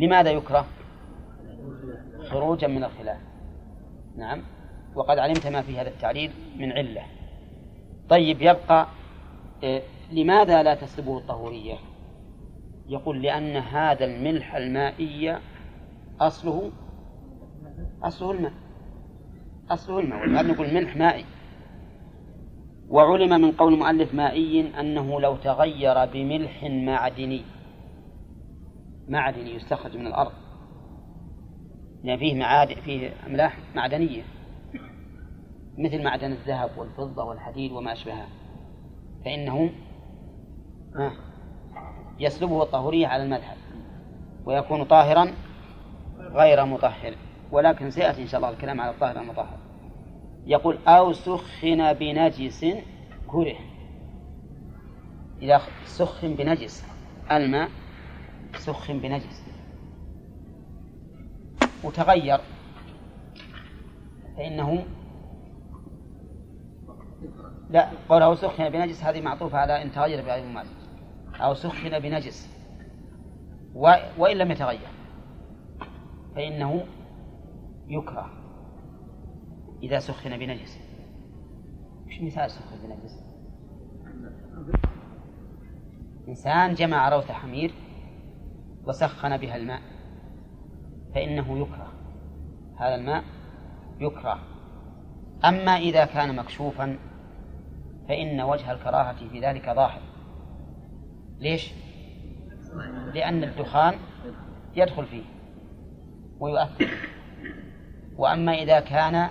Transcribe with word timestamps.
لماذا 0.00 0.30
يكره؟ 0.30 0.66
خروجا 2.30 2.68
من 2.68 2.84
الخلاف. 2.84 3.20
نعم. 4.16 4.42
وقد 4.94 5.18
علمت 5.18 5.46
ما 5.46 5.62
في 5.62 5.78
هذا 5.78 5.88
التعليل 5.88 6.30
من 6.56 6.72
علة. 6.72 7.02
طيب 8.08 8.42
يبقى 8.42 8.86
إيه، 9.62 9.82
لماذا 10.12 10.62
لا 10.62 10.74
تسلبه 10.74 11.18
الطهورية؟ 11.18 11.74
يقول 12.88 13.22
لأن 13.22 13.56
هذا 13.56 14.04
الملح 14.04 14.54
المائي 14.54 15.38
أصله 16.20 16.70
أصله 18.02 18.30
الماء. 18.30 18.52
أصله 19.70 19.98
الماء. 19.98 20.22
ولهذا 20.22 20.52
نقول 20.52 20.74
ملح 20.74 20.96
مائي. 20.96 21.24
وعلم 22.88 23.40
من 23.40 23.52
قول 23.52 23.74
المؤلف 23.74 24.14
مائي 24.14 24.80
أنه 24.80 25.20
لو 25.20 25.36
تغير 25.36 26.04
بملح 26.04 26.64
معدني 26.64 27.42
معدني 29.10 29.54
يستخرج 29.54 29.96
من 29.96 30.06
الأرض. 30.06 30.32
لأن 32.04 32.18
فيه 32.18 32.34
معادن 32.34 32.74
فيه 32.74 33.12
أملاح 33.26 33.58
معدنية. 33.74 34.22
مثل 35.78 36.04
معدن 36.04 36.32
الذهب 36.32 36.70
والفضة 36.78 37.24
والحديد 37.24 37.72
وما 37.72 37.92
أشبهها. 37.92 38.28
فإنه 39.24 39.70
يسلبه 42.18 42.62
الطهورية 42.62 43.06
على 43.06 43.22
المذهب 43.22 43.56
ويكون 44.44 44.84
طاهرا 44.84 45.32
غير 46.18 46.64
مطهر. 46.64 47.14
ولكن 47.52 47.90
سيأتي 47.90 48.22
إن 48.22 48.26
شاء 48.26 48.40
الله 48.40 48.50
الكلام 48.50 48.80
على 48.80 48.90
الطاهر 48.90 49.20
المطهر. 49.20 49.58
يقول 50.46 50.78
أو 50.86 51.12
سخن 51.12 51.92
بنجس 51.92 52.66
كره. 53.26 53.56
إذا 55.42 55.60
سخن 55.84 56.34
بنجس 56.34 56.84
الماء 57.30 57.68
سخن 58.58 58.98
بنجس. 58.98 59.42
وتغير. 61.84 62.40
فإنه 64.36 64.84
لا 67.70 67.90
قول 68.08 68.22
أو 68.22 68.34
سخن 68.34 68.68
بنجس 68.68 69.04
هذه 69.04 69.20
معطوفة 69.20 69.58
على 69.58 69.82
إن 69.82 69.92
تغير 69.92 70.22
بغير 70.22 70.44
المال 70.44 70.66
أو 71.34 71.54
سخن 71.54 71.98
بنجس. 71.98 72.48
و... 73.74 73.92
وإن 74.18 74.36
لم 74.36 74.50
يتغير. 74.50 74.88
فإنه 76.34 76.84
يكره. 77.88 78.30
إذا 79.82 79.98
سخن 79.98 80.38
بنجس. 80.38 80.78
وش 82.06 82.20
مثال 82.20 82.50
سخن 82.50 82.76
بنجس؟ 82.82 83.24
إنسان 86.28 86.74
جمع 86.74 87.08
روث 87.08 87.30
حمير 87.30 87.74
وسخن 88.90 89.36
بها 89.36 89.56
الماء 89.56 89.80
فإنه 91.14 91.58
يكره. 91.58 91.92
هذا 92.76 92.94
الماء 92.94 93.24
يكره. 94.00 94.38
أما 95.44 95.76
إذا 95.76 96.04
كان 96.04 96.36
مكشوفا 96.36 96.98
فإن 98.08 98.40
وجه 98.40 98.72
الكراهة 98.72 99.28
في 99.28 99.40
ذلك 99.40 99.70
ظاهر. 99.70 100.00
ليش؟ 101.38 101.72
لأن 103.14 103.44
الدخان 103.44 103.94
يدخل 104.76 105.06
فيه 105.06 105.24
ويؤثر. 106.40 106.90
وأما 108.16 108.52
إذا 108.52 108.80
كان 108.80 109.28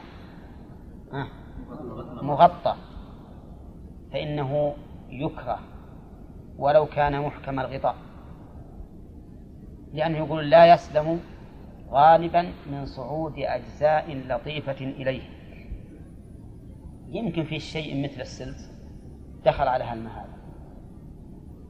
مغطى 2.21 2.75
فإنه 4.11 4.75
يكره. 5.09 5.59
ولو 6.57 6.85
كان 6.85 7.21
محكم 7.21 7.59
الغطاء. 7.59 7.95
لأنه 9.93 10.17
يقول 10.17 10.49
لا 10.49 10.73
يسلم 10.73 11.19
غالبا 11.89 12.51
من 12.71 12.85
صعود 12.85 13.33
أجزاء 13.37 14.23
لطيفة 14.27 14.71
إليه. 14.81 15.21
يمكن 17.07 17.43
في 17.43 17.59
شيء 17.59 18.03
مثل 18.03 18.21
السلس 18.21 18.71
دخل 19.45 19.67
على 19.67 19.83
هذا 19.83 20.25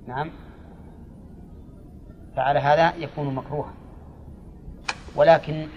نعم. 0.07 0.31
فعلى 2.35 2.59
هذا 2.59 2.95
يكون 2.95 3.35
مكروها. 3.35 3.73
ولكن 5.15 5.67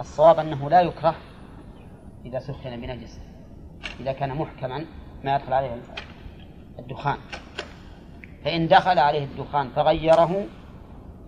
الصواب 0.00 0.38
أنه 0.38 0.70
لا 0.70 0.80
يكره 0.80 1.14
إذا 2.24 2.38
سخن 2.38 2.80
بنجس 2.80 3.20
إذا 4.00 4.12
كان 4.12 4.34
محكما 4.34 4.84
ما 5.24 5.36
يدخل 5.36 5.52
عليه 5.52 5.80
الدخان. 6.78 7.18
فإن 8.44 8.68
دخل 8.68 8.98
عليه 8.98 9.24
الدخان 9.24 9.68
فغيره 9.68 10.46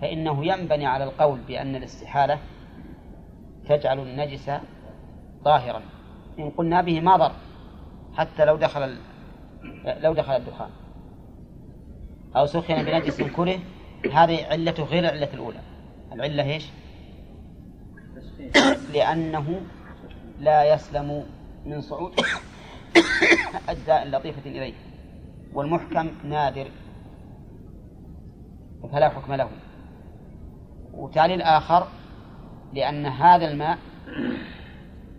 فإنه 0.00 0.46
ينبني 0.46 0.86
على 0.86 1.04
القول 1.04 1.40
بأن 1.40 1.76
الاستحالة 1.76 2.38
تجعل 3.68 3.98
النجس 3.98 4.50
ظاهرا 5.44 5.82
إن 6.38 6.50
قلنا 6.50 6.80
به 6.82 7.00
ما 7.00 7.16
ضر 7.16 7.32
حتى 8.14 8.44
لو 8.44 8.56
دخل 8.56 8.96
لو 9.84 10.14
دخل 10.14 10.32
الدخان. 10.36 10.70
أو 12.36 12.46
سخن 12.46 12.82
بنجس 12.82 13.22
كره 13.22 13.58
هذه 14.12 14.46
علته 14.46 14.84
غير 14.84 15.04
العلة 15.04 15.34
الأولى. 15.34 15.60
العلة 16.12 16.42
إيش؟ 16.42 16.70
لأنه 18.92 19.60
لا 20.40 20.74
يسلم 20.74 21.24
من 21.66 21.80
صعود 21.80 22.20
أجزاء 23.68 24.08
لطيفة 24.08 24.50
إليه 24.50 24.74
والمحكم 25.52 26.10
نادر 26.24 26.68
فلا 28.92 29.08
حكم 29.08 29.34
له. 29.34 29.48
وتعليل 30.94 31.42
آخر 31.42 31.86
لأن 32.72 33.06
هذا 33.06 33.50
الماء 33.50 33.78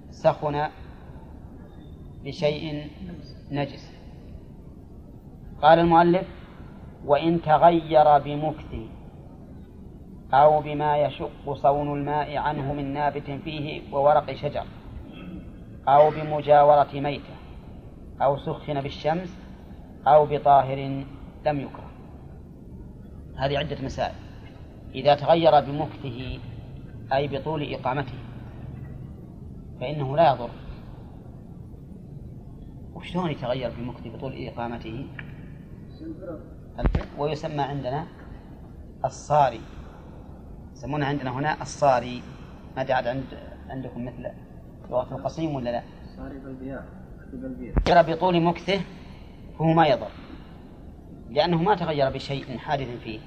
سخن 0.09 0.68
بشيء 2.24 2.88
نجس. 3.52 3.91
قال 5.62 5.80
المؤلف 5.80 6.28
وإن 7.06 7.41
تغير 7.41 8.18
بمكث 8.18 8.75
أو 10.34 10.62
بما 10.62 10.97
يشق 10.97 11.53
صون 11.53 12.00
الماء 12.00 12.38
عنه 12.38 12.74
من 12.74 12.94
نابت 12.94 13.31
فيه 13.31 13.81
وورق 13.91 14.34
شجر 14.34 14.66
أو 15.88 16.09
بمجاورة 16.09 16.90
ميتة 16.94 17.34
أو 18.22 18.38
سخن 18.38 18.81
بالشمس 18.81 19.38
أو 20.07 20.25
بطاهر 20.25 21.03
لم 21.46 21.59
يكره. 21.59 21.90
هذه 23.38 23.57
عدة 23.57 23.78
مسائل. 23.81 24.29
إذا 24.96 25.16
تغير 25.16 25.60
بمكثه 25.60 26.40
أي 27.14 27.28
بطول 27.28 27.74
إقامته 27.74 28.20
فإنه 29.80 30.18
لا 30.18 30.34
يضر. 30.34 30.50
وشلون 32.96 33.32
يتغير 33.32 33.72
بمكثه 33.78 34.10
بطول 34.10 34.48
إقامته؟ 34.48 35.08
ويسمى 37.18 37.62
عندنا 37.62 38.08
الصاري. 39.06 39.62
يسمونه 40.74 41.06
عندنا 41.06 41.32
هنا 41.32 41.62
الصاري. 41.62 42.22
ما 42.78 42.94
عاد 42.94 43.08
عند 43.08 43.24
عندكم 43.70 44.06
مثل 44.06 44.28
لغة 44.90 45.16
القصيم 45.16 45.56
ولا 45.56 45.70
لا؟ 45.70 45.84
الصاري 46.04 46.40
بالبياع 46.40 46.84
بالبيع 47.34 48.02
بطول 48.02 48.42
مكثه 48.44 48.82
فهو 49.60 49.74
ما 49.74 49.88
يضر 49.88 50.12
لأنه 51.30 51.62
ما 51.62 51.76
تغير 51.76 52.10
بشيء 52.10 52.58
حادث 52.58 52.88
فيه. 53.04 53.20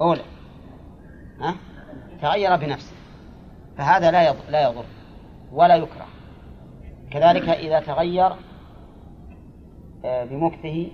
أولى 0.00 0.22
ها؟ 1.40 1.56
تغير 2.22 2.56
بنفسه. 2.56 2.96
فهذا 3.78 4.10
لا 4.10 4.28
يضر, 4.28 4.50
لا 4.50 4.70
يضر 4.70 4.84
ولا 5.52 5.76
يكره. 5.76 6.06
كذلك 7.10 7.48
إذا 7.48 7.80
تغير 7.80 8.32
آه، 10.04 10.24
بمكثه 10.24 10.88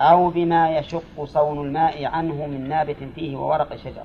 أو 0.00 0.30
بما 0.30 0.78
يشق 0.78 1.24
صون 1.24 1.66
الماء 1.66 2.04
عنه 2.04 2.46
من 2.46 2.68
نابت 2.68 3.04
فيه 3.14 3.36
وورق 3.36 3.76
شجر. 3.76 4.04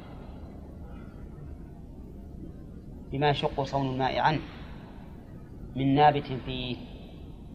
بما 3.12 3.30
يشق 3.30 3.64
صون 3.64 3.94
الماء 3.94 4.20
عنه 4.20 4.42
من 5.76 5.96
نابت 5.96 6.34
فيه. 6.46 6.78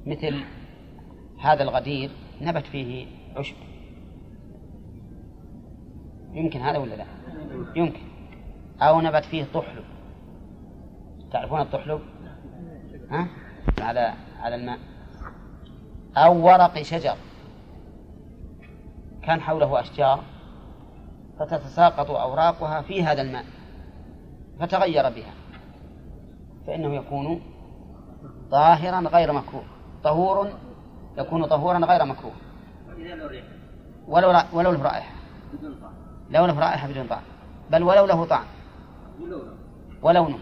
مثل 0.06 0.44
هذا 1.40 1.62
الغدير 1.62 2.10
نبت 2.40 2.66
فيه 2.66 3.06
عشب. 3.36 3.56
يمكن 6.32 6.60
هذا 6.60 6.78
ولا 6.78 6.94
لا؟ 6.94 7.04
يمكن. 7.76 8.00
أو 8.82 9.00
نبت 9.00 9.24
فيه 9.24 9.44
طحلب 9.54 9.84
تعرفون 11.32 11.60
الطحلب 11.60 12.00
ها؟ 13.10 13.28
على 13.80 14.14
على 14.40 14.56
الماء. 14.56 14.78
أو 16.16 16.46
ورق 16.46 16.82
شجر. 16.82 17.16
كان 19.22 19.40
حوله 19.40 19.80
أشجار 19.80 20.22
فتتساقط 21.38 22.10
أوراقها 22.10 22.82
في 22.82 23.04
هذا 23.04 23.22
الماء 23.22 23.44
فتغير 24.60 25.02
بها. 25.02 25.32
فإنه 26.66 26.94
يكون 26.94 27.42
طاهرا 28.50 29.00
غير 29.08 29.32
مكروه. 29.32 29.64
طهور 30.04 30.48
يكون 31.18 31.46
طهورا 31.46 31.78
غير 31.78 32.04
مكروه. 32.04 32.32
ولو 34.08 34.40
ولو 34.52 34.72
له 34.72 34.82
رائحة. 34.82 35.14
لو 36.32 36.46
له 36.46 36.60
رائحة 36.60 36.88
بدون 36.88 37.06
طعم 37.06 37.22
بل 37.70 37.82
ولو 37.82 38.06
له 38.06 38.24
طعم 38.24 38.46
ولونه. 40.02 40.38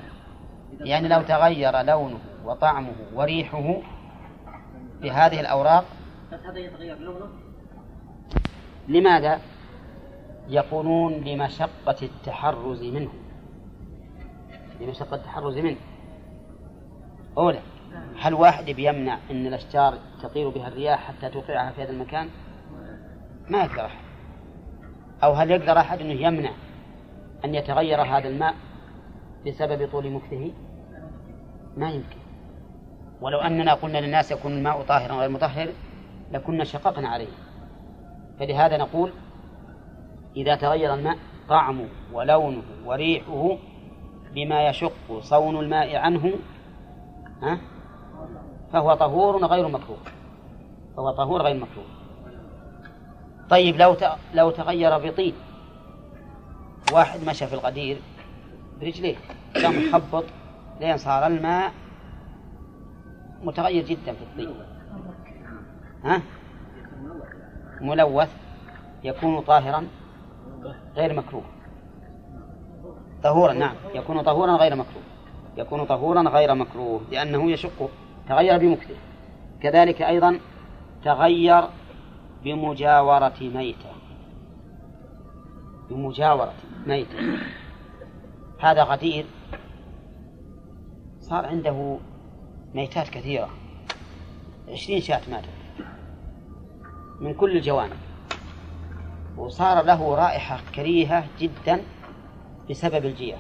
يعني 0.81 1.09
لو 1.09 1.23
تغير 1.23 1.83
لونه 1.83 2.19
وطعمه 2.45 2.95
وريحه 3.15 3.77
بهذه 5.03 5.41
الأوراق 5.41 5.85
هذا 6.33 6.59
يتغير 6.59 6.99
لونه 6.99 7.29
لماذا؟ 8.89 9.41
يقولون 10.49 11.13
لمشقة 11.13 11.97
التحرز 12.03 12.83
منه؟ 12.83 13.11
لمشقة 14.81 15.17
التحرز 15.17 15.59
منه. 15.59 15.77
أولا 17.39 17.61
هل 18.21 18.35
واحد 18.35 18.65
بيمنع 18.65 19.19
أن 19.31 19.47
الأشجار 19.47 19.99
تطير 20.23 20.49
بها 20.49 20.69
الرياح 20.69 21.09
حتى 21.09 21.29
توقعها 21.29 21.73
في 21.73 21.83
هذا 21.83 21.91
المكان؟ 21.91 22.29
ما 23.49 23.65
يقدر 23.65 23.87
أحد. 23.87 24.10
أو 25.25 25.33
هل 25.33 25.51
يقدر 25.51 25.79
أحد 25.79 26.01
أنه 26.01 26.13
يمنع 26.13 26.51
أن 27.45 27.55
يتغير 27.55 28.03
هذا 28.03 28.29
الماء 28.29 28.55
بسبب 29.47 29.89
طول 29.93 30.11
مكثه؟ 30.11 30.53
ما 31.77 31.91
يمكن. 31.91 32.21
ولو 33.21 33.39
أننا 33.39 33.75
قلنا 33.75 33.99
للناس 33.99 34.33
يكون 34.33 34.53
الماء 34.53 34.83
طاهرا 34.83 35.15
غير 35.15 35.29
مطهر 35.29 35.69
لكنا 36.33 36.65
شققنا 36.65 37.09
عليه. 37.09 37.33
فلهذا 38.39 38.77
نقول 38.77 39.13
إذا 40.37 40.57
تغير 40.57 40.95
الماء 40.95 41.17
طعمه 41.49 41.89
ولونه 42.13 42.63
وريحه 42.85 43.57
بما 44.35 44.69
يشق 44.69 45.21
صون 45.21 45.57
الماء 45.57 45.97
عنه 45.97 46.33
ها؟ 47.43 47.59
فهو 48.73 48.95
طهور 48.95 49.45
غير 49.47 49.69
مكروه 49.69 49.99
فهو 50.97 51.11
طهور 51.11 51.43
غير 51.43 51.57
مكروه 51.57 52.00
طيب 53.51 53.77
لو 53.77 53.97
لو 54.35 54.51
تغير 54.51 54.99
بطين 54.99 55.35
واحد 56.93 57.25
مشى 57.27 57.47
في 57.47 57.55
الغدير 57.55 57.99
برجليه 58.81 59.17
كان 59.55 59.89
محبط 59.89 60.25
لين 60.81 60.97
صار 60.97 61.27
الماء 61.27 61.73
متغير 63.43 63.85
جدا 63.85 64.13
في 64.13 64.23
الطين. 64.23 64.55
ها؟ 66.05 66.23
ملوث 67.81 68.31
يكون 69.05 69.41
طاهرا 69.41 69.87
غير 70.97 71.15
مكروه. 71.15 71.45
طهورا 73.23 73.53
نعم 73.53 73.75
يكون 73.95 74.23
طهورا 74.23 74.53
غير 74.53 74.77
مكروه. 74.77 75.03
يكون 75.57 75.85
طهورا 75.85 76.23
غير 76.23 76.55
مكروه 76.55 77.01
لأنه 77.11 77.51
يشق 77.51 77.91
تغير 78.29 78.59
بمكثه. 78.59 78.95
كذلك 79.63 80.03
أيضا 80.03 80.39
تغير 81.05 81.65
بمجاورة 82.45 83.41
ميتة. 83.41 83.93
بمجاورة 85.91 86.55
ميتة. 86.87 87.39
هذا 88.61 88.83
غدير 88.83 89.27
صار 91.21 91.47
عنده 91.47 91.99
ميتات 92.75 93.09
كثيرة. 93.09 93.49
عشرين 94.69 95.01
شاة 95.01 95.21
ماتت 95.31 95.49
من 97.21 97.35
كل 97.35 97.57
الجوانب. 97.57 97.97
وصار 99.37 99.85
له 99.85 100.15
رائحة 100.15 100.61
كريهة 100.75 101.25
جدا 101.39 101.83
بسبب 102.71 103.05
الجياع 103.05 103.39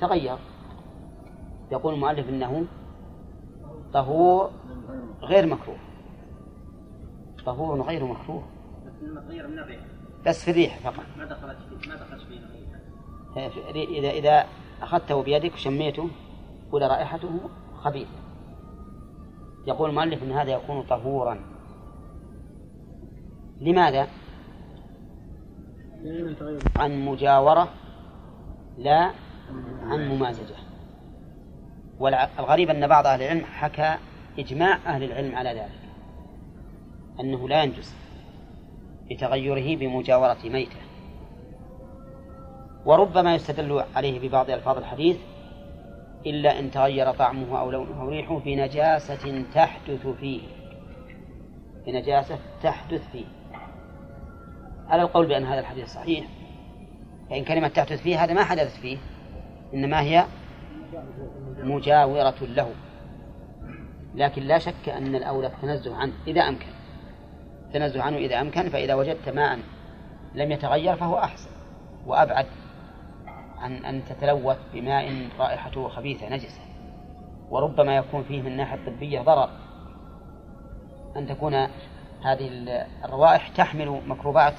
تغير. 0.00 0.38
يقول 1.72 1.94
المؤلف 1.94 2.28
إنه 2.28 2.66
طهور 3.92 4.50
غير 5.22 5.46
مكروه. 5.46 5.89
طهور 7.50 7.82
غير 7.82 8.04
مكروه. 8.04 8.42
بس 10.26 10.44
في 10.44 10.50
الريح 10.50 10.78
فقط. 10.78 11.04
ما 11.18 11.24
دخلت 11.24 11.58
ما 11.88 11.94
دخلت 11.94 12.22
فيه 12.22 12.40
إذا 13.98 14.10
إذا 14.10 14.46
أخذته 14.82 15.22
بيدك 15.22 15.54
وشميته 15.54 16.08
ولا 16.72 16.86
رائحته 16.88 17.40
خبيثة 17.74 18.10
يقول 19.66 19.90
المؤلف 19.90 20.22
أن 20.22 20.32
هذا 20.32 20.50
يكون 20.52 20.82
طهورا. 20.82 21.40
لماذا؟ 23.60 24.08
عن 26.76 27.04
مجاورة 27.04 27.68
لا 28.78 29.10
عن 29.82 30.08
ممازجة. 30.08 30.56
والغريب 31.98 32.70
أن 32.70 32.86
بعض 32.86 33.06
أهل 33.06 33.22
العلم 33.22 33.44
حكى 33.44 33.96
إجماع 34.38 34.78
أهل 34.86 35.02
العلم 35.04 35.36
على 35.36 35.50
ذلك. 35.50 35.79
أنه 37.20 37.48
لا 37.48 37.62
ينجز 37.62 37.94
بتغيره 39.10 39.76
بمجاورة 39.76 40.38
ميتة. 40.44 40.76
وربما 42.84 43.34
يستدل 43.34 43.84
عليه 43.96 44.28
ببعض 44.28 44.50
ألفاظ 44.50 44.76
الحديث 44.76 45.16
إلا 46.26 46.58
إن 46.58 46.70
تغير 46.70 47.12
طعمه 47.12 47.60
أو 47.60 47.70
لونه 47.70 48.00
أو 48.00 48.08
ريحه 48.08 48.38
بنجاسة 48.38 49.44
تحدث 49.54 50.06
فيه. 50.06 50.40
بنجاسة 51.86 52.38
تحدث 52.62 53.10
فيه. 53.12 53.24
على 54.88 55.02
القول 55.02 55.26
بأن 55.26 55.44
هذا 55.44 55.60
الحديث 55.60 55.88
صحيح. 55.88 56.26
فإن 57.30 57.44
كلمة 57.44 57.68
تحدث 57.68 58.02
فيه 58.02 58.24
هذا 58.24 58.32
ما 58.32 58.44
حدثت 58.44 58.80
فيه. 58.80 58.98
إنما 59.74 60.00
هي 60.00 60.24
مجاورة 61.58 62.34
له. 62.40 62.70
لكن 64.14 64.42
لا 64.42 64.58
شك 64.58 64.88
أن 64.88 65.14
الأولى 65.14 65.46
التنزه 65.46 65.96
عنه 65.96 66.12
إذا 66.26 66.40
أمكن. 66.40 66.79
التنزه 67.70 68.02
عنه 68.02 68.16
إذا 68.16 68.40
أمكن 68.40 68.68
فإذا 68.68 68.94
وجدت 68.94 69.28
ماء 69.28 69.58
لم 70.34 70.52
يتغير 70.52 70.96
فهو 70.96 71.18
أحسن. 71.18 71.50
وأبعد 72.06 72.46
عن 73.58 73.84
أن 73.84 74.04
تتلوث 74.04 74.58
بماء 74.74 75.28
رائحته 75.38 75.88
خبيثة 75.88 76.28
نجسة. 76.28 76.60
وربما 77.50 77.96
يكون 77.96 78.22
فيه 78.22 78.42
من 78.42 78.46
الناحية 78.46 78.74
الطبية 78.74 79.20
ضرر. 79.20 79.50
أن 81.16 81.26
تكون 81.26 81.54
هذه 82.24 82.48
الروائح 83.04 83.48
تحمل 83.48 84.00
ميكروبات 84.06 84.54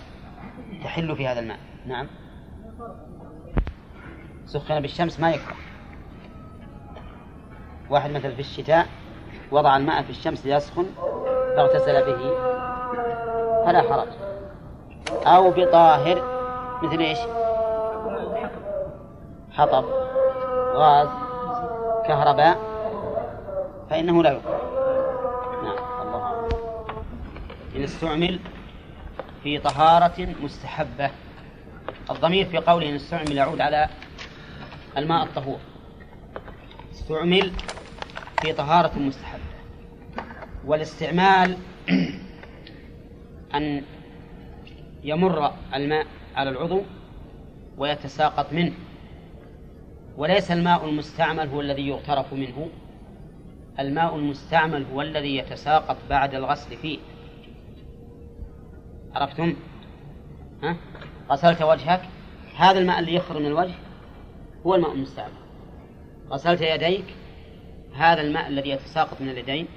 تحل 0.83 1.15
في 1.15 1.27
هذا 1.27 1.39
الماء. 1.39 1.59
نعم. 1.85 2.07
سخن 4.45 4.79
بالشمس 4.79 5.19
ما 5.19 5.31
يكره 5.31 5.55
واحد 7.89 8.11
مثلا 8.11 8.33
في 8.33 8.39
الشتاء 8.39 8.87
وضع 9.51 9.77
الماء 9.77 10.03
في 10.03 10.09
الشمس 10.09 10.45
ليسخن. 10.45 10.85
فاغتسل 11.55 12.05
به 12.05 12.31
فلا 13.65 13.81
حرج. 13.81 14.07
أو 15.25 15.51
بطاهر 15.51 16.21
مثل 16.83 16.99
إيش؟ 16.99 17.19
حطب 19.51 19.85
غاز 20.73 21.07
كهرباء 22.07 22.57
فإنه 23.89 24.23
لا 24.23 24.31
يكره 24.31 24.61
نعم 25.63 26.07
الله 26.07 26.49
إن 27.75 27.83
استعمل 27.83 28.39
في 29.43 29.59
طهارة 29.59 30.27
مستحبة. 30.43 31.11
الضمير 32.09 32.45
في 32.45 32.57
قوله 32.57 32.89
إن 32.89 32.95
استعمل 32.95 33.37
يعود 33.37 33.61
على 33.61 33.89
الماء 34.97 35.23
الطهور. 35.23 35.59
استعمل 36.91 37.51
في 38.41 38.53
طهارة 38.53 38.91
مستحبة. 38.97 39.30
والاستعمال 40.65 41.57
أن 43.55 43.83
يمر 45.03 45.51
الماء 45.75 46.05
على 46.35 46.49
العضو 46.49 46.81
ويتساقط 47.77 48.53
منه. 48.53 48.73
وليس 50.17 50.51
الماء 50.51 50.89
المستعمل 50.89 51.47
هو 51.47 51.61
الذي 51.61 51.87
يغترف 51.87 52.33
منه. 52.33 52.69
الماء 53.79 54.15
المستعمل 54.15 54.85
هو 54.93 55.01
الذي 55.01 55.37
يتساقط 55.37 55.97
بعد 56.09 56.35
الغسل 56.35 56.77
فيه. 56.77 56.99
عرفتم؟ 59.15 59.55
ها؟ 60.63 60.77
غسلت 61.29 61.61
وجهك؟ 61.61 62.01
هذا 62.57 62.79
الماء 62.79 62.99
اللي 62.99 63.13
يخرج 63.13 63.41
من 63.41 63.47
الوجه 63.47 63.75
هو 64.65 64.75
الماء 64.75 64.91
المستعمل. 64.91 65.33
غسلت 66.29 66.61
يديك؟ 66.61 67.05
هذا 67.93 68.21
الماء 68.21 68.47
الذي 68.47 68.69
يتساقط 68.69 69.21
من 69.21 69.29
اليدين. 69.29 69.67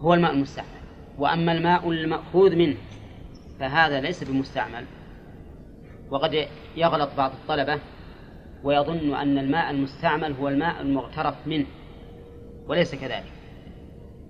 هو 0.00 0.14
الماء 0.14 0.32
المستعمل. 0.32 0.68
وأما 1.18 1.52
الماء 1.52 1.90
المأخوذ 1.90 2.56
منه 2.56 2.76
فهذا 3.60 4.00
ليس 4.00 4.24
بمستعمل. 4.24 4.84
وقد 6.10 6.48
يغلط 6.76 7.10
بعض 7.16 7.30
الطلبة 7.30 7.80
ويظن 8.64 9.14
أن 9.14 9.38
الماء 9.38 9.70
المستعمل 9.70 10.32
هو 10.32 10.48
الماء 10.48 10.80
المغترف 10.80 11.34
منه 11.46 11.66
وليس 12.68 12.94
كذلك. 12.94 13.32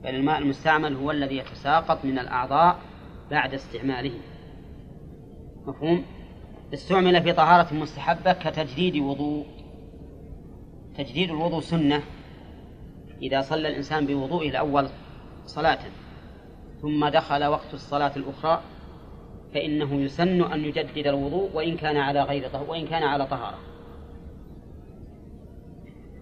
بل 0.04 0.14
الماء 0.14 0.38
المستعمل 0.38 0.96
هو 0.96 1.10
الذي 1.10 1.36
يتساقط 1.36 2.04
من 2.04 2.18
الأعضاء 2.18 2.78
بعد 3.30 3.54
استعماله. 3.54 4.14
مفهوم؟ 5.66 6.04
استعمل 6.74 7.22
في 7.22 7.32
طهارة 7.32 7.74
مستحبة 7.74 8.32
كتجديد 8.32 8.96
وضوء. 8.96 9.46
تجديد 10.98 11.30
الوضوء 11.30 11.60
سنة. 11.60 12.02
إذا 13.22 13.40
صلى 13.40 13.68
الإنسان 13.68 14.06
بوضوئه 14.06 14.50
الأول 14.50 14.88
صلاة. 15.48 15.78
ثم 16.82 17.08
دخل 17.08 17.44
وقت 17.44 17.74
الصلاة 17.74 18.12
الأخرى 18.16 18.62
فإنه 19.54 19.94
يسن 19.94 20.42
أن 20.42 20.64
يجدد 20.64 21.06
الوضوء 21.06 21.50
وإن 21.54 21.76
كان 21.76 21.96
على 21.96 22.22
غير 22.22 22.48
طهر 22.48 22.70
وإن 22.70 22.86
كان 22.86 23.02
على 23.02 23.26
طهارة. 23.26 23.58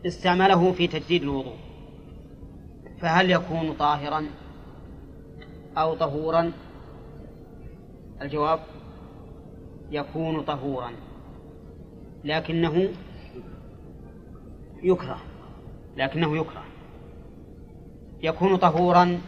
استعمله 0.07 0.73
في 0.73 0.87
تجديد 0.87 1.23
الوضوء. 1.23 1.57
فهل 3.01 3.31
يكون 3.31 3.73
طاهرا 3.73 4.27
أو 5.79 5.95
طهورا؟ 5.95 6.53
الجواب 8.23 8.61
يكون 9.91 10.43
طهورا. 10.43 10.91
لكنه 12.25 12.89
يكره 14.83 15.19
لكنه 15.97 16.37
يكره. 16.37 16.66
يكون 18.27 18.57
طهورا 18.57 19.21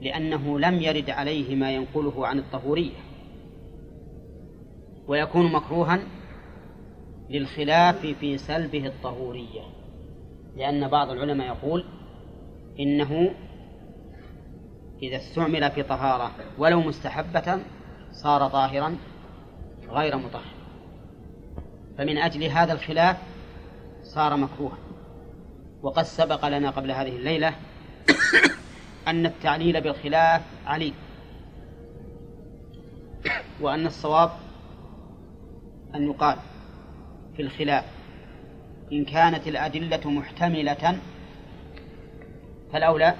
لأنه 0.00 0.58
لم 0.58 0.80
يرد 0.80 1.10
عليه 1.10 1.56
ما 1.56 1.72
ينقله 1.72 2.26
عن 2.26 2.38
الطهورية 2.38 2.96
ويكون 5.06 5.52
مكروها 5.52 6.00
للخلاف 7.30 8.06
في 8.06 8.38
سلبه 8.38 8.86
الطهورية 8.86 9.62
لأن 10.56 10.88
بعض 10.88 11.10
العلماء 11.10 11.46
يقول 11.46 11.84
إنه 12.80 13.30
إذا 15.02 15.16
استعمل 15.16 15.70
في 15.70 15.82
طهارة 15.82 16.30
ولو 16.58 16.80
مستحبة 16.80 17.58
صار 18.12 18.48
طاهرا 18.48 18.96
غير 19.88 20.16
مطهر 20.16 20.54
فمن 21.98 22.18
أجل 22.18 22.44
هذا 22.44 22.72
الخلاف 22.72 23.16
صار 24.02 24.36
مكروها 24.36 24.78
وقد 25.82 26.02
سبق 26.02 26.48
لنا 26.48 26.70
قبل 26.70 26.90
هذه 26.90 27.16
الليلة 27.16 27.54
أن 29.08 29.26
التعليل 29.26 29.80
بالخلاف 29.80 30.42
عليل 30.66 30.94
وأن 33.60 33.86
الصواب 33.86 34.30
أن 35.94 36.10
يقال 36.10 36.38
في 37.36 37.42
الخلاف. 37.42 37.84
إن 38.92 39.04
كانت 39.04 39.48
الأدلة 39.48 40.10
محتملة 40.10 40.98
فالأولى 42.72 43.14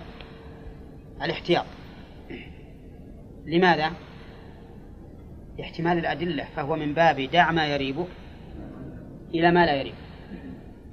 الاحتياط. 1.23 1.65
لماذا؟ 3.47 3.93
لاحتمال 5.59 5.99
الأدلة 5.99 6.45
فهو 6.57 6.77
من 6.77 6.95
باب 6.95 7.21
دع 7.21 7.51
ما 7.51 7.67
يريبك 7.67 8.09
إلى 9.35 9.51
ما 9.51 9.67
لا 9.67 9.75
يريبك 9.75 9.99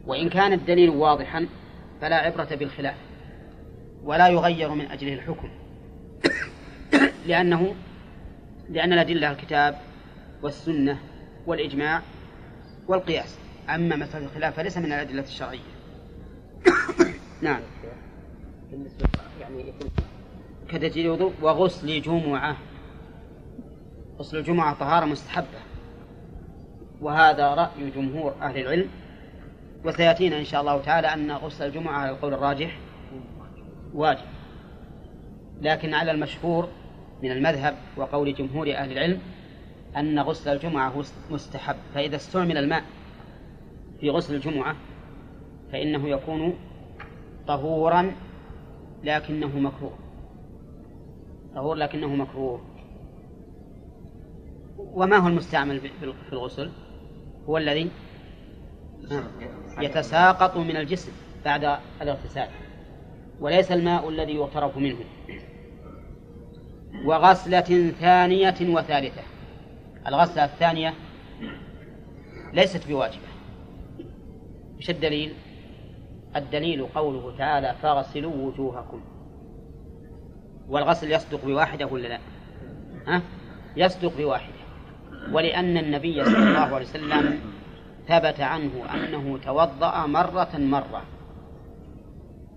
وإن 0.06 0.30
كان 0.30 0.54
الدليل 0.54 0.90
واضحا 0.90 1.48
فلا 2.02 2.16
عبرة 2.16 2.56
بالخلاف. 2.56 2.96
ولا 4.04 4.28
يغير 4.28 4.70
من 4.70 4.92
أجله 4.92 5.14
الحكم. 5.14 5.50
لأنه 7.28 7.76
لأن 8.70 8.94
الأدلة 8.94 9.32
الكتاب 9.32 9.78
والسنة 10.42 11.00
والإجماع 11.46 12.02
والقياس. 12.88 13.38
أما 13.70 13.96
مسألة 13.96 14.26
الخلاف 14.26 14.56
فليس 14.56 14.78
من 14.78 14.86
الأدلة 14.86 15.24
الشرعية. 15.24 15.60
نعم. 17.42 17.62
بالنسبة 18.72 19.08
يعني 19.42 19.74
كتجديد 20.70 21.22
وغسل 21.42 22.02
جمعة 22.02 22.58
غسل 24.20 24.38
الجمعة 24.38 24.74
طهارة 24.74 25.06
مستحبة. 25.06 25.60
وهذا 27.02 27.48
رأي 27.48 27.90
جمهور 27.96 28.36
أهل 28.42 28.58
العلم. 28.58 28.90
وسيأتينا 29.86 30.40
إن 30.40 30.46
شاء 30.46 30.62
الله 30.62 30.82
تعالى 30.82 31.08
أن 31.08 31.32
غسل 31.32 31.66
الجمعة 31.66 31.94
على 31.94 32.10
القول 32.12 32.34
الراجح. 32.34 32.78
واجب. 33.94 34.26
لكن 35.62 35.94
على 35.94 36.12
المشهور 36.12 36.70
من 37.24 37.32
المذهب 37.32 37.76
وقول 37.98 38.34
جمهور 38.34 38.74
أهل 38.74 38.92
العلم 38.92 39.20
أن 39.98 40.20
غسل 40.20 40.54
الجمعة 40.54 41.04
مستحب. 41.32 41.76
فإذا 41.94 42.16
استعمل 42.16 42.58
الماء 42.58 42.84
في 44.00 44.10
غسل 44.10 44.36
الجمعة 44.36 44.76
فإنه 45.72 46.10
يكون 46.10 46.54
طهورا 47.48 48.12
لكنه 49.04 49.60
مكروه. 49.60 49.98
طهور 51.56 51.76
لكنه 51.76 52.16
مكروه. 52.16 52.62
وما 54.78 55.18
هو 55.18 55.28
المستعمل 55.28 55.80
في 55.80 56.34
الغسل؟ 56.34 56.72
هو 57.50 57.58
الذي 57.58 57.92
يتساقط 59.82 60.58
من 60.58 60.78
الجسم 60.78 61.12
بعد 61.46 61.78
الاغتسال. 62.02 62.48
وليس 63.42 63.72
الماء 63.72 64.10
الذي 64.10 64.36
يغترف 64.36 64.78
منه 64.78 65.00
وغسلة 67.06 67.92
ثانية 68.00 68.56
وثالثة 68.62 69.22
الغسلة 70.08 70.46
الثانية 70.46 70.94
ليست 72.54 72.88
بواجبة 72.88 73.32
وش 74.78 74.90
الدليل؟ 74.90 75.34
الدليل 76.36 76.86
قوله 76.86 77.38
تعالى 77.38 77.76
فاغسلوا 77.82 78.34
وجوهكم 78.36 79.02
والغسل 80.70 81.12
يصدق 81.12 81.46
بواحدة 81.46 81.86
ولا 81.86 82.08
لا؟ 82.08 82.20
ها؟ 83.08 83.22
يصدق 83.76 84.18
بواحدة 84.18 84.62
ولأن 85.32 85.78
النبي 85.78 86.26
صلى 86.26 86.38
الله 86.38 86.76
عليه 86.76 86.86
وسلم 86.86 87.40
ثبت 88.08 88.40
عنه 88.40 88.72
أنه 88.94 89.38
توضأ 89.38 90.06
مرة 90.06 90.50
مرة 90.58 91.04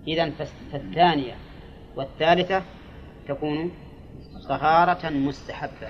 إذا 0.08 0.30
فالثانية 0.72 1.34
والثالثة 1.96 2.62
تكون 3.28 3.72
طهارة 4.48 5.10
مستحبة. 5.10 5.88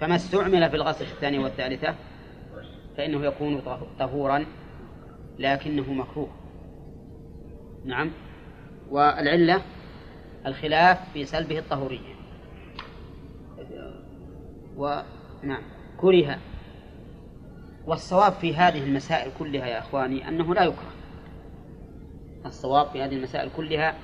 فما 0.00 0.16
استعمل 0.16 0.70
في 0.70 0.76
الغسل 0.76 1.04
الثانية 1.04 1.38
والثالثة 1.38 1.94
فإنه 2.96 3.24
يكون 3.24 3.62
طهورا 3.98 4.46
لكنه 5.38 5.92
مكروه. 5.92 6.30
نعم. 7.84 8.10
والعلة 8.90 9.62
الخلاف 10.46 11.12
في 11.12 11.24
سلبه 11.24 11.58
الطهورية. 11.58 12.14
ونعم 14.76 15.62
كره. 16.00 16.38
والصواب 17.86 18.32
في 18.32 18.54
هذه 18.54 18.84
المسائل 18.84 19.32
كلها 19.38 19.66
يا 19.66 19.78
إخواني 19.78 20.28
أنه 20.28 20.54
لا 20.54 20.64
يكره. 20.64 20.99
الصواب 22.46 22.86
في 22.86 23.02
هذه 23.02 23.14
المسائل 23.14 23.50
كلها 23.56 23.94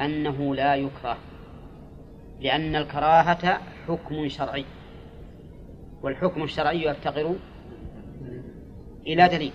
أنه 0.00 0.54
لا 0.54 0.74
يكره 0.74 1.18
لأن 2.40 2.76
الكراهة 2.76 3.60
حكم 3.88 4.28
شرعي 4.28 4.64
والحكم 6.02 6.42
الشرعي 6.42 6.82
يفتقر 6.82 7.36
إلى 9.06 9.28
دليل. 9.28 9.52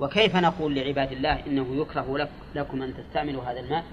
وكيف 0.00 0.36
نقول 0.36 0.74
لعباد 0.74 1.12
الله 1.12 1.46
إنه 1.46 1.76
يكره 1.76 2.18
لك 2.18 2.30
لكم 2.54 2.82
أن 2.82 2.94
تستعملوا 2.94 3.42
هذا 3.42 3.60
الماء 3.60 3.84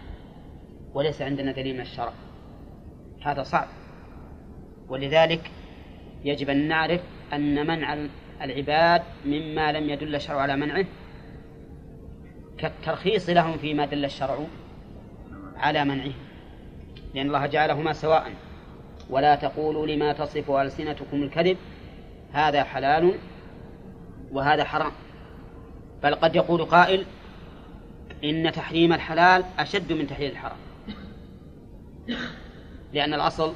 وليس 0.94 1.22
عندنا 1.22 1.51
دليل 1.51 1.75
من 1.75 1.82
الشرع؟ 1.82 2.13
هذا 3.22 3.44
صعب. 3.44 3.67
ولذلك 4.89 5.51
يجب 6.24 6.50
أن 6.50 6.67
نعرف 6.67 7.01
أن 7.34 7.67
منع 7.67 7.98
العباد 8.41 9.01
مما 9.25 9.72
لم 9.72 9.89
يدل 9.89 10.15
الشرع 10.15 10.41
على 10.41 10.56
منعه 10.56 10.86
كالترخيص 12.57 13.29
لهم 13.29 13.57
فيما 13.57 13.85
دل 13.85 14.05
الشرع 14.05 14.37
على 15.57 15.85
منعه. 15.85 16.13
لأن 17.13 17.27
الله 17.27 17.45
جعلهما 17.45 17.93
سواء. 17.93 18.31
ولا 19.09 19.35
تقولوا 19.35 19.87
لما 19.87 20.13
تصف 20.13 20.51
ألسنتكم 20.51 21.23
الكذب. 21.23 21.57
هذا 22.31 22.63
حلال 22.63 23.13
وهذا 24.31 24.63
حرام. 24.63 24.91
بل 26.03 26.15
قد 26.15 26.35
يقول 26.35 26.65
قائل 26.65 27.05
إن 28.23 28.51
تحريم 28.51 28.93
الحلال 28.93 29.43
أشد 29.59 29.93
من 29.93 30.07
تحليل 30.07 30.31
الحرام. 30.31 30.57
لأن 32.93 33.13
الأصل 33.13 33.53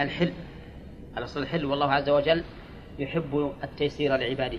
الحل. 0.00 0.32
الأصل 1.18 1.42
الحل 1.42 1.64
والله 1.64 1.92
عز 1.92 2.08
وجل 2.08 2.44
يحب 2.98 3.52
التيسير 3.64 4.16
لعباده. 4.16 4.58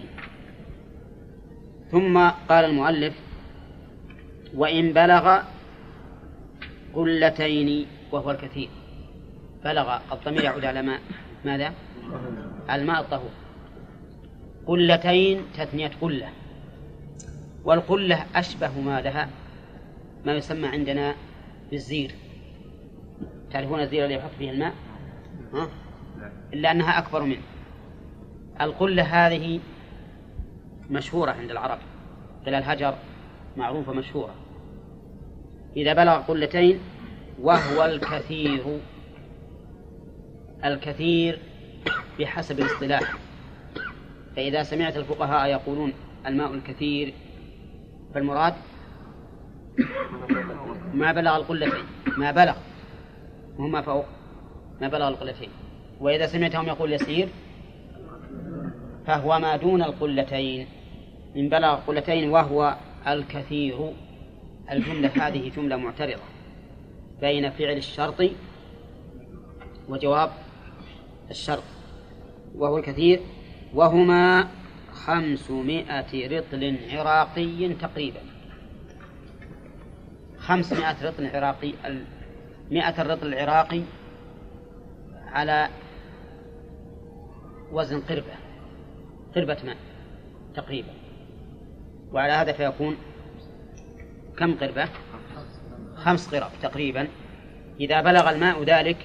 ثم 1.91 2.29
قال 2.49 2.65
المؤلف 2.65 3.13
وإن 4.55 4.93
بلغ 4.93 5.41
قلتين 6.93 7.87
وهو 8.11 8.31
الكثير. 8.31 8.69
بلغ 9.63 9.99
الضمير 10.11 10.43
يعود 10.43 10.65
على 10.65 10.81
ماء 10.81 10.99
ماذا؟ 11.45 11.73
الماء 12.71 13.01
الطهور. 13.01 13.29
قلتين 14.67 15.41
تثنية 15.57 15.91
قلة. 16.01 16.29
والقلة 17.65 18.25
أشبه 18.35 18.79
ما 18.79 19.01
لها 19.01 19.29
ما 20.25 20.33
يسمى 20.33 20.67
عندنا 20.67 21.15
بالزير. 21.71 22.15
تعرفون 23.51 23.79
الزير 23.79 24.03
اللي 24.03 24.15
يحط 24.15 24.31
فيه 24.39 24.51
الماء؟ 24.51 24.73
ها؟ 25.53 25.67
إلا 26.53 26.71
أنها 26.71 26.97
أكبر 26.97 27.23
منه. 27.23 27.41
القلة 28.61 29.03
هذه 29.03 29.59
مشهورة 30.89 31.31
عند 31.31 31.51
العرب. 31.51 31.79
قل 32.45 32.53
الهجر 32.53 32.95
معروفة 33.57 33.93
مشهورة. 33.93 34.35
إذا 35.77 35.93
بلغ 35.93 36.17
قلتين 36.21 36.79
وهو 37.41 37.85
الكثير 37.85 38.79
الكثير 40.65 41.39
بحسب 42.19 42.59
الاصطلاح. 42.59 43.17
فإذا 44.35 44.63
سمعت 44.63 44.97
الفقهاء 44.97 45.49
يقولون 45.49 45.93
الماء 46.25 46.53
الكثير 46.53 47.13
فالمراد 48.13 48.53
ما 50.93 51.11
بلغ 51.11 51.35
القلتين. 51.35 51.83
ما 52.17 52.31
بلغ 52.31 52.55
وما 53.59 53.81
فوق 53.81 54.05
ما 54.81 54.87
بلغ 54.87 55.07
القلتين. 55.07 55.49
وإذا 55.99 56.25
سمعتهم 56.25 56.67
يقول 56.67 56.93
يسير 56.93 57.29
فهو 59.07 59.39
ما 59.39 59.55
دون 59.55 59.83
القلتين. 59.83 60.67
إن 61.35 61.49
بلغ 61.49 61.73
القلتين 61.73 62.29
وهو 62.29 62.77
الكثير. 63.07 63.93
الجملة 64.71 65.27
هذه 65.27 65.51
جملة 65.55 65.75
معترضة 65.75 66.21
بين 67.21 67.49
فعل 67.49 67.77
الشرط 67.77 68.23
وجواب 69.89 70.31
الشرط 71.29 71.63
وهو 72.55 72.77
الكثير. 72.77 73.19
وهما 73.73 74.47
خمسمائة 74.91 76.37
رطل 76.37 76.77
عراقي 76.91 77.73
تقريبا. 77.73 78.19
خمسمائة 80.37 81.07
رطل 81.07 81.27
عراقي 81.27 81.73
مائة 82.71 83.01
الرطل 83.01 83.27
العراقي 83.27 83.81
على 85.25 85.69
وزن 87.71 88.01
قربة 88.01 88.35
قربة 89.35 89.57
ماء 89.63 89.77
تقريبا. 90.55 90.96
وعلى 92.13 92.33
هذا 92.33 92.51
فيكون 92.51 92.97
كم 94.37 94.55
قربة؟ 94.55 94.89
خمس 95.95 96.35
قرب 96.35 96.51
تقريبا. 96.61 97.07
إذا 97.79 98.01
بلغ 98.01 98.29
الماء 98.29 98.63
ذلك 98.63 98.97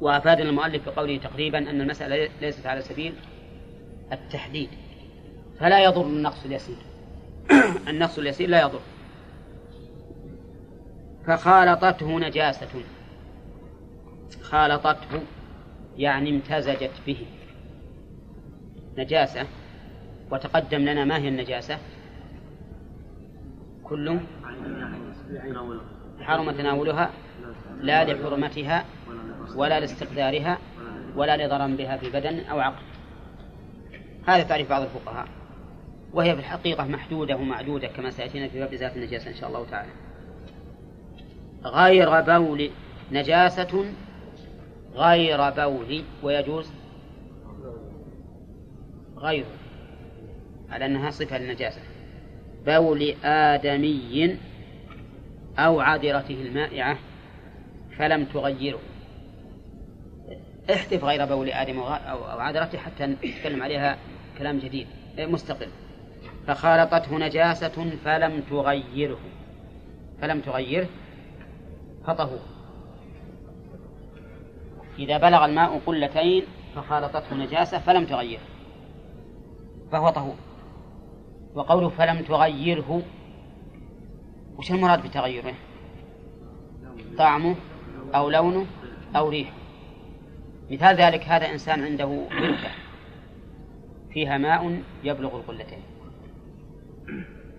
وأفادنا 0.00 0.50
المؤلف 0.50 0.88
بقوله 0.88 1.18
تقريبا 1.18 1.58
أن 1.58 1.80
المسألة 1.80 2.28
ليست 2.40 2.66
على 2.66 2.80
سبيل 2.80 3.14
التحديد 4.12 4.68
فلا 5.60 5.84
يضر 5.84 6.06
النقص 6.06 6.44
اليسير. 6.44 6.76
النقص 7.88 8.18
اليسير 8.18 8.48
لا 8.48 8.60
يضر. 8.60 8.80
فخالطته 11.26 12.18
نجاسة. 12.18 12.82
خالطته 14.42 15.22
يعني 15.98 16.30
امتزجت 16.30 16.92
به. 17.06 17.26
نجاسة 18.98 19.46
وتقدم 20.30 20.78
لنا 20.78 21.04
ما 21.04 21.16
هي 21.18 21.28
النجاسة؟ 21.28 21.78
كل 23.84 24.18
حرم 26.20 26.50
تناولها 26.50 27.10
لا 27.80 28.04
لحرمتها 28.04 28.84
ولا 29.54 29.80
لاستقدارها 29.80 30.58
ولا 31.16 31.46
لضرر 31.46 31.76
بها 31.76 31.96
في 31.96 32.10
بدن 32.10 32.38
أو 32.38 32.60
عقل. 32.60 32.82
هذا 34.26 34.42
تعريف 34.42 34.70
بعض 34.70 34.82
الفقهاء. 34.82 35.28
وهي 36.12 36.34
في 36.34 36.40
الحقيقة 36.40 36.84
محدودة 36.84 37.36
ومعدودة 37.36 37.88
كما 37.88 38.10
سيأتينا 38.10 38.48
في 38.48 38.60
باب 38.60 38.74
ذات 38.74 38.96
النجاسة 38.96 39.30
إن 39.30 39.34
شاء 39.34 39.48
الله 39.48 39.66
تعالى. 39.70 39.90
غير 41.64 42.20
بول 42.20 42.70
نجاسة 43.12 43.84
غير 44.94 45.50
بول 45.50 46.02
ويجوز؟ 46.22 46.70
غير. 49.16 49.44
على 50.70 50.86
أنها 50.86 51.10
صفة 51.10 51.38
للنجاسة. 51.38 51.80
بول 52.66 53.14
آدمي 53.24 54.36
أو 55.58 55.80
عذرته 55.80 56.42
المائعة 56.42 56.98
فلم 57.98 58.24
تغيره. 58.24 58.80
احذف 60.70 61.04
غير 61.04 61.24
بول 61.24 61.50
آدم 61.50 61.78
أو 61.80 62.40
عذرته 62.40 62.78
حتى 62.78 63.06
نتكلم 63.06 63.62
عليها 63.62 63.98
كلام 64.38 64.58
جديد. 64.58 64.86
مستقل. 65.18 65.68
فخالطته 66.46 67.18
نجاسة 67.18 67.90
فلم 68.04 68.40
تغيره. 68.50 69.20
فلم 70.20 70.40
تغيره 70.40 70.88
فطهور 72.06 72.38
إذا 74.98 75.18
بلغ 75.18 75.44
الماء 75.44 75.80
قلتين 75.86 76.42
فخالطته 76.74 77.36
نجاسة 77.36 77.78
فلم 77.78 78.04
تغيره 78.04 78.40
فهو 79.92 80.10
طهور. 80.10 80.34
وقوله 81.56 81.88
فلم 81.88 82.22
تغيره 82.22 83.02
وش 84.58 84.70
المراد 84.70 85.02
بتغيره؟ 85.02 85.54
طعمه 87.18 87.56
أو 88.14 88.30
لونه 88.30 88.66
أو 89.16 89.28
ريحه. 89.28 89.56
مثال 90.70 90.96
ذلك 90.96 91.24
هذا 91.24 91.50
إنسان 91.50 91.84
عنده 91.84 92.26
بركة 92.30 92.70
فيها 94.12 94.38
ماء 94.38 94.82
يبلغ 95.04 95.36
القلتين 95.36 95.82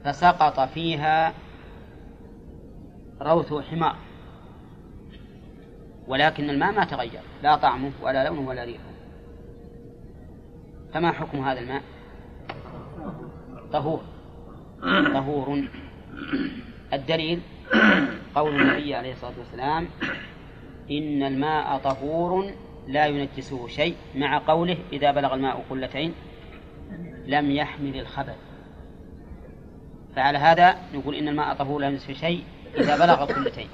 فسقط 0.03 0.59
فيها 0.59 1.33
روث 3.21 3.53
حمار 3.53 3.95
ولكن 6.07 6.49
الماء 6.49 6.71
ما 6.71 6.85
تغير 6.85 7.21
لا 7.43 7.55
طعمه 7.55 7.91
ولا 8.01 8.27
لونه 8.27 8.49
ولا 8.49 8.63
ريحه. 8.63 8.83
فما 10.93 11.11
حكم 11.11 11.37
هذا 11.37 11.59
الماء؟ 11.59 11.81
طهور. 13.73 14.01
طهور. 15.13 15.63
الدليل 16.93 17.39
قول 18.35 18.61
النبي 18.61 18.95
عليه 18.95 19.11
الصلاة 19.11 19.33
والسلام 19.39 19.87
إن 20.91 21.23
الماء 21.23 21.77
طهور 21.77 22.51
لا 22.87 23.05
ينجسه 23.05 23.67
شيء 23.67 23.95
مع 24.15 24.37
قوله 24.47 24.77
إذا 24.93 25.11
بلغ 25.11 25.33
الماء 25.33 25.63
قلتين 25.69 26.13
لم 27.25 27.51
يحمل 27.51 27.99
الخبث. 27.99 28.37
فعلى 30.15 30.37
هذا 30.37 30.75
نقول 30.93 31.15
إن 31.15 31.27
الماء 31.27 31.55
طهور 31.55 31.81
لا 31.81 31.87
ينجسه 31.87 32.13
شيء 32.13 32.43
إذا 32.77 32.97
بلغ 32.97 33.25
قلتين. 33.25 33.67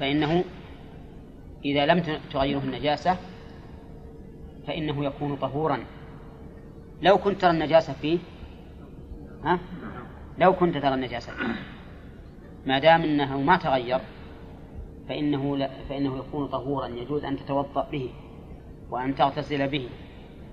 فإنه 0.00 0.44
إذا 1.64 1.86
لم 1.86 2.18
تغيره 2.32 2.58
النجاسة 2.58 3.16
فإنه 4.66 5.04
يكون 5.04 5.36
طهورا. 5.36 5.78
لو 7.02 7.18
كنت 7.18 7.40
ترى 7.40 7.50
النجاسة 7.50 7.92
فيه 7.92 8.18
ها؟ 9.46 9.58
لو 10.38 10.52
كنت 10.52 10.78
ترى 10.78 10.94
النجاسة. 10.94 11.32
ما 12.66 12.78
دام 12.78 13.02
أنه 13.02 13.40
ما 13.40 13.56
تغير 13.56 14.00
فإنه 15.08 15.56
لا 15.56 15.70
فإنه 15.88 16.18
يكون 16.18 16.48
طهورا 16.48 16.86
يجوز 16.86 17.24
أن 17.24 17.36
تتوضأ 17.36 17.88
به 17.90 18.10
وأن 18.90 19.14
تغتسل 19.14 19.68
به 19.68 19.88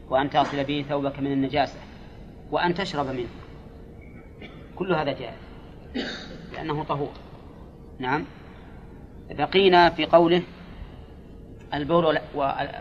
وأن 0.09 0.29
تصل 0.29 0.63
به 0.63 0.85
ثوبك 0.89 1.19
من 1.19 1.31
النجاسة 1.31 1.79
وأن 2.51 2.73
تشرب 2.73 3.05
منه. 3.05 3.29
كل 4.75 4.93
هذا 4.93 5.11
جائز 5.11 5.33
لأنه 6.53 6.83
طهور. 6.83 7.11
نعم. 7.99 8.25
بقينا 9.29 9.89
في 9.89 10.05
قوله 10.05 10.41
البول 11.73 12.19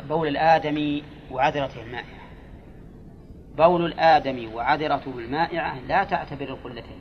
بول 0.09 0.29
الآدمي 0.29 1.03
وعذرته 1.31 1.83
المائعة 1.83 2.22
بول 3.57 3.87
الآدمي 3.87 4.47
وعذرته 4.47 5.19
المائعة 5.19 5.81
لا 5.81 6.05
تعتبر 6.05 6.49
القلتين 6.49 6.99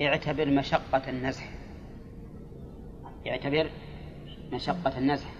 اعتبر 0.00 0.50
مشقة 0.50 1.10
النزح. 1.10 1.50
يعتبر 3.24 3.70
مشقة 4.52 4.98
النزح. 4.98 5.30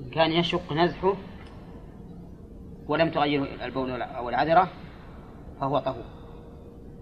إن 0.00 0.10
كان 0.10 0.32
يشق 0.32 0.72
نزحه 0.72 1.14
ولم 2.86 3.10
تغير 3.10 3.64
البول 3.64 4.02
أو 4.02 4.28
العذرة 4.28 4.68
فهو 5.60 5.78
طهور. 5.78 6.04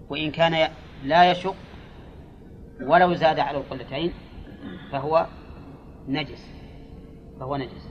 وإن 0.09 0.31
كان 0.31 0.69
لا 1.05 1.31
يشق 1.31 1.57
ولو 2.81 3.15
زاد 3.15 3.39
على 3.39 3.59
القلتين 3.59 4.13
فهو 4.93 5.27
نجس. 6.09 6.51
فهو 7.41 7.57
نجس. 7.57 7.89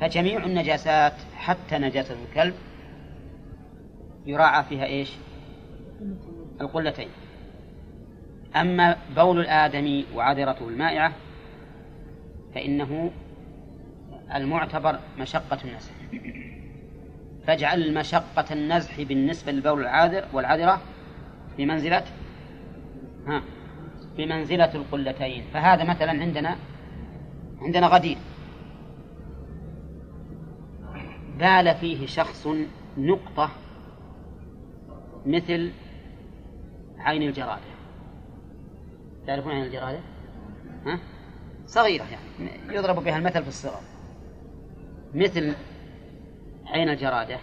فجميع 0.00 0.44
النجاسات 0.44 1.12
حتى 1.36 1.78
نجاسة 1.78 2.16
الكلب 2.28 2.54
يراعى 4.26 4.64
فيها 4.64 4.84
إيش؟ 4.84 5.12
القلتين. 6.60 7.08
أما 8.56 8.96
بول 9.16 9.40
الآدمي 9.40 10.06
وعذرته 10.14 10.68
المائعة 10.68 11.12
فإنه 12.54 13.10
المعتبر 14.34 14.98
مشقة 15.18 15.58
النزح 15.64 15.92
فاجعل 17.46 17.94
مشقة 17.94 18.44
النزح 18.50 19.02
بالنسبة 19.02 19.52
للبول 19.52 19.80
العاذر 19.80 20.24
والعذرة 20.32 20.80
بمنزلة 21.58 22.04
ها 23.26 23.42
بمنزلة 24.16 24.74
القلتين. 24.74 25.44
فهذا 25.54 25.84
مثلا 25.84 26.10
عندنا 26.10 26.56
عندنا 27.62 27.86
غدير. 27.86 28.16
بال 31.40 31.74
فيه 31.74 32.06
شخص 32.06 32.48
نقطة 32.98 33.50
مثل 35.26 35.72
عين 36.98 37.22
الجرادة. 37.22 37.70
تعرفون 39.26 39.52
عين 39.52 39.64
الجرادة؟ 39.64 40.00
ها؟ 40.86 41.00
صغيرة 41.66 42.04
يعني. 42.04 42.76
يضرب 42.76 43.04
بها 43.04 43.18
المثل 43.18 43.42
في 43.42 43.48
الصغر 43.48 43.80
مثل 45.14 45.54
عين 46.66 46.88
الجرادة 46.88 47.38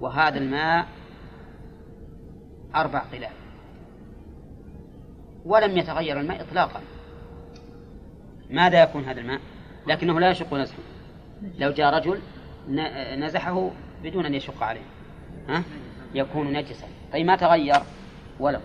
وهذا 0.00 0.38
الماء 0.38 0.86
أربع 2.74 2.98
قلال 2.98 3.32
ولم 5.44 5.76
يتغير 5.76 6.20
الماء 6.20 6.42
إطلاقا. 6.42 6.80
ماذا 8.50 8.82
يكون 8.82 9.04
هذا 9.04 9.20
الماء؟ 9.20 9.40
لكنه 9.86 10.20
لا 10.20 10.30
يشق 10.30 10.54
نزحه 10.54 10.78
لو 11.58 11.70
جاء 11.70 11.94
رجل 11.94 12.20
نزحه 13.18 13.70
بدون 14.02 14.26
أن 14.26 14.34
يشق 14.34 14.62
عليه. 14.62 14.86
ها؟ 15.48 15.62
يكون 16.14 16.52
نجسا. 16.52 16.86
طيب 17.12 17.26
ما 17.26 17.36
تغير؟ 17.36 17.80
ولو. 18.40 18.60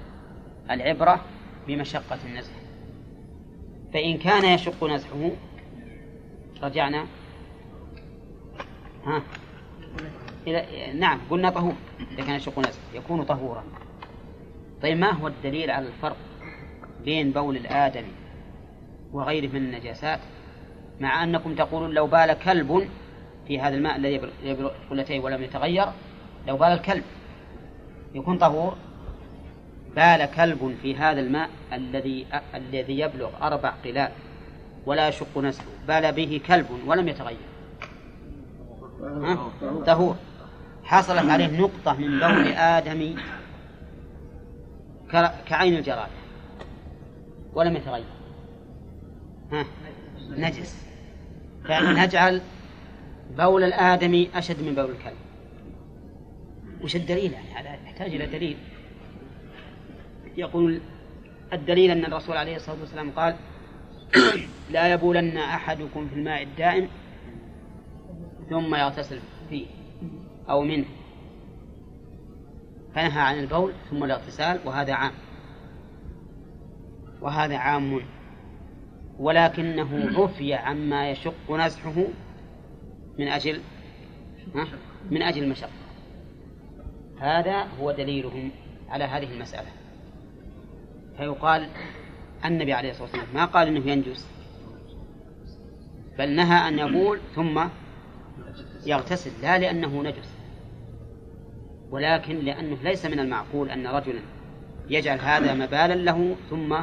العبرة 0.71 1.21
بمشقة 1.67 2.17
النزح. 2.25 2.53
فإن 3.93 4.17
كان 4.17 4.45
يشق 4.45 4.83
نزحه 4.83 5.31
رجعنا. 6.63 7.05
ها؟ 9.05 9.21
إلى 10.47 10.93
نعم 10.93 11.19
قلنا 11.29 11.49
طهور 11.49 11.73
إذا 12.11 12.25
كان 12.25 12.35
يشق 12.35 12.59
نزحه 12.59 12.95
يكون 12.95 13.23
طهورا. 13.23 13.63
طيب 14.81 14.97
ما 14.97 15.11
هو 15.11 15.27
الدليل 15.27 15.71
على 15.71 15.87
الفرق 15.87 16.17
بين 17.03 17.31
بول 17.31 17.57
الآدمي 17.57 18.11
وغيره 19.13 19.47
من 19.47 19.55
النجاسات؟ 19.55 20.19
مع 20.99 21.23
أنكم 21.23 21.55
تقولون 21.55 21.91
لو 21.91 22.07
بال 22.07 22.33
كلب 22.33 22.87
في 23.47 23.59
هذا 23.59 23.75
الماء 23.75 23.95
الذي 23.95 24.21
يبلغ 24.43 24.71
قلتين 24.89 25.23
ولم 25.23 25.43
يتغير 25.43 25.85
لو 26.47 26.57
بال 26.57 26.67
الكلب 26.67 27.03
يكون 28.15 28.37
طهور 28.37 28.75
بال 29.95 30.25
كلب 30.25 30.77
في 30.81 30.95
هذا 30.95 31.19
الماء 31.19 31.49
الذي 31.73 32.25
الذي 32.55 32.99
يبلغ 32.99 33.29
أربع 33.41 33.69
قلال 33.69 34.11
ولا 34.85 35.07
يشق 35.07 35.37
نسله 35.37 35.65
بال 35.87 36.11
به 36.11 36.41
كلب 36.47 36.67
ولم 36.85 37.07
يتغير. 37.07 37.37
طهور 39.85 40.15
حصلت 40.83 41.29
عليه 41.29 41.59
نقطة 41.59 41.93
من 41.93 42.19
بول 42.19 42.47
آدم 42.47 43.15
كعين 45.45 45.77
الجراد 45.77 46.09
ولم 47.53 47.75
يتغير. 47.75 48.05
ها؟ 49.51 49.65
نجس. 50.29 50.85
فنجعل 51.63 52.41
بول 53.37 53.63
الآدمي 53.63 54.29
أشد 54.35 54.63
من 54.63 54.75
بول 54.75 54.91
الكلب. 54.91 55.17
وش 56.83 56.95
الدليل؟ 56.95 57.33
يعني 57.33 57.47
هذا 57.47 57.73
يحتاج 57.73 58.15
إلى 58.15 58.25
دليل. 58.25 58.57
يقول 60.37 60.81
الدليل 61.53 61.91
أن 61.91 62.05
الرسول 62.05 62.37
عليه 62.37 62.55
الصلاة 62.55 62.79
والسلام 62.79 63.11
قال 63.11 63.35
لا 64.71 64.93
يبولن 64.93 65.37
أحدكم 65.37 66.07
في 66.07 66.15
الماء 66.15 66.43
الدائم 66.43 66.87
ثم 68.49 68.75
يغتسل 68.75 69.19
فيه 69.49 69.65
أو 70.49 70.61
منه. 70.61 70.85
فنهى 72.95 73.21
عن 73.21 73.39
البول 73.39 73.73
ثم 73.89 74.03
الاغتسال 74.03 74.59
وهذا 74.65 74.93
عام. 74.93 75.11
وهذا 77.21 77.57
عام. 77.57 78.01
ولكنه 79.19 80.21
عفي 80.21 80.53
عما 80.53 81.09
يشق 81.09 81.51
نزحه 81.51 82.03
من 83.21 83.27
أجل 83.27 83.61
من 85.11 85.21
أجل 85.21 85.43
المشقة. 85.43 85.69
هذا 87.19 87.67
هو 87.79 87.91
دليلهم 87.91 88.51
على 88.89 89.03
هذه 89.03 89.33
المسألة. 89.33 89.67
فيقال 91.17 91.69
النبي 92.45 92.73
عليه 92.73 92.89
الصلاة 92.89 93.03
والسلام 93.03 93.27
ما 93.33 93.45
قال 93.45 93.67
إنه 93.67 93.91
ينجس؟ 93.91 94.27
بل 96.17 96.29
نهى 96.35 96.67
أن 96.67 96.79
يقول 96.79 97.19
ثم 97.35 97.63
يغتسل 98.85 99.31
لا 99.41 99.57
لأنه 99.57 100.03
نجس 100.03 100.29
ولكن 101.91 102.35
لأنه 102.39 102.77
ليس 102.83 103.05
من 103.05 103.19
المعقول 103.19 103.69
أن 103.69 103.87
رجلا 103.87 104.19
يجعل 104.89 105.19
هذا 105.19 105.53
مبالا 105.53 105.93
له 105.93 106.35
ثم 106.49 106.77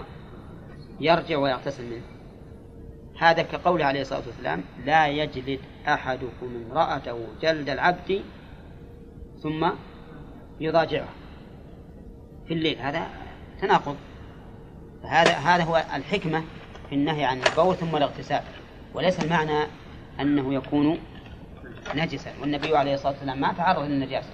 يرجع 1.01 1.39
ويغتسل 1.39 1.85
منه. 1.85 2.03
هذا 3.19 3.43
كقوله 3.43 3.85
عليه 3.85 4.01
الصلاة 4.01 4.23
والسلام 4.27 4.65
لا 4.87 5.09
يجلد 5.09 5.61
أحدكم 5.95 6.65
امرأته 6.71 7.19
جلد 7.43 7.69
العبد 7.69 8.23
ثم 9.43 9.71
يضاجعها 10.61 11.09
في 12.49 12.55
الليل. 12.55 12.79
هذا 12.79 13.07
تناقض. 13.61 13.97
هذا 15.05 15.33
هذا 15.33 15.65
هو 15.65 15.85
الحكمة 15.95 16.45
في 16.89 16.95
النهي 16.95 17.25
عن 17.25 17.41
البول 17.43 17.77
ثم 17.77 17.97
الاغتسال. 17.97 18.43
وليس 18.95 19.25
المعنى 19.25 19.67
أنه 20.21 20.55
يكون 20.55 20.99
نجسا. 21.95 22.33
والنبي 22.41 22.77
عليه 22.77 22.95
الصلاة 22.95 23.13
والسلام 23.13 23.41
ما 23.41 23.53
تعرض 23.53 23.83
للنجاسة. 23.83 24.31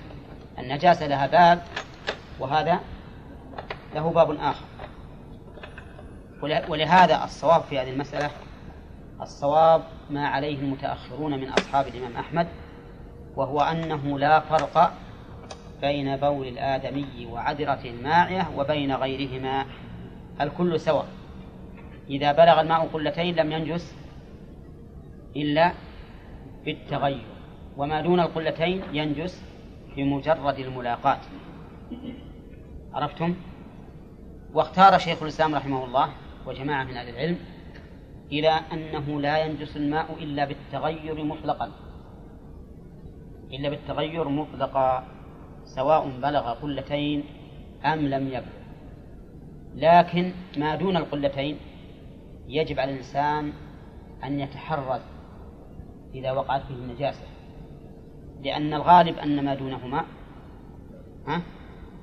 النجاسة 0.59 1.07
لها 1.07 1.27
باب 1.27 1.63
وهذا 2.41 2.81
له 3.95 4.11
باب 4.11 4.31
آخر. 4.31 4.65
ولهذا 6.69 7.25
الصواب 7.25 7.63
في 7.63 7.79
هذه 7.79 7.91
المسألة 7.91 8.31
الصواب 9.21 9.83
ما 10.11 10.29
عليه 10.29 10.59
المتأخرون 10.59 11.41
من 11.41 11.49
أصحاب 11.49 11.87
الإمام 11.87 12.17
أحمد 12.17 12.47
وهو 13.37 13.61
أنه 13.61 14.19
لا 14.19 14.41
فرق 14.41 14.93
بين 15.81 16.17
بول 16.17 16.49
الآدمي 16.49 17.29
وعذرة 17.33 17.81
الماعية 17.85 18.51
وبين 18.57 18.93
غيرهما 18.95 19.67
الكل 20.41 20.81
سواء 20.81 21.07
إذا 22.11 22.33
بلغ 22.33 22.61
الماء 22.61 22.87
قلتين 22.87 23.35
لم 23.35 23.53
ينجس 23.53 23.95
إلا 25.37 25.73
بالتغير 26.65 27.27
وما 27.77 28.01
دون 28.01 28.21
القلتين 28.21 28.83
ينجس 28.93 29.43
بمجرد 29.97 30.59
الملاقاة 30.59 31.19
عرفتم؟ 32.95 33.35
واختار 34.55 34.99
شيخ 34.99 35.23
الإسلام 35.23 35.55
رحمه 35.55 35.85
الله 35.85 36.09
وجماعة 36.47 36.85
من 36.85 36.97
أهل 36.97 37.09
العلم 37.09 37.39
إلى 38.35 38.51
أنه 38.73 39.21
لا 39.21 39.35
ينجس 39.45 39.77
الماء 39.77 40.07
إلا 40.21 40.45
بالتغير 40.45 41.25
مطلقا. 41.25 41.71
إلا 43.53 43.69
بالتغير 43.69 44.29
مطلقا 44.29 45.07
سواء 45.65 46.03
بلغ 46.23 46.53
قلتين 46.53 47.25
أم 47.85 47.99
لم 47.99 48.25
يبلغ. 48.27 48.65
لكن 49.75 50.33
ما 50.57 50.75
دون 50.75 50.97
القلتين 50.97 51.57
يجب 52.49 52.81
على 52.81 52.93
الإنسان 52.93 53.53
أن 54.25 54.41
يتحرز 54.41 55.01
إذا 56.15 56.33
وقعت 56.33 56.63
فيه 56.63 56.75
النجاسة. 56.75 57.27
لأن 58.43 58.75
الغالب 58.75 59.19
أن 59.19 59.45
ما 59.45 59.55
دونهما 59.55 60.05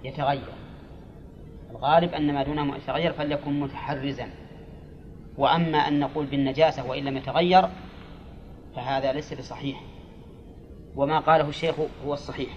يتغير. 0.03 0.53
الغالب 1.71 2.13
أن 2.13 2.33
ما 2.33 2.43
دونهما 2.43 2.77
يتغير 2.77 3.13
فليكن 3.13 3.59
متحرزا. 3.59 4.27
وأما 5.37 5.77
أن 5.77 5.99
نقول 5.99 6.25
بالنجاسة 6.25 6.89
وإن 6.89 7.03
لم 7.03 7.17
يتغير 7.17 7.69
فهذا 8.75 9.13
ليس 9.13 9.33
بصحيح. 9.33 9.81
وما 10.95 11.19
قاله 11.19 11.49
الشيخ 11.49 11.75
هو 12.05 12.13
الصحيح. 12.13 12.49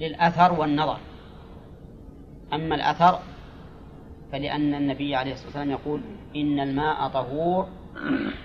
للأثر 0.00 0.60
والنظر. 0.60 0.98
أما 2.52 2.74
الأثر 2.74 3.18
فلأن 4.32 4.74
النبي 4.74 5.14
عليه 5.14 5.32
الصلاة 5.32 5.46
والسلام 5.46 5.70
يقول 5.70 6.00
إن 6.36 6.60
الماء 6.60 7.08
طهور 7.08 7.68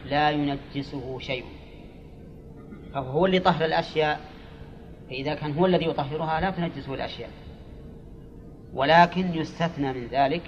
لا 0.05 0.29
ينجسه 0.29 1.19
شيء. 1.19 1.45
فهو 2.93 3.25
اللي 3.25 3.39
طهر 3.39 3.65
الأشياء 3.65 4.19
فإذا 5.09 5.35
كان 5.35 5.57
هو 5.57 5.65
الذي 5.65 5.85
يطهرها 5.85 6.41
لا 6.41 6.51
تنجسه 6.51 6.93
الأشياء. 6.93 7.29
ولكن 8.73 9.33
يستثنى 9.33 9.93
من 9.93 10.07
ذلك 10.07 10.41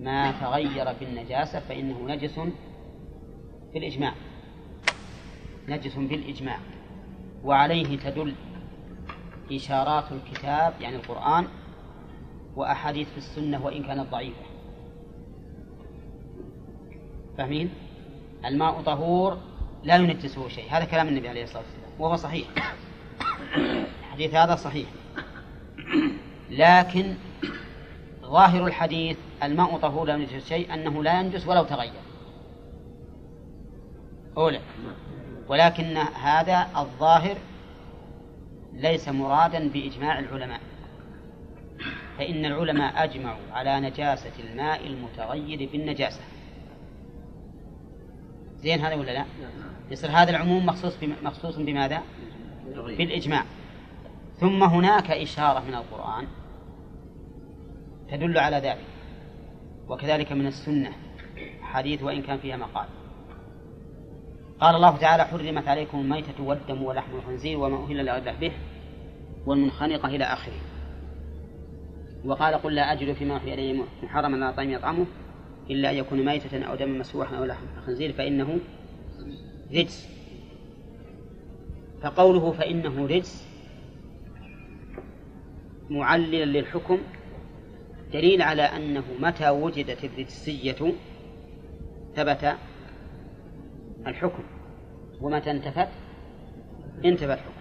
ما 0.00 0.32
تغير 0.32 0.92
بالنجاسة 1.00 1.60
فإنه 1.60 2.06
نجس 2.06 2.34
في 3.72 3.78
الإجماع. 3.78 4.14
نجس 5.68 5.96
بالإجماع 5.96 6.58
وعليه 7.44 7.98
تدل 7.98 8.34
إشارات 9.52 10.04
الكتاب 10.12 10.74
يعني 10.80 10.96
القرآن 10.96 11.46
وأحاديث 12.56 13.10
في 13.10 13.18
السنة 13.18 13.64
وإن 13.64 13.82
كانت 13.82 14.10
ضعيفة. 14.10 14.44
فاهمين؟ 17.38 17.70
الماء 18.44 18.82
طهور 18.82 19.38
لا 19.84 19.96
ينجسه 19.96 20.48
شيء. 20.48 20.64
هذا 20.70 20.84
كلام 20.84 21.08
النبي 21.08 21.28
عليه 21.28 21.44
الصلاة 21.44 21.62
والسلام. 21.62 22.00
وهو 22.00 22.16
صحيح. 22.16 22.46
الحديث 24.00 24.34
هذا 24.34 24.56
صحيح. 24.56 24.88
لكن 26.50 27.14
ظاهر 28.22 28.66
الحديث 28.66 29.16
الماء 29.46 29.78
طهور 29.78 30.06
لا 30.06 30.14
ينجس 30.14 30.48
شيء 30.48 30.74
أنه 30.74 31.02
لا 31.02 31.20
ينجس 31.20 31.46
ولو 31.46 31.64
تغير. 31.64 31.92
أولى. 34.36 34.60
ولكن 35.48 35.96
هذا 35.96 36.66
الظاهر 36.76 37.36
ليس 38.72 39.08
مرادا 39.08 39.68
بإجماع 39.68 40.18
العلماء. 40.18 40.60
فإن 42.18 42.44
العلماء 42.44 43.04
أجمعوا 43.04 43.52
على 43.52 43.80
نجاسة 43.80 44.32
الماء 44.38 44.86
المتغير 44.86 45.68
بالنجاسة. 45.72 46.20
زين 48.56 48.80
هذا 48.80 48.94
ولا 48.94 49.10
لا؟ 49.10 49.24
يصير 49.90 50.10
هذا 50.10 50.30
العموم 50.30 50.66
مخصوص 50.66 50.92
مخصوص 51.22 51.56
بماذا؟ 51.56 52.02
بالإجماع. 52.74 53.44
ثم 54.40 54.62
هناك 54.62 55.10
إشارة 55.10 55.60
من 55.60 55.74
القرآن 55.74 56.26
تدل 58.10 58.38
على 58.38 58.56
ذلك. 58.56 58.93
وكذلك 59.88 60.32
من 60.32 60.46
السنة 60.46 60.92
حديث 61.62 62.02
وإن 62.02 62.22
كان 62.22 62.38
فيها 62.38 62.56
مقال. 62.56 62.86
قال 64.60 64.76
الله 64.76 64.96
تعالى 64.96 65.24
حرمت 65.24 65.68
عليكم 65.68 65.98
الميتة 65.98 66.42
والدم 66.42 66.82
ولحم 66.82 67.16
الخنزير 67.16 67.58
وما 67.58 67.84
أهل 67.84 68.04
لغير 68.06 68.34
به 68.40 68.52
والمنخنقة 69.46 70.08
إلى 70.08 70.24
آخره. 70.24 70.60
وقال 72.24 72.54
قل 72.54 72.74
لا 72.74 72.92
أجد 72.92 73.12
فيما 73.12 73.34
أوحي 73.34 73.54
إلي 73.54 73.82
محرما 74.02 74.46
على 74.46 74.54
طعام 74.56 74.70
يطعمه 74.70 75.06
إلا 75.70 75.90
أن 75.90 75.96
يكون 75.96 76.24
ميتة 76.24 76.64
أو 76.64 76.74
دما 76.74 76.98
مسوحا 76.98 77.36
أو 77.36 77.44
لحم 77.44 77.66
خنزير 77.86 78.12
فإنه 78.12 78.58
رجس. 79.72 80.08
فقوله 82.02 82.52
فإنه 82.52 83.06
رجس 83.06 83.48
معللا 85.90 86.44
للحكم 86.44 86.98
دليل 88.12 88.42
على 88.42 88.62
أنه 88.62 89.04
متى 89.20 89.50
وجدت 89.50 90.04
الرجسية 90.04 90.94
ثبت 92.16 92.56
الحكم 94.06 94.42
ومتى 95.20 95.50
انتفت؟ 95.50 95.88
انتفى 97.04 97.32
الحكم. 97.32 97.54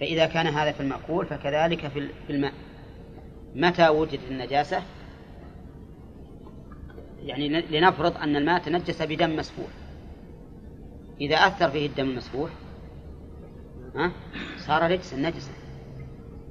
فإذا 0.00 0.26
كان 0.26 0.46
هذا 0.46 0.72
في 0.72 0.80
المأكول 0.80 1.26
فكذلك 1.26 1.88
في 1.88 2.10
الماء 2.30 2.52
متى 3.54 3.88
وجدت 3.88 4.30
النجاسة؟ 4.30 4.82
يعني 7.22 7.48
لنفرض 7.48 8.16
أن 8.16 8.36
الماء 8.36 8.62
تنجس 8.62 9.02
بدم 9.02 9.36
مسفوح. 9.36 9.70
إذا 11.20 11.36
أثر 11.36 11.70
فيه 11.70 11.86
الدم 11.86 12.10
المسفوح 12.10 12.50
صار 14.56 14.90
رجسا 14.90 15.16
نجسا. 15.16 15.52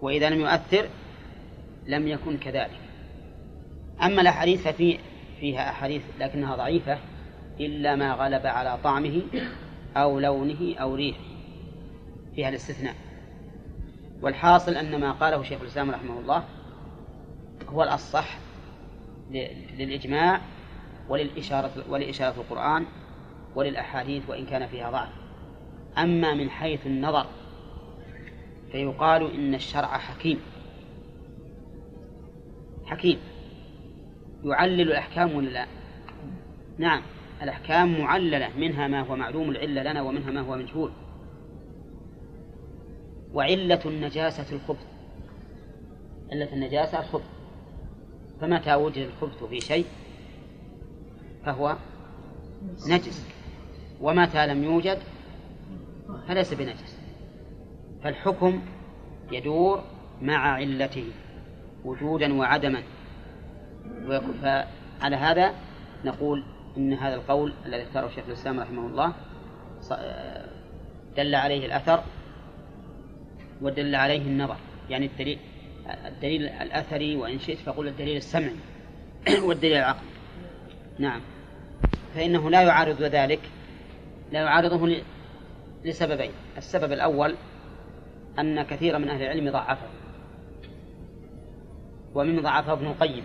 وإذا 0.01 0.29
لم 0.29 0.39
يؤثر 0.39 0.89
لم 1.87 2.07
يكن 2.07 2.37
كذلك. 2.37 2.79
أما 4.01 4.21
الأحاديث 4.21 4.67
ففي 4.67 4.99
فيها 5.39 5.69
أحاديث 5.69 6.01
لكنها 6.19 6.55
ضعيفة 6.55 6.99
إلا 7.59 7.95
ما 7.95 8.13
غلب 8.13 8.45
على 8.45 8.77
طعمه 8.83 9.21
أو 9.97 10.19
لونه 10.19 10.75
أو 10.75 10.95
ريحه 10.95 11.19
فيها 12.35 12.49
الاستثناء. 12.49 12.95
والحاصل 14.21 14.71
أن 14.71 14.99
ما 14.99 15.11
قاله 15.11 15.43
شيخ 15.43 15.61
الإسلام 15.61 15.91
رحمه 15.91 16.19
الله 16.19 16.43
هو 17.69 17.83
الأصح 17.83 18.37
للإجماع 19.77 20.41
وللإشارة 21.09 21.71
ولإشارة 21.89 22.35
القرآن 22.41 22.85
وللأحاديث 23.55 24.29
وإن 24.29 24.45
كان 24.45 24.67
فيها 24.67 24.91
ضعف. 24.91 25.09
أما 25.97 26.33
من 26.33 26.49
حيث 26.49 26.87
النظر 26.87 27.25
فيقال 28.71 29.33
إن 29.33 29.55
الشرع 29.55 29.97
حكيم. 29.97 30.39
حكيم. 32.87 33.19
يعلل 34.43 34.81
الأحكام 34.81 35.35
ولا 35.35 35.49
لا؟ 35.49 35.67
نعم 36.77 37.01
الأحكام 37.41 38.01
معللة 38.01 38.49
منها 38.57 38.87
ما 38.87 39.01
هو 39.01 39.15
معلوم 39.15 39.49
العلة 39.49 39.83
لنا 39.83 40.01
ومنها 40.01 40.31
ما 40.31 40.41
هو 40.41 40.55
مجهول. 40.55 40.91
وعلة 43.33 43.81
النجاسة 43.85 44.55
الخبث. 44.55 44.85
علة 46.31 46.53
النجاسة 46.53 46.99
الخبث. 46.99 47.29
فمتى 48.41 48.75
وجد 48.75 49.07
الخبث 49.07 49.43
في 49.43 49.59
شيء 49.59 49.85
فهو 51.45 51.77
نجس. 52.87 53.27
ومتى 54.01 54.47
لم 54.47 54.63
يوجد 54.63 54.99
فليس 56.27 56.53
بنجس. 56.53 56.99
فالحكم 58.03 58.61
يدور 59.31 59.83
مع 60.21 60.37
علته. 60.37 61.11
وجودا 61.87 62.33
وعدما. 62.33 62.83
فعلى 64.41 65.15
هذا 65.15 65.53
نقول 66.05 66.43
إن 66.77 66.93
هذا 66.93 67.15
القول 67.15 67.53
الذي 67.65 67.83
اختاره 67.83 68.09
شيخ 68.09 68.25
الإسلام 68.27 68.59
رحمه 68.59 68.87
الله 68.87 69.13
دل 71.17 71.35
عليه 71.35 71.65
الأثر 71.65 72.03
ودل 73.61 73.95
عليه 73.95 74.21
النظر. 74.21 74.57
يعني 74.89 75.05
الدليل 75.05 75.39
الدليل 76.05 76.47
الأثري 76.47 77.15
وإن 77.15 77.39
شئت 77.39 77.57
فقل 77.57 77.87
الدليل 77.87 78.17
السمعي 78.17 78.55
والدليل 79.47 79.77
العقلي. 79.77 80.09
نعم. 80.99 81.21
فإنه 82.15 82.49
لا 82.49 82.61
يعارض 82.61 83.01
ذلك 83.01 83.39
لا 84.31 84.39
يعارضه 84.39 84.95
لسببين. 85.85 86.31
السبب 86.57 86.91
الأول 86.91 87.35
أن 88.39 88.63
كثيرا 88.63 88.97
من 88.97 89.09
أهل 89.09 89.21
العلم 89.21 89.51
ضعفه. 89.51 89.96
ومن 92.17 92.41
ضعفه 92.41 92.73
ابن 92.73 92.85
القيم. 92.85 93.23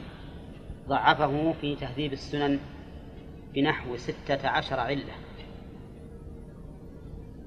ضعفه 0.88 1.52
في 1.52 1.76
تهذيب 1.76 2.12
السنن 2.12 2.58
بنحو 3.54 3.96
ستة 3.96 4.48
عشر 4.48 4.80
علة. 4.80 5.12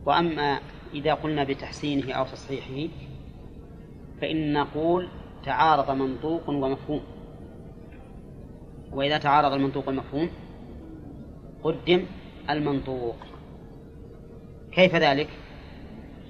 وأما 0.06 0.60
إذا 0.94 1.14
قلنا 1.14 1.44
بتحسينه 1.44 2.14
أو 2.14 2.26
تصحيحه 2.26 2.94
فإن 4.22 4.54
نقول 4.54 5.10
تعارض 5.46 5.92
منطوق 5.92 6.50
ومفهوم. 6.50 7.02
وإذا 8.92 9.18
تعارض 9.18 9.54
المنطوق 9.54 9.88
والمفهوم 9.88 10.30
قدم 11.64 12.06
المنطوق. 12.50 13.18
كيف 14.72 14.96
ذلك؟ 14.96 15.30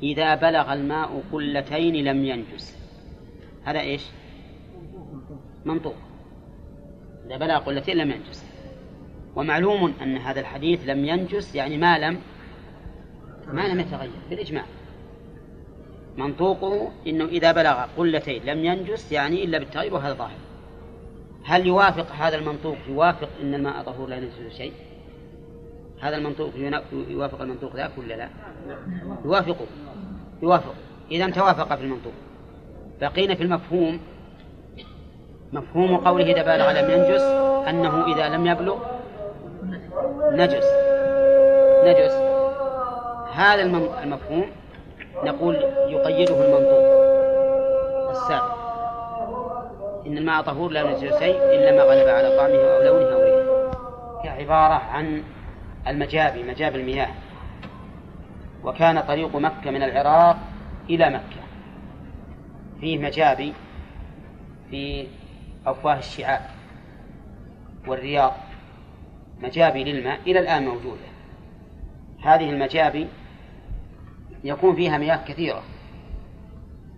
إذا 0.03 0.35
بلغ 0.35 0.73
الماء 0.73 1.23
قلتين 1.31 1.95
لم 1.95 2.25
ينجس. 2.25 2.77
هذا 3.63 3.79
إيش؟ 3.79 4.01
منطوق. 5.65 5.95
إذا 7.27 7.37
بلغ 7.37 7.57
قلتين 7.57 7.97
لم 7.97 8.11
ينجس. 8.11 8.45
ومعلوم 9.35 9.93
أن 10.01 10.17
هذا 10.17 10.39
الحديث 10.39 10.79
لم 10.85 11.05
ينجس 11.05 11.55
يعني 11.55 11.77
ما 11.77 11.99
لم 11.99 12.19
ما 13.53 13.67
لم 13.67 13.79
يتغير 13.79 14.11
بالإجماع. 14.29 14.65
منطوقه 16.17 16.91
إنه 17.07 17.25
إذا 17.25 17.51
بلغ 17.51 17.85
قلتين 17.97 18.43
لم 18.45 18.65
ينجس 18.65 19.11
يعني 19.11 19.43
إلا 19.43 19.57
بالتغير 19.57 19.93
وهذا 19.93 20.13
ظاهر. 20.13 20.37
هل 21.43 21.67
يوافق 21.67 22.11
هذا 22.11 22.35
المنطوق؟ 22.35 22.77
يوافق 22.89 23.29
أن 23.41 23.53
الماء 23.53 23.83
طهور 23.83 24.09
لا 24.09 24.15
ينجس 24.15 24.57
شيء؟ 24.57 24.73
هذا 26.01 26.17
المنطوق 26.17 26.51
يوافق 27.09 27.41
المنطوق 27.41 27.75
ذاك 27.75 27.91
ولا 27.97 28.13
لا؟ 28.13 28.29
يوافقه. 29.25 29.65
يوافق. 30.43 30.75
إذا 31.11 31.29
توافق 31.29 31.75
في 31.75 31.83
المنطوق. 31.83 32.13
بقينا 33.01 33.35
في 33.35 33.43
المفهوم 33.43 33.99
مفهوم 35.55 35.97
قوله 35.97 36.25
إذا 36.25 36.43
بالغ 36.43 36.71
لم 36.71 36.89
ينجس 36.89 37.21
أنه 37.69 38.13
إذا 38.13 38.29
لم 38.29 38.47
يبلغ 38.47 38.77
نجس. 40.31 40.65
نجس. 41.83 42.13
هذا 43.33 43.61
المفهوم 44.03 44.45
نقول 45.23 45.55
يقيده 45.87 46.45
المنطوق. 46.45 46.85
السابق. 48.09 48.55
إن 50.07 50.17
الماء 50.17 50.41
طهور 50.41 50.71
لا 50.71 50.81
ينجس 50.81 51.19
شيء 51.19 51.37
إلا 51.37 51.71
ما 51.71 51.83
غلب 51.83 52.09
على 52.09 52.37
طعمه 52.37 52.55
أو 52.55 52.83
لونه 52.83 53.13
أو 53.13 53.21
ريحه. 53.21 53.71
كعبارة 54.23 54.73
عن 54.73 55.23
المجابي 55.87 56.43
مجاب 56.43 56.75
المياه. 56.75 57.09
وكان 58.63 59.01
طريق 59.01 59.35
مكة 59.35 59.71
من 59.71 59.83
العراق 59.83 60.37
إلى 60.89 61.09
مكة. 61.09 61.41
فيه 62.81 62.97
مجابي 62.97 63.53
في 64.69 65.07
أفواه 65.65 65.97
الشعاب 65.97 66.41
والرياض 67.87 68.33
مجابي 69.41 69.83
للماء 69.83 70.19
إلى 70.27 70.39
الآن 70.39 70.65
موجودة. 70.65 71.05
هذه 72.23 72.49
المجابي 72.49 73.07
يكون 74.43 74.75
فيها 74.75 74.97
مياه 74.97 75.25
كثيرة. 75.27 75.63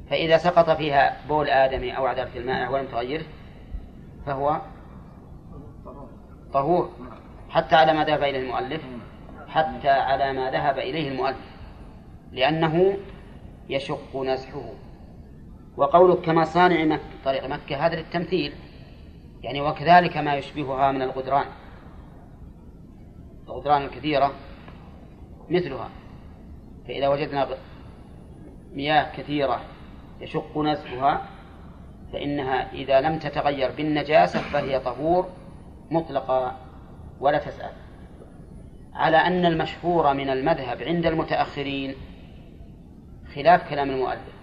فإذا 0.09 0.37
سقط 0.37 0.69
فيها 0.69 1.17
بول 1.29 1.49
آدمي 1.49 1.97
أو 1.97 2.05
عذرة 2.05 2.29
الماء 2.35 2.71
ولم 2.71 2.85
تغيره 2.85 3.25
فهو 4.25 4.61
طهور. 6.53 6.91
حتى 7.49 7.75
على 7.75 7.93
ما 7.93 8.03
ذهب 8.03 8.23
إليه 8.23 8.39
المؤلف 8.39 8.81
حتى 9.47 9.89
على 9.89 10.33
ما 10.33 10.51
ذهب 10.51 10.77
إليه 10.77 11.11
المؤلف 11.11 11.37
لأنه 12.31 12.97
يشق 13.69 14.23
نزحه. 14.23 14.69
وقولك 15.77 16.21
كما 16.21 16.43
صانع 16.43 16.85
مكة 16.85 17.03
طريق 17.25 17.45
مكة 17.45 17.85
هذا 17.85 17.95
للتمثيل 17.95 18.53
يعني 19.43 19.61
وكذلك 19.61 20.17
ما 20.17 20.35
يشبهها 20.35 20.91
من 20.91 21.01
الغدران. 21.01 21.45
الغدران 23.47 23.81
الكثيرة 23.81 24.31
مثلها 25.49 25.89
فإذا 26.87 27.07
وجدنا 27.07 27.47
مياه 28.73 29.17
كثيرة 29.17 29.61
يشق 30.21 30.57
نزحها 30.57 31.27
فإنها 32.13 32.73
إذا 32.73 33.01
لم 33.01 33.19
تتغير 33.19 33.71
بالنجاسة 33.71 34.39
فهي 34.39 34.79
طهور 34.79 35.29
مطلقة 35.91 36.57
ولا 37.19 37.37
تسأل. 37.37 37.71
على 38.93 39.17
أن 39.17 39.45
المشهور 39.45 40.13
من 40.13 40.29
المذهب 40.29 40.81
عند 40.81 41.05
المتأخرين 41.05 41.95
خلاف 43.35 43.69
كلام 43.69 43.89
المؤلف. 43.89 44.37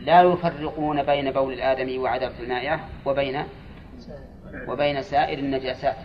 لا 0.00 0.22
يفرقون 0.22 1.02
بين 1.02 1.30
بول 1.30 1.52
الآدمي 1.52 1.98
وعذرة 1.98 2.32
المائعة 2.40 2.88
وبين 3.06 3.42
وبين 4.68 5.02
سائر 5.02 5.38
النجاسات 5.38 5.96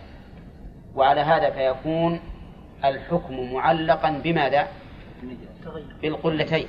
وعلى 0.94 1.20
هذا 1.20 1.50
فيكون 1.50 2.20
الحكم 2.84 3.52
معلقا 3.52 4.10
بماذا؟ 4.10 4.68
بالقلتين. 6.02 6.66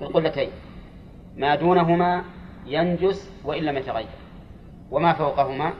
بالقلتين. 0.00 0.50
ما 1.36 1.54
دونهما 1.54 2.24
ينجس 2.66 3.30
وإن 3.44 3.62
لم 3.62 3.76
يتغير. 3.76 4.06
وما 4.90 5.12
فوقهما 5.12 5.72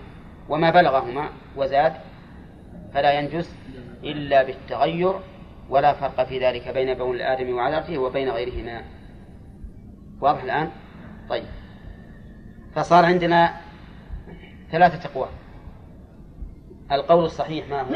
وما 0.48 0.70
بلغهما 0.70 1.28
وزاد 1.56 1.92
فلا 2.94 3.12
ينجس 3.12 3.56
إلا 4.04 4.42
بالتغير 4.42 5.12
ولا 5.70 5.92
فرق 5.92 6.24
في 6.24 6.38
ذلك 6.38 6.68
بين 6.68 6.94
بول 6.94 7.16
الآدم 7.16 7.54
وعذرته 7.54 7.98
وبين 7.98 8.28
غيرهما. 8.28 8.82
واضح 10.20 10.42
الآن؟ 10.42 10.70
طيب. 11.28 11.44
فصار 12.74 13.04
عندنا 13.04 13.54
ثلاثة 14.70 15.08
أقوال. 15.10 15.28
القول 16.92 17.24
الصحيح 17.24 17.68
ما 17.68 17.80
هو؟ 17.80 17.94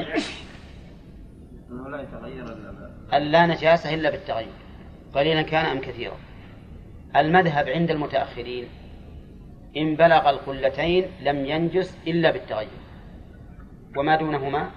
أنه 1.70 1.88
لا 1.88 2.02
يتغير 2.02 2.44
إلا 2.44 3.16
أن 3.16 3.22
لا 3.22 3.46
نجاسة 3.46 3.94
إلا 3.94 4.10
بالتغير. 4.10 4.52
قليلا 5.14 5.42
كان 5.42 5.64
أم 5.64 5.80
كثيرا. 5.80 6.16
المذهب 7.16 7.68
عند 7.68 7.90
المتأخرين 7.90 8.68
إن 9.76 9.96
بلغ 9.96 10.30
القلتين 10.30 11.04
لم 11.22 11.46
ينجس 11.46 11.98
إلا 12.06 12.30
بالتغير. 12.30 12.68
وما 13.96 14.16
دونهما؟ 14.16 14.70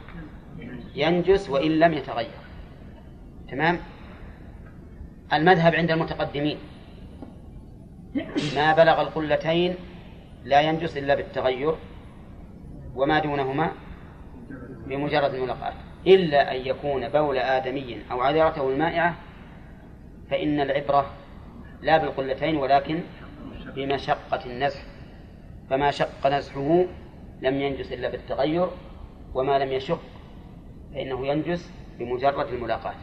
ينجس 0.96 1.50
وإن 1.50 1.80
لم 1.80 1.94
يتغير. 1.94 2.30
تمام؟ 3.50 3.80
المذهب 5.34 5.76
عند 5.76 5.92
المتقدمين. 5.92 6.58
ما 8.56 8.74
بلغ 8.74 9.02
القلتين 9.02 9.76
لا 10.44 10.62
ينجس 10.62 10.98
إلا 10.98 11.16
بالتغير 11.16 11.76
وما 12.96 13.20
دونهما 13.20 13.72
بمجرد 14.88 15.34
الملاقاة 15.34 15.74
إلا 16.08 16.56
أن 16.56 16.62
يكون 16.66 17.10
بول 17.10 17.38
آدمي 17.38 17.98
أو 18.12 18.22
عذرته 18.22 18.70
المائعة 18.70 19.16
فإن 20.30 20.60
العبرة 20.60 21.06
لا 21.82 21.98
بالقلتين 21.98 22.58
ولكن 22.58 23.00
بمشقة 23.76 24.46
النزح 24.46 24.82
فما 25.70 25.92
شق 25.92 26.28
نزحه 26.28 26.86
لم 27.42 27.62
ينجس 27.62 27.92
إلا 27.92 28.10
بالتغير 28.10 28.68
وما 29.34 29.60
لم 29.60 29.72
يشق 29.72 30.02
فإنه 30.94 31.28
ينجس 31.28 31.72
بمجرد 32.00 32.48
الملاقاة. 32.48 32.94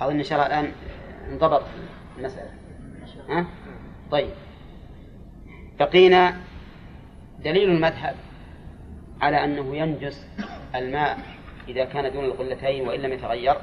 أظن 0.00 0.16
إن 0.16 0.22
شاء 0.22 0.38
الله 0.38 0.60
الآن 0.60 0.72
انضبط 1.28 1.62
المسألة. 2.18 2.50
طيب. 4.10 4.30
بقينا 5.78 6.40
دليل 7.44 7.70
المذهب 7.70 8.14
على 9.20 9.44
أنه 9.44 9.76
ينجس 9.76 10.26
الماء 10.74 11.18
إذا 11.68 11.84
كان 11.84 12.12
دون 12.12 12.24
القلتين 12.24 12.88
وإن 12.88 13.00
لم 13.00 13.12
يتغير. 13.12 13.54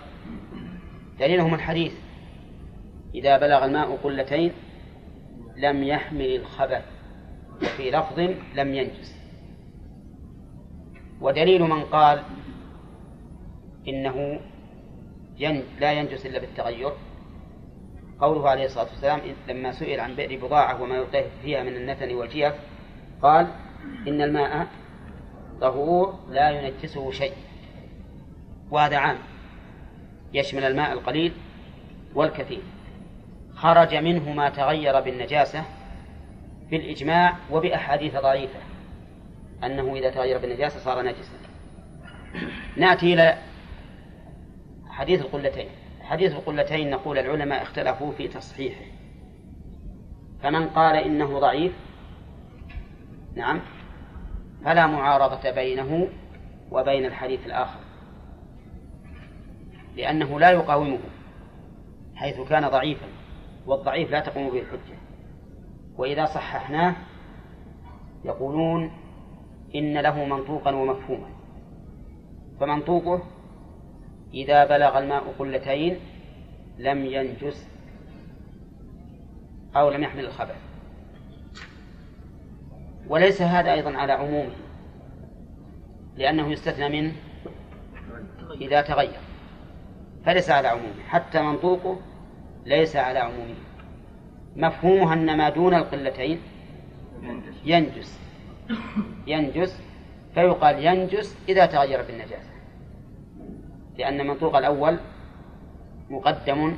دليلهم 1.19 1.53
الحديث. 1.53 1.93
إذا 3.15 3.38
بلغ 3.38 3.65
الماء 3.65 3.95
قلتين 3.95 4.51
لم 5.58 5.84
يحمل 5.84 6.36
الخبث 6.36 6.86
وفي 7.62 7.91
لفظ 7.91 8.19
لم 8.56 8.73
ينجس. 8.73 9.17
ودليل 11.21 11.62
من 11.63 11.84
قال 11.84 12.23
إنه 13.88 14.39
لا 15.80 15.91
ينجس 15.91 16.25
إلا 16.25 16.39
بالتغير. 16.39 16.91
قوله 18.19 18.49
عليه 18.49 18.65
الصلاة 18.65 18.84
والسلام 18.86 19.21
لما 19.47 19.71
سئل 19.71 19.99
عن 19.99 20.15
بئر 20.15 20.45
بضاعة 20.45 20.82
وما 20.82 20.95
يلقيه 20.95 21.25
فيها 21.41 21.63
من 21.63 21.75
النتن 21.75 22.15
والجيف 22.15 22.53
قال 23.21 23.47
إن 24.08 24.21
الماء 24.21 24.67
طهور 25.62 26.19
لا 26.30 26.49
ينجسه 26.49 27.12
شيء. 27.12 27.34
وهذا 28.71 28.97
عام. 28.97 29.17
يشمل 30.34 30.63
الماء 30.63 30.93
القليل 30.93 31.34
والكثير. 32.15 32.62
خرج 33.56 33.95
منه 33.95 34.34
ما 34.34 34.49
تغير 34.49 34.99
بالنجاسة 34.99 35.63
بالإجماع 36.71 37.36
وبأحاديث 37.51 38.15
ضعيفة 38.15 38.60
أنه 39.63 39.95
إذا 39.95 40.10
تغير 40.10 40.38
بالنجاسة 40.38 40.80
صار 40.80 41.01
نجسا. 41.01 41.38
نأتي 42.77 43.13
إلى 43.13 43.38
حديث 44.89 45.21
القلتين. 45.21 45.67
حديث 46.08 46.32
القلتين 46.32 46.89
نقول 46.89 47.17
العلماء 47.17 47.62
اختلفوا 47.62 48.12
في 48.12 48.28
تصحيحه. 48.28 48.86
فمن 50.43 50.70
قال 50.70 50.96
إنه 50.96 51.39
ضعيف 51.39 51.74
نعم 53.36 53.62
فلا 54.65 54.88
معارضة 54.88 55.52
بينه 55.52 56.10
وبين 56.72 57.06
الحديث 57.06 57.46
الآخر. 57.46 57.80
لأنه 59.96 60.39
لا 60.39 60.52
يقاومه 60.52 61.00
حيث 62.15 62.41
كان 62.41 62.67
ضعيفا 62.67 63.08
والضعيف 63.65 64.12
لا 64.12 64.20
تقوم 64.20 64.50
به 64.50 64.60
الحجة. 64.60 64.98
وإذا 65.98 66.26
صححناه 66.26 66.96
يقولون 68.26 68.91
إن 69.76 69.98
له 69.98 70.26
منطوقا 70.26 70.76
ومفهوما. 70.76 71.30
فمنطوقه 72.60 73.24
إذا 74.33 74.65
بلغ 74.65 74.97
الماء 74.97 75.33
قلتين 75.39 75.99
لم 76.77 77.05
ينجس 77.05 77.67
أو 79.75 79.89
لم 79.89 80.03
يحمل 80.03 80.25
الخبث 80.25 80.55
وليس 83.07 83.41
هذا 83.41 83.73
أيضا 83.73 83.97
على 83.97 84.13
عمومه 84.13 84.55
لأنه 86.17 86.51
يستثنى 86.51 87.01
منه 87.01 87.13
إذا 88.61 88.81
تغير. 88.81 89.19
فليس 90.25 90.49
على 90.49 90.67
عمومه 90.67 91.03
حتى 91.07 91.41
منطوقه 91.41 91.99
ليس 92.65 92.95
على 92.95 93.19
عمومه. 93.19 93.55
مفهومها 94.55 95.13
أن 95.13 95.37
ما 95.37 95.49
دون 95.49 95.73
القلتين 95.73 96.39
ينجس. 97.65 98.19
ينجس 99.27 99.81
فيقال 100.33 100.85
ينجس 100.85 101.37
إذا 101.49 101.65
تغير 101.65 102.01
بالنجاسة 102.01 102.46
لأن 103.97 104.27
منطوق 104.27 104.57
الأول 104.57 104.99
مقدم 106.10 106.77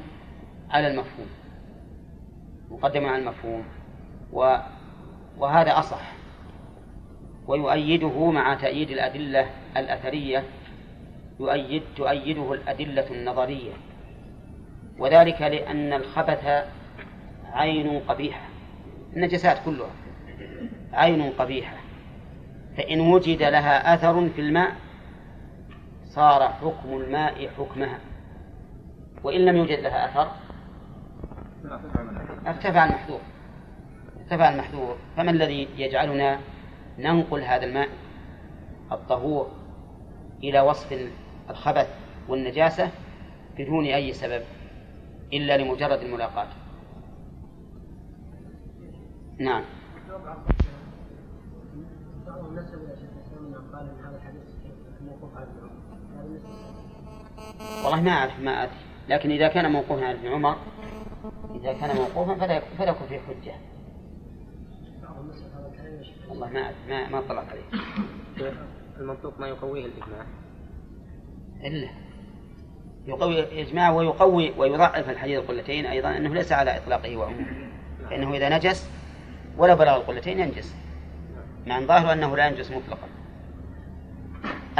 على 0.70 0.88
المفهوم. 0.88 1.28
مقدم 2.72 3.06
على 3.06 3.18
المفهوم. 3.18 3.64
و 4.34 4.58
وهذا 5.38 5.80
أصح. 5.80 6.12
ويؤيده 7.48 8.32
مع 8.32 8.54
تأييد 8.54 8.90
الأدلة 8.90 9.50
الأثرية. 9.78 10.44
يؤيد 11.40 11.84
تؤيده 11.96 12.54
الأدلة 12.54 13.12
النظرية. 13.12 13.72
وذلك 15.00 15.42
لأن 15.42 15.94
الخبث 15.94 16.66
عين 17.54 18.00
قبيحة. 18.00 18.50
النجسات 19.16 19.58
كلها 19.66 19.92
عين 20.94 21.30
قبيحة. 21.30 21.78
فإن 22.78 23.00
وجد 23.00 23.44
لها 23.44 23.94
أثر 23.94 24.30
في 24.30 24.42
الماء 24.42 24.76
صار 26.20 26.50
حكم 26.50 26.98
الماء 26.98 27.48
حكمها. 27.48 28.00
وإن 29.24 29.46
لم 29.46 29.56
يوجد 29.56 29.80
لها 29.80 30.06
أثر 30.06 30.32
ارتفع 32.48 32.86
المحذور. 32.86 33.20
ارتفع 34.22 34.50
المحذور. 34.50 34.98
فما 35.18 35.32
الذي 35.32 35.68
يجعلنا 35.78 36.40
ننقل 36.98 37.42
هذا 37.42 37.66
الماء 37.66 37.90
الطهور 38.92 39.52
إلى 40.44 40.62
وصف 40.62 41.10
الخبث 41.50 41.88
والنجاسة 42.28 42.92
بدون 43.58 43.86
أي 43.86 44.14
سبب 44.14 44.42
إلا 45.34 45.58
لمجرد 45.58 46.00
الملاقاة؟ 46.00 46.48
نعم. 49.40 49.64
والله 57.84 58.02
ما 58.02 58.12
أعرف 58.12 58.40
ما 58.40 58.64
أدري. 58.64 58.74
لكن 59.10 59.32
إذا 59.32 59.48
كان 59.48 59.72
موقوفا 59.72 60.06
عن 60.06 60.16
ابن 60.16 60.28
عمر 60.28 60.58
إذا 61.56 61.74
كان 61.74 61.96
موقوفا 61.96 62.36
فلا 62.36 62.60
فلا 62.78 62.90
يكون 62.90 63.08
فيه 63.08 63.20
حجة. 63.20 63.54
والله 66.30 66.50
ما 66.50 66.72
ما 66.90 67.10
ما 67.10 67.22
طلعت 67.22 67.46
عليه. 67.50 67.64
المنطوق 69.00 69.40
ما 69.40 69.48
يقويه 69.48 69.86
الإجماع؟ 69.86 70.26
إلا 71.64 71.90
يقوي 73.08 73.40
الإجماع 73.40 73.92
ويقوي 73.92 74.54
ويضعف 74.58 75.10
الحديث 75.10 75.40
القلتين 75.40 75.86
أيضا 75.86 76.18
أنه 76.18 76.34
ليس 76.34 76.52
على 76.52 76.78
إطلاقه 76.78 77.18
وعمومه. 77.18 77.70
فإنه 78.10 78.34
إذا 78.34 78.58
نجس 78.58 78.90
ولا 79.58 79.74
بلغ 79.74 79.96
القلتين 79.96 80.40
ينجس. 80.40 80.76
مع 81.68 81.80
ظاهر 81.80 82.14
أنه 82.14 82.38
لا 82.38 82.48
ينجس 82.48 82.72
مطلقا. 82.72 83.08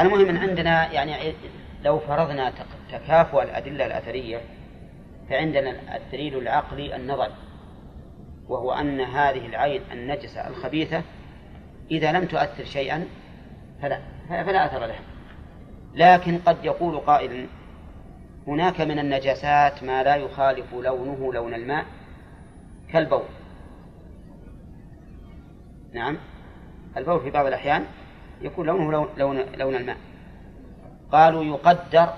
المهم 0.00 0.28
إن 0.28 0.36
عندنا 0.36 0.92
يعني 0.92 1.34
لو 1.84 1.98
فرضنا 1.98 2.52
تكافؤ 2.92 3.42
الأدلة 3.42 3.86
الأثرية 3.86 4.40
فعندنا 5.30 5.96
الدليل 5.96 6.38
العقلي 6.38 6.96
النظري 6.96 7.34
وهو 8.48 8.72
أن 8.72 9.00
هذه 9.00 9.46
العين 9.46 9.82
النجسة 9.92 10.48
الخبيثة 10.48 11.02
إذا 11.90 12.12
لم 12.12 12.24
تؤثر 12.24 12.64
شيئا 12.64 13.06
فلا 13.82 14.00
فلا 14.28 14.66
أثر 14.66 14.86
لها. 14.86 15.00
لكن 15.94 16.38
قد 16.38 16.64
يقول 16.64 16.98
قائل 16.98 17.46
هناك 18.46 18.80
من 18.80 18.98
النجاسات 18.98 19.82
ما 19.82 20.02
لا 20.02 20.16
يخالف 20.16 20.74
لونه 20.74 21.32
لون 21.32 21.54
الماء 21.54 21.84
كالبول. 22.92 23.24
نعم. 25.92 26.16
البول 26.96 27.20
في 27.20 27.30
بعض 27.30 27.46
الأحيان 27.46 27.84
يكون 28.40 28.66
لونه 28.66 28.92
لون, 28.92 29.08
لون, 29.16 29.36
لون 29.54 29.76
الماء. 29.76 29.96
قالوا 31.12 31.44
يقدر 31.44 32.14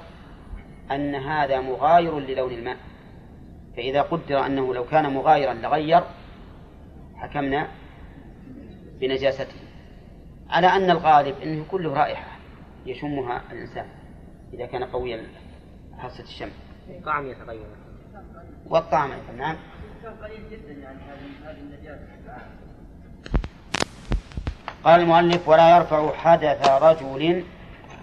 أن 0.91 1.15
هذا 1.15 1.61
مغاير 1.61 2.19
للون 2.19 2.53
الماء. 2.53 2.77
فإذا 3.77 4.03
قدر 4.03 4.47
أنه 4.47 4.75
لو 4.75 4.85
كان 4.85 5.13
مغايرا 5.13 5.55
لغير 5.55 6.03
حكمنا 7.17 7.69
بنجاسته. 9.01 9.61
على 10.51 10.67
أن 10.67 10.91
الغالب 10.91 11.41
أنه 11.43 11.65
كله 11.71 11.95
رائحة 11.95 12.39
يشمها 12.87 13.43
الإنسان 13.53 13.87
إذا 14.53 14.67
كان 14.67 14.85
قوي 14.85 15.21
حاسة 15.99 16.25
الشم 16.25 16.51
طعم 17.05 17.27
يتغير. 17.27 17.67
والطعم 18.67 19.11
نعم. 19.39 19.57
قليل 20.23 20.51
جدا 20.51 20.73
يعني 20.73 20.99
هذه 21.45 21.61
النجاسة. 21.61 22.62
قال 24.85 25.01
المؤلف 25.01 25.49
ولا 25.49 25.77
يرفع 25.77 26.13
حدث 26.13 26.69
رجل 26.69 27.45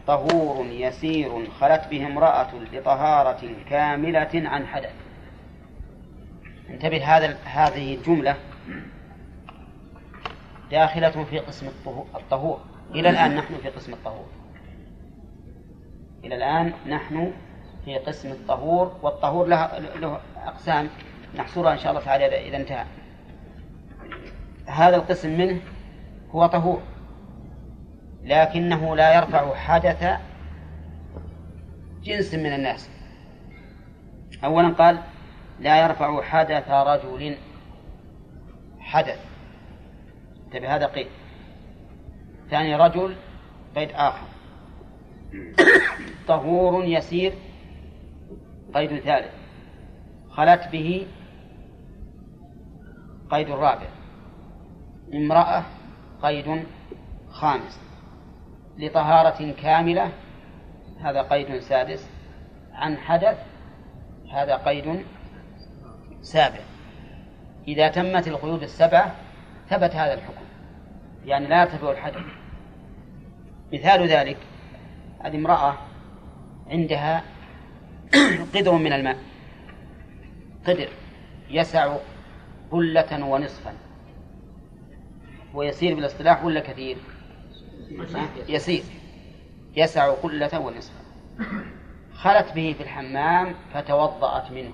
طهور 0.08 0.66
يسير 0.66 1.50
خلت 1.60 1.88
به 1.92 2.08
امرأة 2.08 2.56
لطهارة 2.74 3.42
كاملة 3.70 4.30
عن 4.34 4.68
حدث. 4.68 4.94
انتبه 6.70 7.18
هذا 7.18 7.38
هذه 7.46 7.96
الجملة 7.96 8.36
داخلة 10.72 11.24
في 11.24 11.40
قسم 11.40 11.68
الطهور. 12.16 12.60
إلى 12.96 13.10
الآن 13.10 13.36
نحن 13.36 13.58
في 13.64 13.70
قسم 13.70 13.94
الطهور. 13.94 14.26
إلى 16.24 16.36
الآن 16.36 16.74
نحن 16.88 17.34
في 17.86 17.98
قسم 17.98 18.32
الطهور 18.32 18.98
والطهور 19.02 19.48
له, 19.48 19.80
له 19.80 20.20
أقسام. 20.46 20.90
نحصرها 21.36 21.74
إن 21.74 21.78
شاء 21.78 21.92
الله 21.92 22.06
تعالى 22.06 22.48
إذا 22.48 22.58
انتهى. 22.58 22.86
هذا 24.66 24.96
القسم 24.96 25.38
منه 25.38 25.62
هو 26.32 26.46
طهور 26.46 26.82
لكنه 28.24 28.96
لا 28.96 29.16
يرفع 29.16 29.56
حدث 29.56 30.20
جنس 32.04 32.34
من 32.34 32.54
الناس. 32.54 32.90
أولا 34.44 34.70
قال 34.70 35.00
لا 35.60 35.84
يرفع 35.86 36.22
حدث 36.22 36.70
رجل 36.70 37.38
حدث. 38.80 39.26
انتبه 40.46 40.76
هذا 40.76 40.86
قيد 40.86 41.08
ثاني 42.50 42.76
رجل 42.76 43.16
قيد 43.76 43.90
آخر. 43.92 44.28
طهور 46.28 46.86
يسير 46.86 47.34
قيد 48.74 49.00
ثالث. 49.00 49.34
خلت 50.30 50.68
به 50.72 51.08
قيد 53.30 53.50
رابع 53.50 53.88
امرأة 55.14 55.64
قيد 56.22 56.64
خامس. 57.30 57.80
لطهارة 58.78 59.52
كاملة 59.52 60.12
هذا 61.02 61.22
قيد 61.22 61.60
سادس. 61.60 62.10
عن 62.74 62.98
حدث 62.98 63.38
هذا 64.32 64.56
قيد 64.56 65.06
سابع. 66.22 66.60
إذا 67.68 67.88
تمت 67.88 68.28
القيود 68.28 68.64
السبعة 68.64 69.16
ثبت 69.70 69.96
هذا 69.96 70.14
الحكم. 70.14 70.44
يعني 71.26 71.48
لا 71.48 71.62
يرتفع 71.62 71.92
الحدث. 71.92 72.24
مثال 73.74 74.08
ذلك 74.08 74.38
هذه 75.20 75.36
امرأة 75.36 75.78
عندها 76.68 77.24
قدر 78.56 78.74
من 78.74 78.94
الماء. 78.94 79.18
قدر 80.68 80.90
يسع 81.50 81.96
قلة 82.72 83.26
ونصفا. 83.26 83.89
ويسير 85.54 85.95
بالاصطلاح 85.95 86.45
ولا 86.45 86.60
كثير؟ 86.60 86.97
يسير. 88.50 88.84
يسع 89.76 90.14
قلة 90.14 90.60
ونصفا 90.60 91.00
خلت 92.14 92.54
به 92.56 92.76
في 92.78 92.84
الحمام 92.84 93.56
فتوضأت 93.74 94.52
منه 94.52 94.74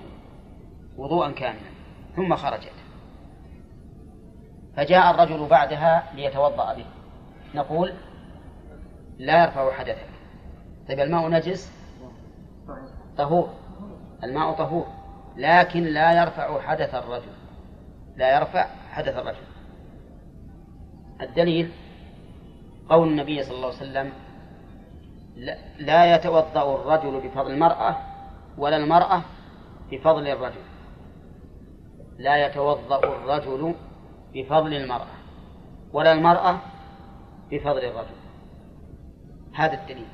وضوءا 0.96 1.30
كاملا 1.30 1.70
ثم 2.16 2.36
خرجت. 2.36 2.72
فجاء 4.76 5.10
الرجل 5.10 5.46
بعدها 5.46 6.12
ليتوضأ 6.14 6.74
به. 6.74 6.86
نقول 7.54 7.92
لا 9.18 9.44
يرفع 9.44 9.72
حدثا 9.72 10.06
طيب 10.88 11.00
الماء 11.00 11.28
نجس؟ 11.28 11.72
طهور. 13.18 13.48
الماء 14.24 14.52
طهور 14.52 14.86
لكن 15.36 15.82
لا 15.82 16.22
يرفع 16.22 16.60
حدث 16.60 16.94
الرجل. 16.94 17.32
لا 18.16 18.36
يرفع 18.36 18.66
حدث 18.90 19.16
الرجل. 19.16 19.45
الدليل 21.20 21.70
قول 22.88 23.08
النبي 23.08 23.42
صلى 23.42 23.56
الله 23.56 23.66
عليه 23.66 23.76
وسلم 23.76 24.12
لا 25.78 26.14
يتوضأ 26.14 26.74
الرجل 26.74 27.28
بفضل 27.28 27.50
المرأة 27.50 27.96
ولا 28.58 28.76
المرأة 28.76 29.22
بفضل 29.90 30.28
الرجل. 30.28 30.60
لا 32.18 32.46
يتوضأ 32.46 32.98
الرجل 32.98 33.74
بفضل 34.34 34.74
المرأة 34.74 35.06
ولا 35.92 36.12
المرأة 36.12 36.58
بفضل 37.50 37.84
الرجل. 37.84 38.16
هذا 39.54 39.82
الدليل. 39.82 40.06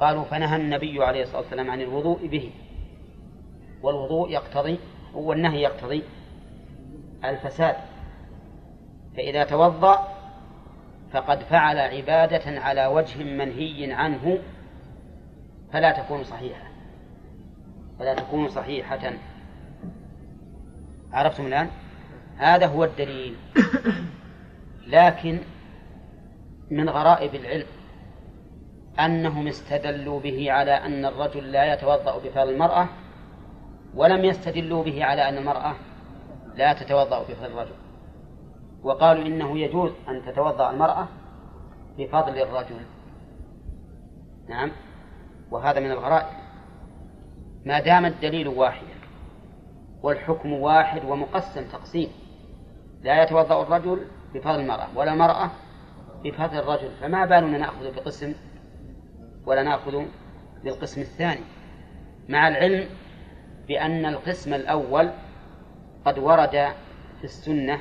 قالوا 0.00 0.24
فنهى 0.24 0.56
النبي 0.56 1.04
عليه 1.04 1.22
الصلاة 1.22 1.40
والسلام 1.40 1.70
عن 1.70 1.80
الوضوء 1.80 2.26
به. 2.26 2.50
والوضوء 3.82 4.30
يقتضي 4.30 4.78
والنهي 5.14 5.62
يقتضي 5.62 6.02
الفساد. 7.24 7.76
فإذا 9.16 9.44
توضأ 9.44 10.08
فقد 11.12 11.42
فعل 11.42 11.78
عبادة 11.78 12.60
على 12.60 12.86
وجه 12.86 13.24
منهي 13.24 13.92
عنه 13.92 14.38
فلا 15.72 15.92
تكون 15.92 16.24
صحيحة. 16.24 16.66
فلا 17.98 18.14
تكون 18.14 18.48
صحيحة. 18.48 19.12
عرفتم 21.12 21.46
الآن؟ 21.46 21.70
هذا 22.38 22.66
هو 22.66 22.84
الدليل. 22.84 23.36
لكن 24.86 25.38
من 26.70 26.88
غرائب 26.88 27.34
العلم 27.34 27.66
أنهم 29.00 29.48
استدلوا 29.48 30.20
به 30.20 30.52
على 30.52 30.72
أن 30.72 31.04
الرجل 31.04 31.52
لا 31.52 31.74
يتوضأ 31.74 32.18
بفعل 32.18 32.48
المرأة 32.48 32.88
ولم 33.94 34.24
يستدلوا 34.24 34.84
به 34.84 35.04
على 35.04 35.28
أن 35.28 35.38
المرأة 35.38 35.74
لا 36.54 36.72
تتوضأ 36.72 37.22
بفضل 37.22 37.46
الرجل. 37.46 37.85
وقالوا 38.86 39.26
إنه 39.26 39.58
يجوز 39.58 39.92
أن 40.08 40.22
تتوضأ 40.26 40.70
المرأة 40.70 41.08
بفضل 41.98 42.38
الرجل. 42.38 42.76
نعم. 44.48 44.72
وهذا 45.50 45.80
من 45.80 45.90
الغرائب 45.90 46.36
ما 47.64 47.80
دام 47.80 48.04
الدليل 48.06 48.48
واحدا 48.48 48.94
والحكم 50.02 50.52
واحد 50.52 51.04
ومقسم 51.04 51.64
تقسيم. 51.68 52.08
لا 53.02 53.22
يتوضأ 53.22 53.62
الرجل 53.62 54.06
بفضل 54.34 54.60
المرأة 54.60 54.86
ولا 54.96 55.12
المرأة 55.12 55.50
بفضل 56.24 56.58
الرجل. 56.58 56.90
فما 57.00 57.26
بالنا 57.26 57.58
نأخذ 57.58 57.94
بقسم 57.94 58.34
ولا 59.46 59.62
نأخذ 59.62 60.04
بالقسم 60.64 61.00
الثاني. 61.00 61.44
مع 62.28 62.48
العلم 62.48 62.88
بأن 63.68 64.06
القسم 64.06 64.54
الأول 64.54 65.10
قد 66.04 66.18
ورد 66.18 66.68
في 67.18 67.24
السنة 67.24 67.80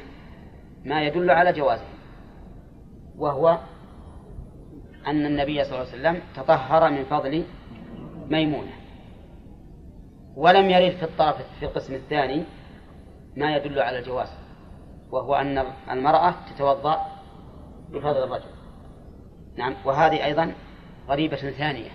ما 0.85 1.03
يدل 1.03 1.31
على 1.31 1.53
جوازه 1.53 1.85
وهو 3.17 3.59
أن 5.07 5.25
النبي 5.25 5.63
صلى 5.63 5.73
الله 5.73 5.91
عليه 5.91 5.99
وسلم 5.99 6.21
تطهر 6.35 6.91
من 6.91 7.03
فضل 7.03 7.43
ميمونة. 8.29 8.71
ولم 10.35 10.69
يرد 10.69 10.95
في 10.95 11.03
الطرف 11.03 11.35
في 11.59 11.65
القسم 11.65 11.93
الثاني 11.93 12.43
ما 13.35 13.55
يدل 13.55 13.79
على 13.79 13.99
الجواز 13.99 14.29
وهو 15.11 15.35
أن 15.35 15.65
المرأة 15.91 16.33
تتوضأ 16.49 17.05
بفضل 17.89 18.23
الرجل. 18.23 18.49
نعم 19.57 19.75
وهذه 19.85 20.25
أيضا 20.25 20.53
غريبة 21.07 21.35
ثانية 21.35 21.89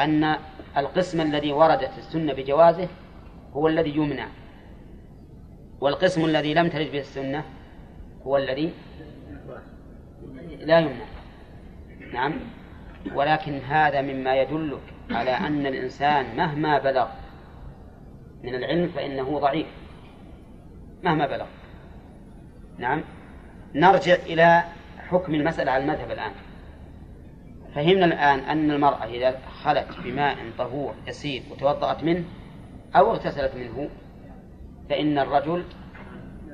أن 0.00 0.36
القسم 0.76 1.20
الذي 1.20 1.52
وردت 1.52 1.98
السنة 1.98 2.32
بجوازه 2.32 2.88
هو 3.52 3.68
الذي 3.68 3.96
يمنع 3.96 4.28
والقسم 5.84 6.24
الذي 6.24 6.54
لم 6.54 6.68
ترد 6.68 6.92
به 6.92 6.98
السنة 6.98 7.44
هو 8.26 8.36
الذي 8.36 8.72
لا 10.58 10.78
يمنع. 10.78 11.04
نعم. 12.12 12.34
ولكن 13.14 13.58
هذا 13.58 14.02
مما 14.02 14.34
يدلك 14.34 14.80
على 15.10 15.30
أن 15.30 15.66
الإنسان 15.66 16.36
مهما 16.36 16.78
بلغ 16.78 17.08
من 18.42 18.54
العلم 18.54 18.88
فإنه 18.88 19.38
ضعيف. 19.38 19.66
مهما 21.02 21.26
بلغ. 21.26 21.46
نعم. 22.78 23.04
نرجع 23.74 24.14
إلى 24.14 24.64
حكم 25.08 25.34
المسألة 25.34 25.72
على 25.72 25.84
المذهب 25.84 26.10
الآن. 26.10 26.32
فهمنا 27.74 28.04
الآن 28.04 28.38
أن 28.38 28.70
المرأة 28.70 29.04
إذا 29.04 29.38
خلت 29.62 29.88
بماء 30.04 30.36
طهور 30.58 30.94
يسير 31.06 31.42
وتوضأت 31.50 32.04
منه 32.04 32.24
أو 32.96 33.10
اغتسلت 33.10 33.54
منه 33.54 33.90
فإن 34.88 35.18
الرجل 35.18 35.64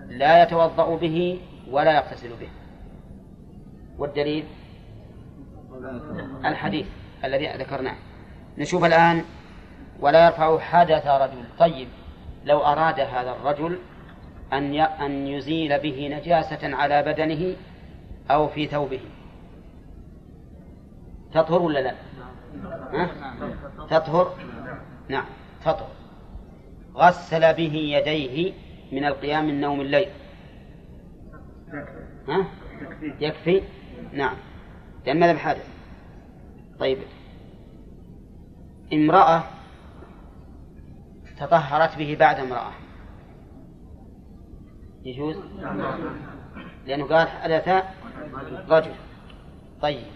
لا 0.09 0.43
يتوضأ 0.43 0.97
به 0.97 1.41
ولا 1.71 1.93
يغتسل 1.93 2.31
به 2.41 2.49
والدليل 3.99 4.45
الحديث 6.45 6.87
الذي 7.25 7.47
ذكرناه 7.47 7.97
نشوف 8.59 8.85
الآن 8.85 9.25
ولا 10.01 10.27
يرفع 10.27 10.59
حدث 10.59 11.07
رجل 11.07 11.45
طيب 11.59 11.89
لو 12.45 12.59
أراد 12.59 13.01
هذا 13.01 13.31
الرجل 13.31 13.79
أن 14.53 14.75
أن 14.81 15.27
يزيل 15.27 15.79
به 15.79 16.09
نجاسة 16.09 16.77
على 16.77 17.03
بدنه 17.03 17.57
أو 18.31 18.49
في 18.49 18.67
ثوبه 18.67 19.01
تطهر 21.33 21.63
ولا 21.63 21.79
لا؟ 21.79 21.95
ها؟ 22.93 23.11
تطهر؟ 23.91 24.35
نعم 25.09 25.25
تطهر 25.61 26.00
غسل 27.01 27.55
به 27.55 27.75
يديه 27.75 28.53
من 28.93 29.05
القيام 29.05 29.47
من 29.47 29.61
نوم 29.61 29.81
الليل 29.81 30.09
ها؟ 32.29 32.47
يكفي؟ 33.21 33.63
نعم. 34.13 34.37
لأن 35.07 35.21
ماذا 35.21 35.33
بحادث 35.33 35.69
طيب. 36.79 36.99
امرأة 38.93 39.45
تطهرت 41.39 41.99
به 41.99 42.17
بعد 42.21 42.41
امرأة. 42.41 42.73
يجوز؟ 45.05 45.37
لأنه 46.87 47.07
قال 47.07 47.29
حدث 47.29 47.85
رجل. 48.69 48.95
طيب. 49.83 50.07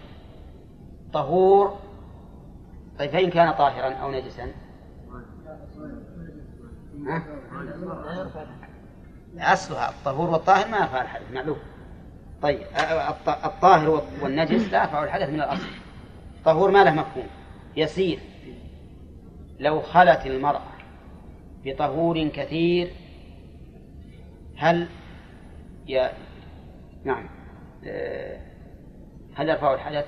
طهور. 1.13 1.79
طيب 2.99 3.11
فإن 3.11 3.29
كان 3.29 3.51
طاهرا 3.51 3.93
أو 3.93 4.11
نجسا 4.11 4.64
أصلها 9.39 9.89
الطهور 9.89 10.29
والطاهر 10.29 10.67
ما 10.67 10.77
يفعل 10.77 11.01
الحدث 11.01 11.31
معلوم. 11.33 11.57
طيب 12.41 12.59
الطاهر 13.45 14.01
والنجس 14.21 14.71
لا 14.71 14.81
يرفع 14.83 15.03
الحدث 15.03 15.29
من 15.29 15.41
الأصل. 15.41 15.67
طهور 16.45 16.71
ما 16.71 16.83
له 16.83 16.91
مفهوم. 16.91 17.27
يسير. 17.77 18.19
لو 19.59 19.81
خلت 19.81 20.25
المرأة 20.25 20.61
بطهور 21.65 22.27
كثير 22.27 22.91
هل 24.57 24.87
ي... 25.87 26.09
نعم. 27.03 27.29
آه، 27.85 28.39
هل 29.35 29.49
يرفع 29.49 29.73
الحدث؟ 29.73 30.05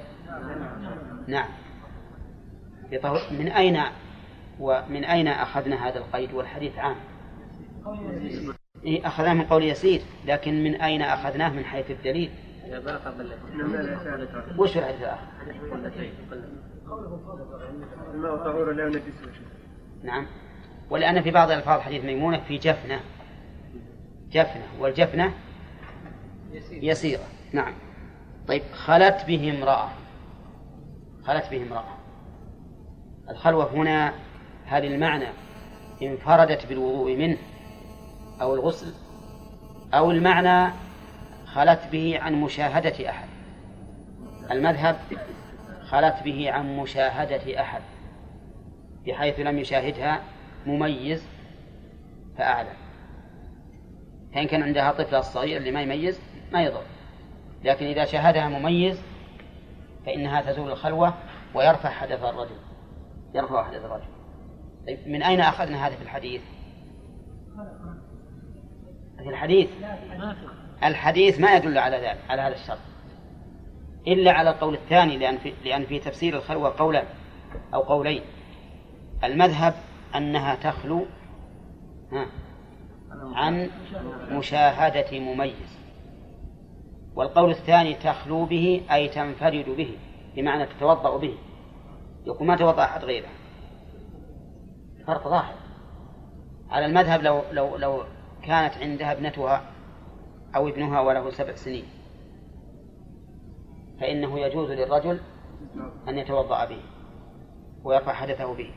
نعم. 1.27 1.49
بطهور 2.91 3.19
من 3.31 3.47
أين 3.47 3.81
ومن 4.59 5.05
أين 5.05 5.27
أخذنا 5.27 5.87
هذا 5.87 5.97
القيد 5.97 6.33
والحديث 6.33 6.77
عام؟ 6.77 6.95
إيه 8.85 9.07
أخذناه 9.07 9.33
من 9.33 9.43
قول 9.43 9.63
يسير 9.63 10.01
لكن 10.25 10.63
من 10.63 10.81
أين 10.81 11.01
أخذناه؟ 11.01 11.49
من 11.49 11.65
حيث 11.65 11.91
الدليل. 11.91 12.31
وش 14.57 14.77
الحديث 14.77 15.01
الآخر؟ 15.01 15.27
نعم. 20.03 20.27
ولأن 20.89 21.21
في 21.21 21.31
بعض 21.31 21.51
ألفاظ 21.51 21.81
حديث 21.81 22.05
ميمونة 22.05 22.39
في 22.39 22.57
جفنة. 22.57 22.99
جفنة. 24.31 24.63
والجفنة 24.79 25.33
يسيرة. 26.71 27.23
نعم. 27.53 27.73
طيب 28.47 28.61
خلت 28.73 29.25
به 29.27 29.57
امرأة. 29.57 29.89
خلت 31.23 31.51
به 31.51 31.63
امرأة. 31.63 31.97
الخلوة 33.29 33.73
هنا 33.73 34.13
هل 34.67 34.85
المعنى 34.85 35.27
انفردت 36.01 36.65
بالوضوء 36.65 37.15
منه 37.15 37.37
أو 38.41 38.55
الغسل 38.55 38.93
أو 39.93 40.11
المعنى 40.11 40.73
خلت 41.45 41.79
به 41.91 42.19
عن 42.21 42.33
مشاهدة 42.33 43.09
أحد. 43.09 43.27
المذهب 44.51 44.97
خلت 45.81 46.23
به 46.23 46.51
عن 46.51 46.77
مشاهدة 46.77 47.61
أحد 47.61 47.81
بحيث 49.07 49.39
لم 49.39 49.59
يشاهدها 49.59 50.21
مميز 50.65 51.27
فأعلم 52.37 52.73
فإن 54.33 54.47
كان 54.47 54.63
عندها 54.63 54.91
طفل 54.91 55.15
الصغير 55.15 55.57
اللي 55.57 55.71
ما 55.71 55.81
يميز 55.81 56.19
ما 56.51 56.63
يضر 56.63 56.83
لكن 57.63 57.85
إذا 57.85 58.05
شاهدها 58.05 58.49
مميز 58.49 59.01
فإنها 60.05 60.41
تزول 60.41 60.71
الخلوة 60.71 61.13
ويرفع 61.55 61.89
حدث 61.89 62.23
الرجل 62.23 62.55
يرفع 63.33 63.63
حدث 63.63 63.85
الرجل. 63.85 64.16
طيب 64.87 65.07
من 65.07 65.23
أين 65.23 65.41
أخذنا 65.41 65.87
هذا 65.87 65.95
في 65.95 66.01
الحديث؟ 66.01 66.41
في 69.17 69.29
الحديث؟ 69.29 69.69
الحديث 70.83 71.39
ما 71.39 71.55
يدل 71.55 71.77
على 71.77 71.97
ذلك 71.97 72.19
على 72.29 72.41
هذا 72.41 72.55
الشرط. 72.55 72.77
إلا 74.07 74.31
على 74.31 74.49
القول 74.49 74.73
الثاني 74.73 75.17
لأن 75.17 75.37
في, 75.37 75.53
لأن 75.65 75.85
في 75.85 75.99
تفسير 75.99 76.37
الخلوة 76.37 76.77
قولا 76.77 77.03
أو 77.73 77.81
قولين. 77.81 78.21
المذهب 79.23 79.73
أنها 80.15 80.55
تخلو 80.55 81.05
عن 83.13 83.69
مشاهدة 84.31 85.19
مميز. 85.19 85.77
والقول 87.15 87.49
الثاني 87.51 87.93
تخلو 87.93 88.45
به 88.45 88.81
أي 88.91 89.07
تنفرد 89.07 89.69
به 89.69 89.97
بمعنى 90.35 90.65
تتوضأ 90.65 91.17
به. 91.17 91.37
يقول 92.25 92.47
ما 92.47 92.55
توضأ 92.55 92.83
أحد 92.83 93.03
غيره. 93.05 93.27
فرق 95.07 95.27
ظاهر. 95.27 95.55
على 96.69 96.85
المذهب 96.85 97.21
لو 97.21 97.41
لو 97.51 97.77
لو 97.77 98.03
كانت 98.43 98.77
عندها 98.77 99.11
ابنتها 99.11 99.63
أو 100.55 100.67
ابنها 100.67 101.01
وله 101.01 101.29
سبع 101.29 101.55
سنين 101.55 101.85
فإنه 103.99 104.39
يجوز 104.39 104.71
للرجل 104.71 105.19
أن 106.07 106.17
يتوضأ 106.17 106.65
به 106.65 106.81
ويرفع 107.83 108.13
حدثه 108.13 108.53
به. 108.53 108.71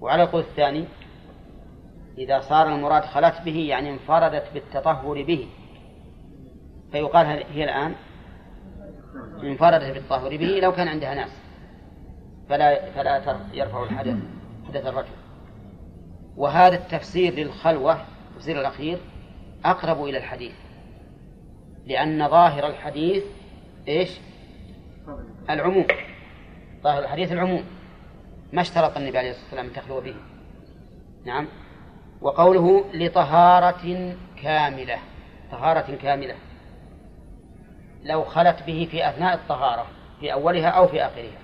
وعلى 0.00 0.22
القول 0.22 0.40
الثاني 0.40 0.84
إذا 2.18 2.40
صار 2.40 2.74
المراد 2.74 3.04
خلت 3.04 3.34
به 3.44 3.56
يعني 3.68 3.90
انفردت 3.90 4.44
بالتطهر 4.54 5.22
به 5.22 5.48
فيقال 6.92 7.26
هي 7.26 7.64
الآن؟ 7.64 7.94
انفردت 9.42 9.94
بالتطهر 9.94 10.36
به 10.36 10.60
لو 10.62 10.72
كان 10.72 10.88
عندها 10.88 11.14
ناس 11.14 11.30
فلا 12.48 12.90
فلا 12.90 13.36
يرفع 13.52 13.82
الحدث 13.82 14.16
حدث 14.68 14.86
الرجل. 14.86 15.23
وهذا 16.36 16.74
التفسير 16.74 17.34
للخلوة 17.34 18.04
التفسير 18.30 18.60
الأخير 18.60 18.98
أقرب 19.64 20.04
إلى 20.04 20.18
الحديث. 20.18 20.52
لأن 21.86 22.28
ظاهر 22.28 22.66
الحديث 22.66 23.24
إيش؟ 23.88 24.10
العموم. 25.50 25.86
ظاهر 26.82 27.02
الحديث 27.02 27.32
العموم. 27.32 27.64
ما 28.52 28.60
اشترط 28.60 28.96
النبي 28.96 29.18
عليه 29.18 29.30
الصلاة 29.30 29.44
والسلام 29.44 29.68
تخلو 29.68 30.00
به. 30.00 30.14
نعم. 31.24 31.48
وقوله 32.20 32.84
لطهارة 32.94 34.14
كاملة 34.42 34.98
طهارة 35.50 35.96
كاملة. 35.96 36.34
لو 38.02 38.24
خلت 38.24 38.62
به 38.66 38.88
في 38.90 39.08
أثناء 39.08 39.34
الطهارة 39.34 39.86
في 40.20 40.32
أولها 40.32 40.68
أو 40.68 40.86
في 40.86 41.06
آخرها. 41.06 41.38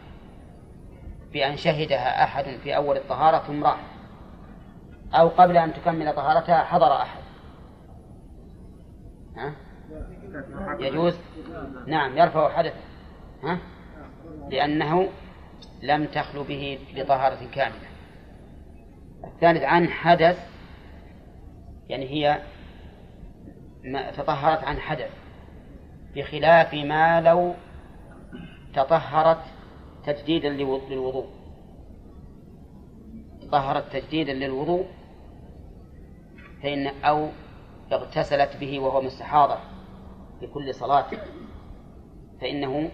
بأن 1.32 1.56
شهدها 1.56 2.24
أحد 2.24 2.44
في 2.62 2.76
أول 2.76 2.96
الطهارة 2.96 3.38
ثم 3.38 3.64
راح 3.64 3.89
أو 5.14 5.28
قبل 5.28 5.56
أن 5.56 5.74
تكمل 5.74 6.12
طهارتها 6.12 6.64
حضر 6.64 6.92
أحد. 6.92 7.20
ها؟ 9.36 9.54
يجوز؟ 10.80 11.14
نعم 11.86 12.18
يرفع 12.18 12.56
حدثه 12.56 12.80
ها؟ 13.42 13.58
لأنه 14.50 15.08
لم 15.82 16.04
تخلو 16.04 16.44
به 16.44 16.78
بطهارة 16.96 17.50
كاملة. 17.54 17.90
الثالث 19.24 19.62
عن 19.62 19.88
حدث. 19.88 20.38
يعني 21.88 22.08
هي 22.08 22.42
تطهرت 24.16 24.64
عن 24.64 24.76
حدث. 24.78 25.10
بخلاف 26.14 26.74
ما 26.74 27.20
لو 27.20 27.54
تطهرت 28.74 29.44
تجديدا 30.06 30.48
للوضوء. 30.48 31.26
تطهرت 33.42 33.92
تجديدا 33.92 34.32
للوضوء. 34.32 34.86
فإن 36.62 36.86
أو 36.86 37.28
اغتسلت 37.92 38.56
به 38.56 38.80
وهو 38.80 39.00
مستحاضة 39.00 39.58
في 40.40 40.46
كل 40.46 40.74
صلاة 40.74 41.06
فإنه 42.40 42.90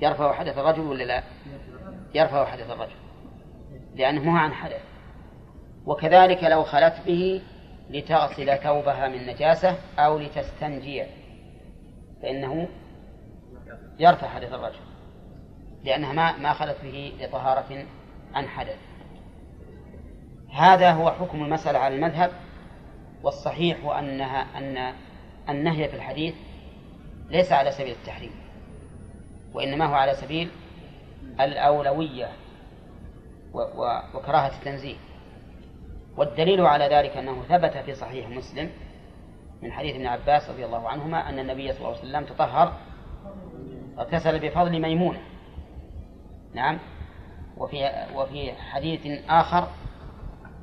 يرفع 0.00 0.32
حدث 0.32 0.58
الرجل 0.58 0.80
ولا 0.80 1.04
لا؟ 1.04 1.22
يرفع 2.14 2.44
حدث 2.44 2.70
الرجل 2.70 2.96
لأنه 3.94 4.22
مو 4.22 4.36
عن 4.36 4.52
حدث. 4.52 4.82
وكذلك 5.86 6.44
لو 6.44 6.64
خلت 6.64 6.94
به 7.06 7.42
لتغسل 7.90 8.58
ثوبها 8.58 9.08
من 9.08 9.26
نجاسة 9.26 9.76
أو 9.98 10.18
لتستنجي 10.18 11.04
فإنه 12.22 12.68
يرفع 13.98 14.28
حدث 14.28 14.52
الرجل 14.52 14.80
لأنها 15.84 16.12
ما 16.12 16.38
ما 16.38 16.52
خلت 16.52 16.76
به 16.82 17.12
لطهارة 17.20 17.84
عن 18.34 18.48
حدث. 18.48 18.78
هذا 20.52 20.90
هو 20.90 21.10
حكم 21.10 21.44
المسألة 21.44 21.78
على 21.78 21.94
المذهب. 21.94 22.30
والصحيح 23.26 23.84
أنها 23.98 24.58
أن 24.58 24.94
النهي 25.48 25.88
في 25.88 25.96
الحديث 25.96 26.34
ليس 27.30 27.52
على 27.52 27.70
سبيل 27.70 27.92
التحريم 27.92 28.30
وإنما 29.54 29.86
هو 29.86 29.94
على 29.94 30.14
سبيل 30.14 30.48
الأولوية 31.40 32.28
وكراهة 34.14 34.58
التنزيه. 34.58 34.96
والدليل 36.16 36.60
على 36.60 36.84
ذلك 36.84 37.16
أنه 37.16 37.42
ثبت 37.42 37.76
في 37.76 37.94
صحيح 37.94 38.28
مسلم 38.28 38.70
من 39.62 39.72
حديث 39.72 39.94
ابن 39.94 40.06
عباس 40.06 40.50
رضي 40.50 40.64
الله 40.64 40.88
عنهما 40.88 41.28
أن 41.28 41.38
النبي 41.38 41.72
صلى 41.72 41.78
الله 41.78 41.98
عليه 41.98 41.98
وسلم 41.98 42.24
تطهر 42.24 42.72
اغتسل 43.98 44.38
بفضل 44.38 44.80
ميمونة. 44.80 45.20
نعم. 46.54 46.78
وفي 47.56 48.06
وفي 48.14 48.52
حديث 48.52 49.24
آخر 49.28 49.68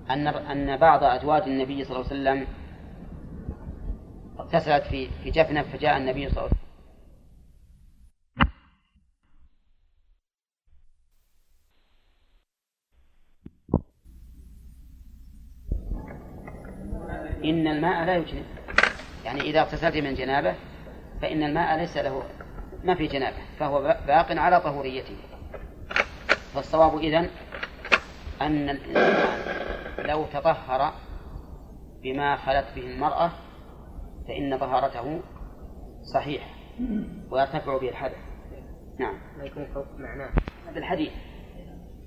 أن 0.09 0.27
أن 0.27 0.77
بعض 0.77 1.03
أزواج 1.03 1.41
النبي 1.41 1.83
صلى 1.83 1.95
الله 1.95 2.09
عليه 2.09 2.21
وسلم 2.21 2.47
اغتسلت 4.39 4.83
في 4.83 5.09
في 5.23 5.29
جفنة 5.29 5.61
فجاء 5.61 5.97
النبي 5.97 6.29
صلى 6.29 6.37
الله 6.37 6.41
عليه 6.41 6.53
وسلم. 6.53 6.63
إن 17.43 17.67
الماء 17.67 18.05
لا 18.05 18.15
يجنب. 18.15 18.45
يعني 19.25 19.41
إذا 19.41 19.61
اغتسلت 19.61 19.97
من 19.97 20.13
جنابة 20.13 20.55
فإن 21.21 21.43
الماء 21.43 21.77
ليس 21.77 21.97
له 21.97 22.23
ما 22.83 22.95
في 22.95 23.07
جنابة 23.07 23.37
فهو 23.59 23.81
باق 24.07 24.31
على 24.31 24.61
طهوريته. 24.61 25.17
فالصواب 26.53 26.97
إذن 26.97 27.29
أن 28.41 28.69
الإنسان 28.69 29.72
لو 29.99 30.25
تطهر 30.25 30.93
بما 32.03 32.35
خلت 32.35 32.65
به 32.75 32.93
المرأة 32.93 33.31
فإن 34.27 34.57
طهارته 34.57 35.21
صحيحة 36.13 36.47
ويرتفع 37.31 37.77
به 37.77 37.89
الحدث. 37.89 38.17
نعم. 38.99 39.19
ما 39.37 39.43
يكون 39.43 39.67
معناه. 39.97 40.29
بالحديث 40.73 41.11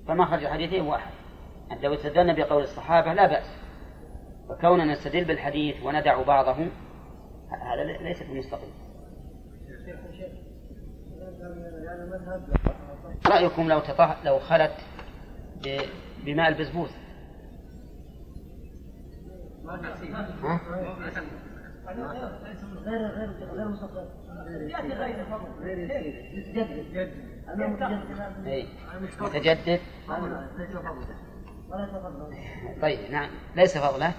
فما 0.07 0.25
خرج 0.25 0.47
حديثين 0.47 0.81
واحد 0.81 1.11
لو 1.83 1.93
استدلنا 1.93 2.33
بقول 2.33 2.63
الصحابة 2.63 3.13
لا 3.13 3.27
بأس. 3.27 3.67
وكوننا 4.49 4.93
نستدل 4.93 5.25
بالحديث 5.25 5.83
وندع 5.83 6.21
بعضه 6.21 6.53
هذا 7.51 7.83
ليس 8.01 8.23
بالمستقيم 8.23 8.71
رأيكم 13.27 13.67
لو 13.67 13.79
تطه... 13.79 14.17
لو 14.23 14.39
خلت 14.39 14.75
ب... 15.65 15.81
بماء 16.25 16.47
البسبوس. 16.47 17.06
غير 22.85 23.01
غير 24.91 25.25
غير 27.55 28.67
متجدد. 29.21 29.79
طيب 32.81 33.11
نعم. 33.11 33.29
ليس 33.55 33.77
فضله. 33.77 34.13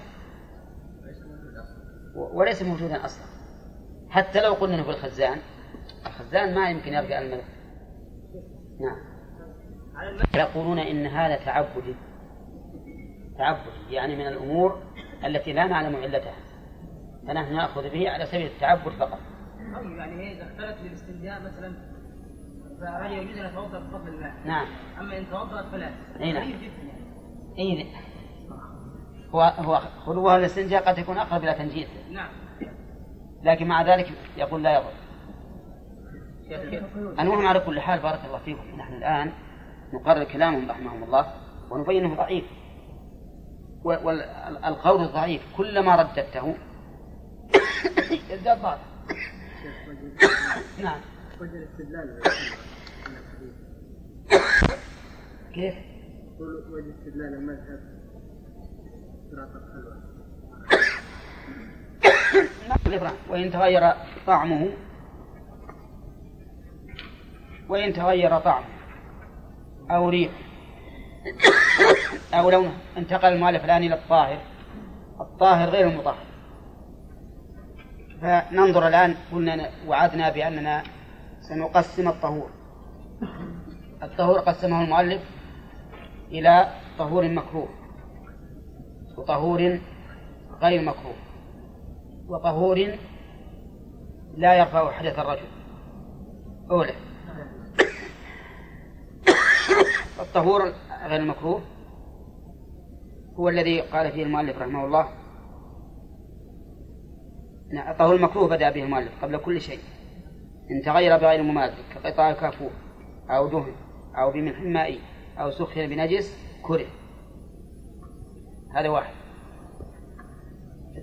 وليس 2.15 2.61
موجودا 2.63 3.05
أصلا. 3.05 3.25
حتى 4.09 4.41
لو 4.41 4.53
قلنا 4.53 4.75
إنه 4.75 4.83
في 4.83 4.89
الخزان 4.89 5.37
الخزان 6.05 6.55
ما 6.55 6.69
يمكن 6.69 6.93
يرجع 6.93 7.21
الملك. 7.21 7.45
نعم. 8.79 8.97
يقولون 10.35 10.79
إن 10.79 11.05
هذا 11.05 11.35
تعبدي. 11.35 11.95
تعبدي 13.37 13.93
يعني 13.93 14.15
من 14.15 14.27
الأمور 14.27 14.83
التي 15.25 15.53
لا 15.53 15.67
نعلم 15.67 15.95
علتها 15.95 16.33
فنحن 17.27 17.53
نأخذ 17.53 17.89
به 17.89 18.09
على 18.09 18.25
سبيل 18.25 18.45
التعبد 18.45 18.91
فقط. 18.91 19.19
طيب 19.75 19.97
يعني 19.97 20.23
هي 20.23 20.33
إذا 20.33 20.43
اختلت 20.43 20.77
للاستنجاء 20.83 21.41
مثلا 21.41 21.73
فهل 22.81 23.11
يجوز 23.11 23.37
أن 23.37 23.45
يتوضأ 23.45 23.79
بفضل 23.79 24.07
الماء؟ 24.07 24.33
نعم. 24.45 24.67
أما 24.99 25.17
إن 25.17 25.29
توضأت 25.29 25.65
فلا. 25.65 25.89
إي 26.21 26.33
نعم. 26.33 26.53
إي 27.59 27.87
هو 29.29 29.41
هو 29.41 29.81
خلوها 30.05 30.37
الاستنجاء 30.37 30.89
قد 30.89 30.97
يكون 30.97 31.17
أقرب 31.17 31.43
إلى 31.43 31.53
تنجيد. 31.53 31.87
نعم. 32.11 32.29
لكن 33.43 33.67
مع 33.67 33.81
ذلك 33.81 34.11
يقول 34.37 34.63
لا 34.63 34.77
يضر 34.77 34.93
المهم 37.19 37.47
على 37.47 37.59
كل 37.59 37.79
حال 37.79 37.99
بارك 37.99 38.25
الله 38.25 38.37
فيكم. 38.37 38.75
نحن 38.77 38.93
الآن 38.93 39.31
نقرر 39.93 40.23
كلامهم 40.23 40.71
رحمهم 40.71 41.03
الله 41.03 41.33
ونبينه 41.71 42.15
ضعيف. 42.15 42.45
والقول 43.83 45.01
الضعيف 45.01 45.41
كلما 45.57 45.95
رددته. 45.95 46.55
يزداد 48.31 48.61
ضعف 48.61 48.79
نعم. 50.83 50.99
الاستدلال 51.41 52.19
كيف؟ 55.53 55.75
وجه 56.39 56.93
استدلال 56.99 57.33
المذهب. 57.33 57.99
وإن 63.29 63.51
تغير 63.51 63.93
طعمه. 64.27 64.69
وإن 67.69 67.93
تغير 67.93 68.39
طعمه. 68.39 68.65
أو 69.91 70.09
ريحه. 70.09 70.48
أو 72.33 72.49
لونه 72.49 72.71
انتقل 72.97 73.33
المؤلف 73.33 73.65
الآن 73.65 73.83
إلى 73.83 73.95
الطاهر. 73.95 74.41
الطاهر 75.19 75.69
غير 75.69 75.87
المطهر. 75.87 76.25
فننظر 78.21 78.87
الآن 78.87 79.15
قلنا 79.31 79.69
وعدنا 79.87 80.29
بأننا 80.29 80.83
سنقسم 81.41 82.07
الطهور. 82.07 82.49
الطهور 84.03 84.39
قسمه 84.39 84.83
المؤلف 84.83 85.21
إلى 86.31 86.73
طهور 86.99 87.27
مكروه 87.27 87.69
وطهور 89.17 89.79
غير 90.61 90.81
مكروه 90.81 91.15
وطهور 92.27 92.97
لا 94.37 94.53
يرفع 94.53 94.91
حدث 94.91 95.19
الرجل. 95.19 95.47
أولى 96.71 96.93
الطهور 100.19 100.73
غير 101.07 101.21
المكروه. 101.21 101.61
هو 103.39 103.49
الذي 103.49 103.81
قال 103.81 104.11
فيه 104.11 104.23
المؤلف 104.23 104.57
رحمه 104.57 104.85
الله 104.85 105.07
الطهور 107.91 108.15
المكروه 108.15 108.47
بدأ 108.47 108.69
به 108.69 108.83
المؤلف 108.83 109.23
قبل 109.23 109.37
كل 109.37 109.61
شيء. 109.61 109.79
إن 110.71 110.81
تغير 110.85 111.17
بغير 111.17 111.43
مماثل 111.43 111.83
كقطاع 111.95 112.31
كافور 112.31 112.71
أو 113.29 113.47
دهن 113.47 113.73
أو 114.15 114.31
بملح 114.31 114.59
مائي 114.59 114.99
أو 115.37 115.51
سخر 115.51 115.87
بنجس 115.87 116.37
كره. 116.63 116.87
هذا 118.75 118.89
واحد. 118.89 119.13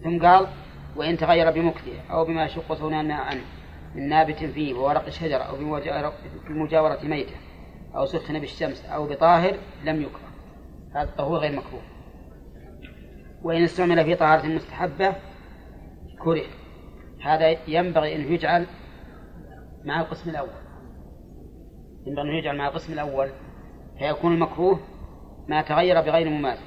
ثم 0.05 0.27
قال 0.27 0.47
وإن 0.97 1.17
تغير 1.17 1.51
بمكته 1.51 2.01
أو 2.11 2.25
بما 2.25 2.45
يشق 2.45 2.75
ثنان 2.75 3.11
عنه 3.11 3.41
من 3.95 4.09
نابت 4.09 4.45
فيه 4.45 4.75
وورق 4.75 5.07
الشجر 5.07 5.49
أو 5.49 5.57
بمجاورة 6.49 6.99
ميتة 7.03 7.35
أو 7.97 8.07
سخن 8.07 8.39
بالشمس 8.39 8.85
أو 8.85 9.07
بطاهر 9.07 9.57
لم 9.85 10.03
يكره. 10.03 10.29
هذا 10.95 11.09
الطهور 11.09 11.39
غير 11.39 11.53
مكروه. 11.53 11.83
وإن 13.43 13.63
استعمل 13.65 14.05
في 14.05 14.15
طهارة 14.15 14.47
مستحبة 14.47 15.15
كره. 16.25 16.47
هذا 17.23 17.57
ينبغي 17.69 18.17
أن 18.17 18.33
يجعل 18.33 18.67
مع 19.85 20.01
القسم 20.01 20.31
الأول. 20.31 20.49
ينبغي 22.07 22.31
أن 22.31 22.35
يجعل 22.35 22.57
مع 22.57 22.69
القسم 22.69 22.93
الأول. 22.93 23.31
فيكون 23.99 24.33
المكروه 24.33 24.81
ما 25.49 25.63
تغير 25.63 26.01
بغير 26.01 26.29
مماثل 26.29 26.63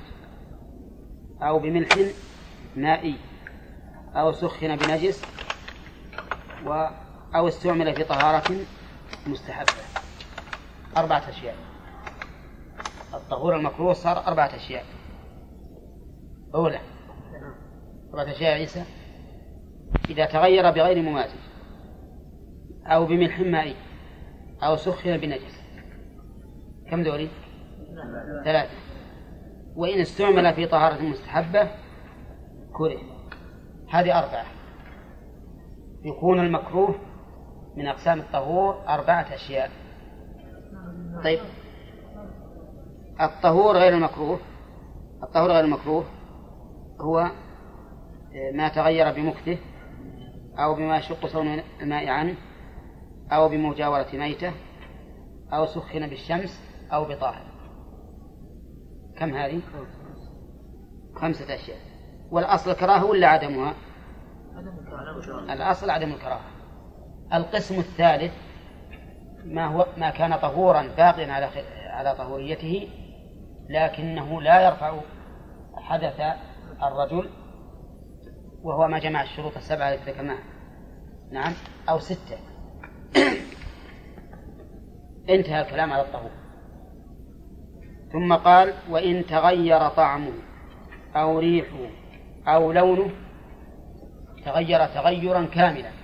أو 1.41 1.59
بملح 1.59 1.89
مائي. 2.75 3.15
أو 4.15 4.31
سخن 4.31 4.75
بنجس. 4.75 5.23
و 6.65 6.87
أو 7.35 7.47
استعمل 7.47 7.95
في 7.95 8.03
طهارة 8.03 8.55
مستحبة. 9.27 9.98
أربعة 10.97 11.29
أشياء. 11.29 11.55
الطهور 13.13 13.55
المكروه 13.55 13.93
صار 13.93 14.27
أربعة 14.27 14.55
أشياء. 14.55 14.85
أولى 16.55 16.79
أربعة 18.09 18.31
أشياء 18.31 18.53
عيسى. 18.53 18.83
إذا 20.09 20.25
تغير 20.25 20.71
بغير 20.71 21.01
ممازج 21.01 21.39
أو 22.85 23.05
بملح 23.05 23.39
مائي 23.39 23.75
أو 24.63 24.75
سخن 24.75 25.17
بنجس. 25.17 25.61
كم 26.91 27.01
ذولي؟ 27.01 27.29
ثلاثة. 28.45 28.73
وإن 29.75 29.99
استعمل 29.99 30.53
في 30.53 30.65
طهارة 30.65 31.01
مستحبة 31.01 31.71
كره. 32.73 33.01
هذه 33.89 34.19
أربعة. 34.19 34.45
يكون 36.03 36.39
المكروه 36.39 36.95
من 37.75 37.87
أقسام 37.87 38.19
الطهور 38.19 38.83
أربعة 38.87 39.33
أشياء. 39.33 39.71
طيب. 41.23 41.39
الطهور 43.21 43.77
غير 43.77 43.93
المكروه. 43.93 44.39
الطهور 45.23 45.51
غير 45.51 45.65
المكروه 45.65 46.05
هو 47.01 47.31
ما 48.53 48.67
تغير 48.67 49.13
بمكته 49.13 49.57
أو 50.59 50.75
بما 50.75 50.97
يشق 50.97 51.25
صون 51.25 51.61
الماء 51.81 52.07
عنه 52.07 52.35
أو 53.31 53.49
بمجاورة 53.49 54.07
ميتة 54.13 54.53
أو 55.53 55.65
سخن 55.65 56.07
بالشمس 56.07 56.61
أو 56.93 57.05
بطاهر. 57.05 57.45
كم 59.17 59.33
هذه؟ 59.33 59.61
خمسة 61.15 61.55
أشياء. 61.55 61.77
والأصل 62.31 62.71
الكراهة 62.71 63.05
ولا 63.05 63.27
عدمها؟ 63.27 63.73
الأصل 65.49 65.89
عدم 65.89 66.11
الكراهة. 66.11 66.49
القسم 67.33 67.79
الثالث 67.79 68.33
ما 69.49 69.65
هو 69.65 69.85
ما 69.97 70.09
كان 70.09 70.35
طهورا 70.35 70.81
باقيا 70.97 71.33
على 71.33 71.49
على 71.87 72.15
طهوريته 72.15 72.87
لكنه 73.69 74.41
لا 74.41 74.61
يرفع 74.61 74.99
حدث 75.75 76.21
الرجل 76.83 77.29
وهو 78.63 78.87
ما 78.87 78.99
جمع 78.99 79.23
الشروط 79.23 79.57
السبعة 79.57 79.93
التي 79.93 80.11
ذكرناها. 80.11 80.43
نعم؟ 81.31 81.53
أو 81.89 81.99
ستة. 81.99 82.37
انتهى 85.29 85.61
الكلام 85.61 85.93
على 85.93 86.01
الطهور. 86.01 86.31
ثم 88.11 88.33
قال 88.33 88.73
وإن 88.89 89.25
تغير 89.25 89.89
طعمه 89.89 90.33
أو 91.15 91.39
ريحه 91.39 91.89
أو 92.47 92.71
لونه 92.71 93.11
تغير 94.45 94.85
تغيرا 94.85 95.45
كاملا. 95.45 95.98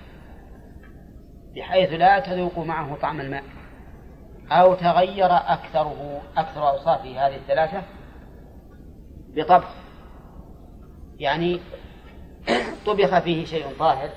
بحيث 1.55 1.93
لا 1.93 2.19
تذوق 2.19 2.59
معه 2.59 2.95
طعم 2.95 3.21
الماء. 3.21 3.43
أو 4.51 4.73
تغير 4.73 5.31
أكثره 5.31 6.21
أكثر 6.37 6.69
أوصافه. 6.69 7.27
هذه 7.27 7.35
الثلاثة 7.35 7.83
بطبخ 9.35 9.69
يعني 11.19 11.59
طبخ 12.85 13.19
فيه 13.19 13.45
شيء 13.45 13.65
طاهر. 13.79 14.09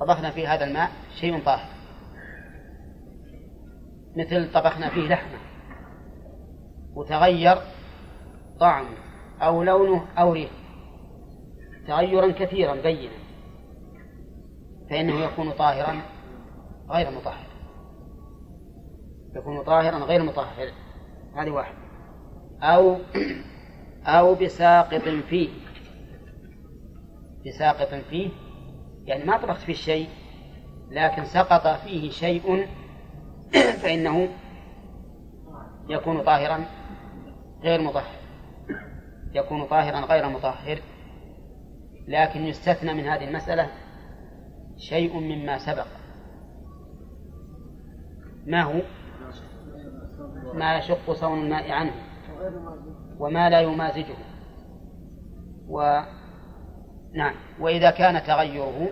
طبخنا 0.00 0.30
في 0.30 0.46
هذا 0.46 0.64
الماء 0.64 0.90
شيء 1.20 1.44
طاهر. 1.44 1.68
مثل 4.16 4.52
طبخنا 4.52 4.88
فيه 4.88 5.08
لحمة. 5.08 5.38
وتغير 6.94 7.58
طعمه 8.60 8.96
أو 9.42 9.62
لونه 9.62 10.06
أو 10.18 10.32
ريحه. 10.32 10.52
تغيرا 11.86 12.32
كثيرا 12.32 12.74
بينا. 12.74 13.27
فإنه 14.90 15.20
يكون 15.20 15.50
طاهرا 15.50 16.00
غير 16.90 17.10
مطهر. 17.10 17.46
يكون 19.36 19.62
طاهرا 19.62 19.98
غير 19.98 20.22
مطهر. 20.22 20.72
هذه 21.36 21.50
واحدة 21.50 21.78
أو 22.62 22.96
أو 24.18 24.34
بساقط 24.34 25.02
فيه. 25.02 25.48
بساقط 27.46 27.94
فيه. 27.94 28.30
يعني 29.04 29.24
ما 29.24 29.36
طبخت 29.36 29.60
فيه 29.60 29.72
شيء 29.72 30.08
لكن 30.90 31.24
سقط 31.24 31.66
فيه 31.66 32.10
شيء 32.10 32.66
فإنه 33.82 34.28
يكون 35.88 36.22
طاهرا 36.22 36.64
غير 37.62 37.82
مطهر. 37.82 38.18
يكون 39.32 39.64
طاهرا 39.64 40.00
غير 40.00 40.28
مطهر. 40.28 40.78
لكن 42.08 42.44
يستثنى 42.44 42.94
من 42.94 43.06
هذه 43.06 43.24
المسألة 43.24 43.68
شيء 44.78 45.20
مما 45.20 45.58
سبق. 45.58 45.86
ما 48.46 48.62
هو؟ 48.62 48.80
ما 50.54 50.78
يشق 50.78 51.12
صون 51.12 51.44
الماء 51.44 51.70
عنه 51.70 51.92
وما 53.18 53.50
لا 53.50 53.60
يمازجه. 53.60 54.16
و 55.68 56.00
نعم. 57.14 57.34
وإذا 57.60 57.90
كان 57.90 58.22
تغيره 58.22 58.88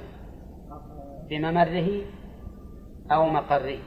بممره 1.30 2.02
أو 3.12 3.28
مقره. 3.28 3.78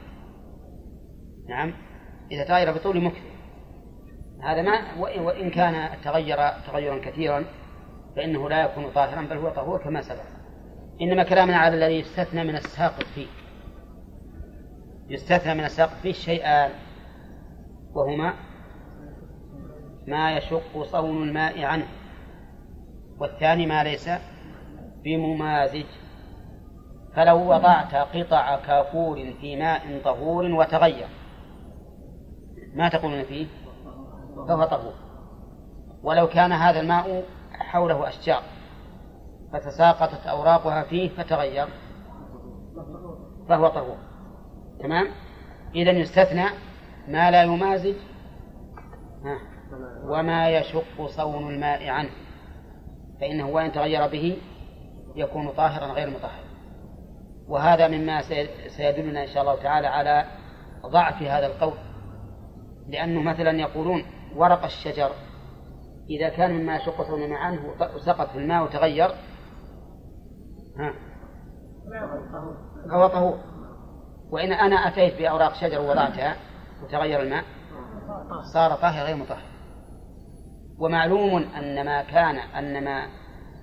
نعم. 1.50 1.74
إذا 2.32 2.44
تغير 2.44 2.72
بطول 2.72 3.04
مكث 3.04 3.30
هذا 4.44 4.62
ما 4.62 4.94
وإن 5.00 5.50
كان 5.50 6.02
تغير 6.04 6.38
تغيرا 6.68 7.00
كثيرا 7.00 7.46
فإنه 8.16 8.50
لا 8.50 8.64
يكون 8.64 8.92
طاهرا 8.92 9.22
بل 9.22 9.38
هو 9.38 9.50
طهور 9.50 9.80
كما 9.84 10.02
سبق. 10.02 10.39
إنما 11.02 11.24
كلامنا 11.24 11.58
على 11.58 11.76
الذي 11.76 12.00
يستثنى 12.00 12.44
من 12.44 12.56
الساقط 12.56 13.04
فيه. 13.04 13.28
يستثنى 15.10 15.54
من 15.54 15.64
الساقط 15.64 15.94
فيه 15.94 16.12
شيئان 16.12 16.72
وهما 17.94 18.34
ما 20.08 20.38
يشق 20.38 20.84
صون 20.84 21.24
الماء 21.24 21.64
عنه 21.64 21.88
والثاني 23.20 23.66
ما 23.66 23.84
ليس 23.84 24.10
بممازج. 25.04 25.86
فلو 27.16 27.54
وضعت 27.54 27.96
قطع 27.96 28.60
كافور 28.60 29.34
في 29.42 29.56
ماء 29.56 30.02
طهور 30.04 30.46
وتغير 30.46 31.08
ما 32.74 32.90
تقولون 32.90 33.24
فيه؟ 33.24 33.48
فهو 34.48 34.64
طهور. 34.64 34.94
ولو 36.04 36.28
كان 36.28 36.52
هذا 36.52 36.80
الماء 36.80 37.24
حوله 37.52 38.08
أشجار. 38.08 38.44
فتساقطت 39.54 40.28
أوراقها 40.28 40.84
فيه 40.84 41.10
فتغير. 41.10 41.68
فهو 43.50 43.68
طهور. 43.68 43.98
تمام؟ 44.80 45.08
إذا 45.76 45.92
يستثنى 45.92 46.46
ما 47.08 47.32
لا 47.32 47.44
يمازج 47.44 47.96
وما 50.04 50.50
يشق 50.50 51.06
صون 51.06 51.54
الماء 51.54 51.90
عنه. 51.90 52.10
فإنه 53.22 53.50
وإن 53.50 53.72
تغير 53.72 54.08
به 54.08 54.38
يكون 55.16 55.50
طاهرا 55.50 55.86
غير 55.86 56.10
مطهر. 56.10 56.44
وهذا 57.48 57.88
مما 57.88 58.22
سيدلنا 58.68 59.24
إن 59.24 59.28
شاء 59.28 59.42
الله 59.42 59.56
تعالى 59.56 59.88
على 59.88 60.26
ضعف 60.86 61.22
هذا 61.24 61.48
القول. 61.48 61.74
لأنه 62.88 63.22
مثلا 63.22 63.52
يقولون 63.52 64.04
ورق 64.36 64.64
الشجر 64.64 65.12
إذا 66.10 66.30
كان 66.30 66.52
مما 66.52 66.76
يشق 66.76 67.02
صون 67.02 67.24
الماء 67.24 67.40
عنه 67.40 67.60
وسقط 67.96 68.30
في 68.30 68.38
الماء 68.38 68.64
وتغير 68.64 69.10
ها. 70.80 70.94
طهور. 73.08 73.38
وإن 74.32 74.52
أنا 74.54 74.76
أتيت 74.76 75.18
بأوراق 75.18 75.54
شجر 75.54 75.82
ووضعتها 75.82 76.36
وتغير 76.84 77.22
الماء 77.22 77.44
صار 78.54 78.76
طاهر 78.76 79.06
غير 79.06 79.16
مطهر. 79.16 79.42
ومعلوم 80.80 81.44
أن 81.58 81.86
ما 81.86 82.02
كان 82.04 82.36
أن 82.36 82.84
ما 82.84 83.08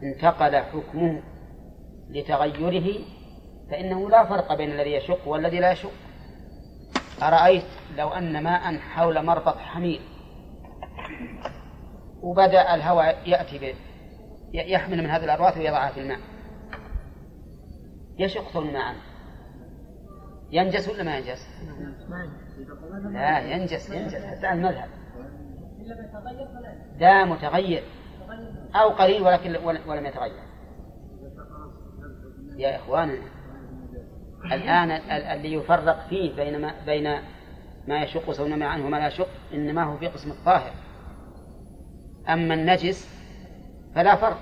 انتقل 0.03 0.57
حكمه 0.57 1.23
لتغيره 2.11 3.05
فإنه 3.71 4.11
لا 4.11 4.25
فرق 4.25 4.55
بين 4.55 4.71
الذي 4.71 4.93
يشق 4.93 5.29
والذي 5.29 5.61
لا 5.61 5.73
يشق. 5.73 5.93
أرأيت 7.23 7.64
لو 7.97 8.09
أن 8.09 8.43
ماء 8.43 8.79
حول 8.79 9.25
مربط 9.27 9.57
حمير 9.57 10.01
وبدأ 12.23 12.75
الهواء 12.75 13.29
يأتي 13.29 13.59
به 13.59 13.75
يحمل 14.55 15.03
من 15.03 15.11
هذه 15.11 15.25
الأرواث 15.25 15.57
ويضعها 15.57 15.93
في 15.93 16.01
الماء. 16.01 16.36
يشق 18.19 18.57
الماء 18.57 18.83
عنه 18.83 18.99
ينجس 20.51 20.89
ولا 20.89 21.03
ما 21.03 21.19
ينجس؟ 21.19 21.49
لا 23.12 23.39
ينجس 23.39 23.91
ينجس 23.91 24.25
حتى 24.25 24.53
المذهب. 24.53 24.89
لا 26.99 27.25
متغير. 27.25 27.83
أو 28.75 28.89
قليل 28.89 29.23
ولكن 29.23 29.57
ولم 29.87 30.07
يتغير. 30.07 30.43
يا 32.57 32.77
إخواننا 32.77 33.23
الآن 34.45 34.91
الذي 34.91 35.53
يفرق 35.55 36.07
فيه 36.09 36.37
بين 36.37 36.61
ما 36.61 36.75
بين 36.87 37.19
ما 37.89 38.03
يشق 38.03 38.31
صون 38.31 38.59
ما 38.59 38.67
عنه 38.67 38.87
وما 38.87 38.97
لا 38.97 39.07
يشق 39.07 39.29
إنما 39.55 39.83
هو 39.83 39.97
في 39.97 40.07
قسم 40.07 40.31
الطاهر. 40.31 40.73
أما 42.29 42.55
النجس 42.55 43.09
فلا 43.95 44.17
فرق. 44.17 44.39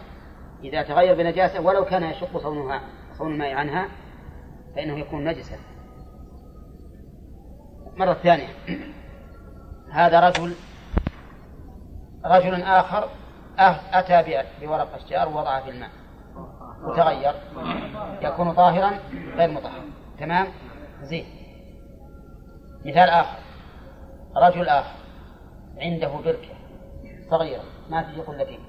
إذا 0.64 0.82
تغير 0.82 1.14
بنجاسة 1.14 1.60
ولو 1.60 1.84
كان 1.84 2.02
يشق 2.02 2.38
صونها 2.38 2.80
صون 3.18 3.32
الماء 3.32 3.54
عنها 3.54 3.88
فإنه 4.76 4.98
يكون 4.98 5.24
نجسا 5.24 5.56
مرة 7.96 8.14
ثانية. 8.14 8.48
هذا 9.92 10.28
رجل 10.28 10.54
رجل 12.24 12.62
آخر 12.62 13.08
أتى 13.58 14.44
بورق 14.60 14.94
أشجار 14.94 15.28
ووضعها 15.28 15.60
في 15.60 15.70
الماء. 15.70 15.90
وتغير 16.84 17.34
يكون 18.22 18.52
طاهرا 18.52 18.98
غير 19.36 19.50
مطهر. 19.50 19.80
تمام؟ 20.18 20.46
زين. 21.02 21.26
مثال 22.84 23.08
آخر. 23.08 23.38
رجل 24.36 24.68
آخر 24.68 24.96
عنده 25.78 26.08
بركة 26.08 26.54
صغيرة 27.30 27.62
ما 27.90 28.02
تجي 28.02 28.20
قلتين 28.20 28.60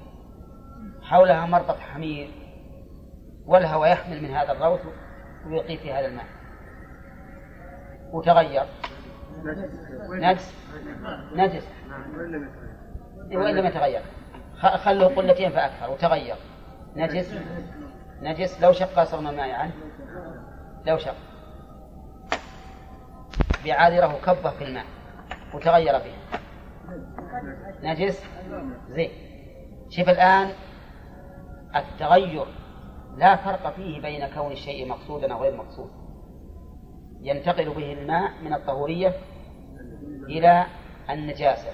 حولها 1.02 1.46
مربط 1.46 1.78
حمير. 1.78 2.45
والهوى 3.46 3.88
يحمل 3.88 4.22
من 4.22 4.30
هذا 4.30 4.52
الروث 4.52 4.80
ويلقيه 5.46 5.78
في 5.78 5.92
هذا 5.92 6.06
الماء 6.06 6.26
وتغير. 8.12 8.64
نجس. 10.10 10.54
نجس. 11.34 11.66
وإن 13.32 13.54
لم 13.54 13.66
يتغير. 13.66 14.02
خلوه 14.60 15.14
قلتين 15.14 15.50
فأكثر 15.50 15.90
وتغير. 15.90 16.36
نجس. 16.96 17.34
نجس. 18.22 18.62
لو 18.62 18.72
شق 18.72 19.04
صرنا 19.04 19.30
الماء 19.30 19.50
عنه 19.50 19.72
لو 20.86 20.98
شق. 20.98 21.16
بعاذره 23.64 24.20
كبه 24.26 24.50
في 24.50 24.64
الماء. 24.64 24.84
وتغير 25.54 25.92
به. 25.98 26.14
نجس. 27.82 28.24
زين. 28.88 29.10
شوف 29.90 30.08
الآن 30.08 30.48
التغير. 31.76 32.46
لا 33.16 33.36
فرق 33.36 33.74
فيه 33.74 34.00
بين 34.00 34.26
كون 34.26 34.52
الشيء 34.52 34.88
مقصودا 34.88 35.32
أو 35.32 35.42
غير 35.42 35.56
مقصود. 35.56 35.90
ينتقل 37.20 37.70
به 37.70 37.92
الماء 37.92 38.30
من 38.42 38.54
الطهورية 38.54 39.14
إلى 40.28 40.66
النجاسة 41.10 41.70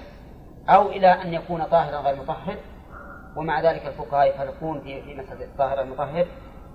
أو 0.69 0.89
إلى 0.89 1.07
أن 1.07 1.33
يكون 1.33 1.63
طاهرا 1.63 2.01
غير 2.01 2.15
مطهر 2.15 2.57
ومع 3.35 3.61
ذلك 3.61 3.85
الفقهاء 3.85 4.29
يفرقون 4.29 4.81
في 4.81 5.01
في 5.01 5.15
مسألة 5.15 5.45
الطاهر 5.45 5.81
المطهر 5.81 6.27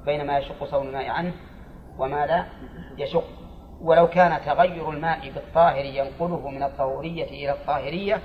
بين 0.05 0.27
ما 0.27 0.39
يشق 0.39 0.65
صون 0.65 0.87
الماء 0.87 1.09
عنه 1.09 1.33
وما 1.99 2.27
لا 2.27 2.47
يشق. 2.99 3.25
ولو 3.81 4.07
كان 4.09 4.41
تغير 4.47 4.91
الماء 4.91 5.31
بالطاهر 5.31 5.85
ينقله 5.85 6.49
من 6.49 6.63
الطهورية 6.63 7.25
إلى 7.25 7.53
الطاهرية 7.53 8.23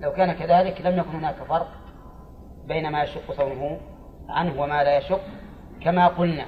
لو 0.00 0.12
كان 0.12 0.32
كذلك 0.32 0.80
لم 0.80 0.98
يكن 0.98 1.10
هناك 1.10 1.34
فرق 1.34 1.68
بين 2.66 2.92
ما 2.92 3.02
يشق 3.02 3.32
صونه 3.32 3.80
عنه 4.28 4.62
وما 4.62 4.84
لا 4.84 4.96
يشق. 4.96 5.20
كما 5.84 6.08
قلنا 6.08 6.46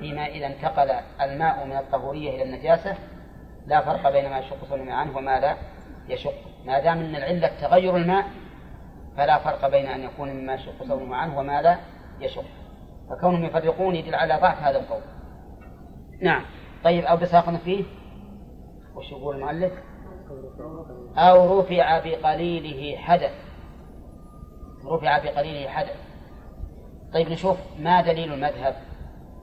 فيما 0.00 0.26
إذا 0.26 0.46
انتقل 0.46 0.90
الماء 1.20 1.66
من 1.66 1.76
الطهورية 1.76 2.30
إلى 2.30 2.42
النجاسة 2.42 2.96
لا 3.66 3.80
فرق 3.80 4.12
بين 4.12 4.30
ما 4.30 4.38
يشق 4.38 4.64
صونه 4.68 4.94
عنه 4.94 5.16
وما 5.16 5.40
لا 5.40 5.56
يشق. 6.08 6.34
ما 6.66 6.80
دام 6.80 6.98
أن 6.98 7.16
العلة 7.16 7.50
تغير 7.60 7.96
الماء 7.96 8.24
فلا 9.16 9.38
فرق 9.38 9.68
بين 9.68 9.86
أن 9.86 10.00
يكون 10.00 10.28
مما 10.28 10.54
يشق 10.54 10.84
صونه 10.84 11.16
عنه 11.16 11.38
وما 11.38 11.62
لا 11.62 11.78
يشق. 12.20 12.44
فكونهم 13.10 13.44
يفرقون 13.44 13.94
يدل 13.94 14.14
على 14.14 14.34
ضعف 14.34 14.62
هذا 14.62 14.78
القول. 14.78 15.02
نعم. 16.22 16.42
طيب 16.84 17.04
أو 17.04 17.16
بساقنا 17.16 17.58
فيه؟ 17.58 17.84
وش 18.94 19.12
يقول 19.12 19.36
المؤلف؟ 19.36 19.72
أو 21.16 21.60
رفع 21.60 21.98
بقليله 21.98 22.96
حدث. 22.98 23.32
رفع 24.86 25.18
بقليله 25.18 25.68
حدث. 25.68 26.09
طيب 27.12 27.30
نشوف 27.30 27.58
ما 27.78 28.00
دليل 28.02 28.32
المذهب 28.32 28.74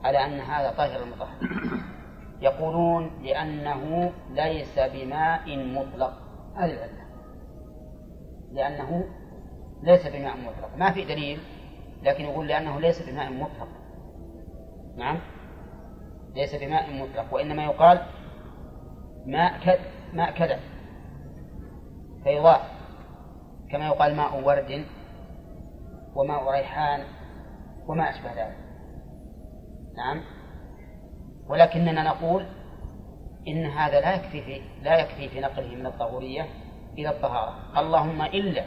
على 0.04 0.24
أن 0.24 0.40
هذا 0.40 0.70
طاهر 0.70 1.02
المطهر 1.02 1.36
يقولون 2.40 3.10
لأنه 3.22 4.12
ليس 4.30 4.78
بماء 4.78 5.56
مطلق. 5.56 6.12
هذه 6.56 6.70
العلة. 6.70 7.08
لأنه 8.52 9.04
ليس 9.82 10.06
بماء 10.06 10.36
مطلق. 10.36 10.76
ما 10.76 10.90
في 10.90 11.04
دليل 11.04 11.40
لكن 12.02 12.24
يقول 12.24 12.48
لأنه 12.48 12.80
ليس 12.80 13.10
بماء 13.10 13.32
مطلق. 13.32 13.68
نعم؟ 14.96 15.18
ليس 16.34 16.54
بماء 16.54 16.90
مطلق 16.92 17.34
وإنما 17.34 17.64
يقال 17.64 18.02
ماء 19.26 19.58
كذا 19.64 19.80
ماء 20.12 20.30
كذا 20.30 20.60
فيضاف 22.24 22.60
كما 23.70 23.86
يقال 23.86 24.16
ماء 24.16 24.44
ورد 24.44 24.84
وماء 26.14 26.50
ريحان. 26.50 27.17
وما 27.88 28.10
أشبه 28.10 28.32
ذلك. 28.32 28.56
نعم. 29.96 30.22
ولكننا 31.48 32.02
نقول 32.02 32.46
إن 33.48 33.66
هذا 33.66 34.00
لا 34.00 34.14
يكفي 34.14 34.42
في 34.42 34.60
لا 34.82 34.98
يكفي 34.98 35.28
في 35.28 35.40
نقله 35.40 35.74
من 35.74 35.86
الطهورية 35.86 36.46
إلى 36.98 37.10
الطهارة. 37.10 37.80
اللهم 37.80 38.22
إلا 38.22 38.64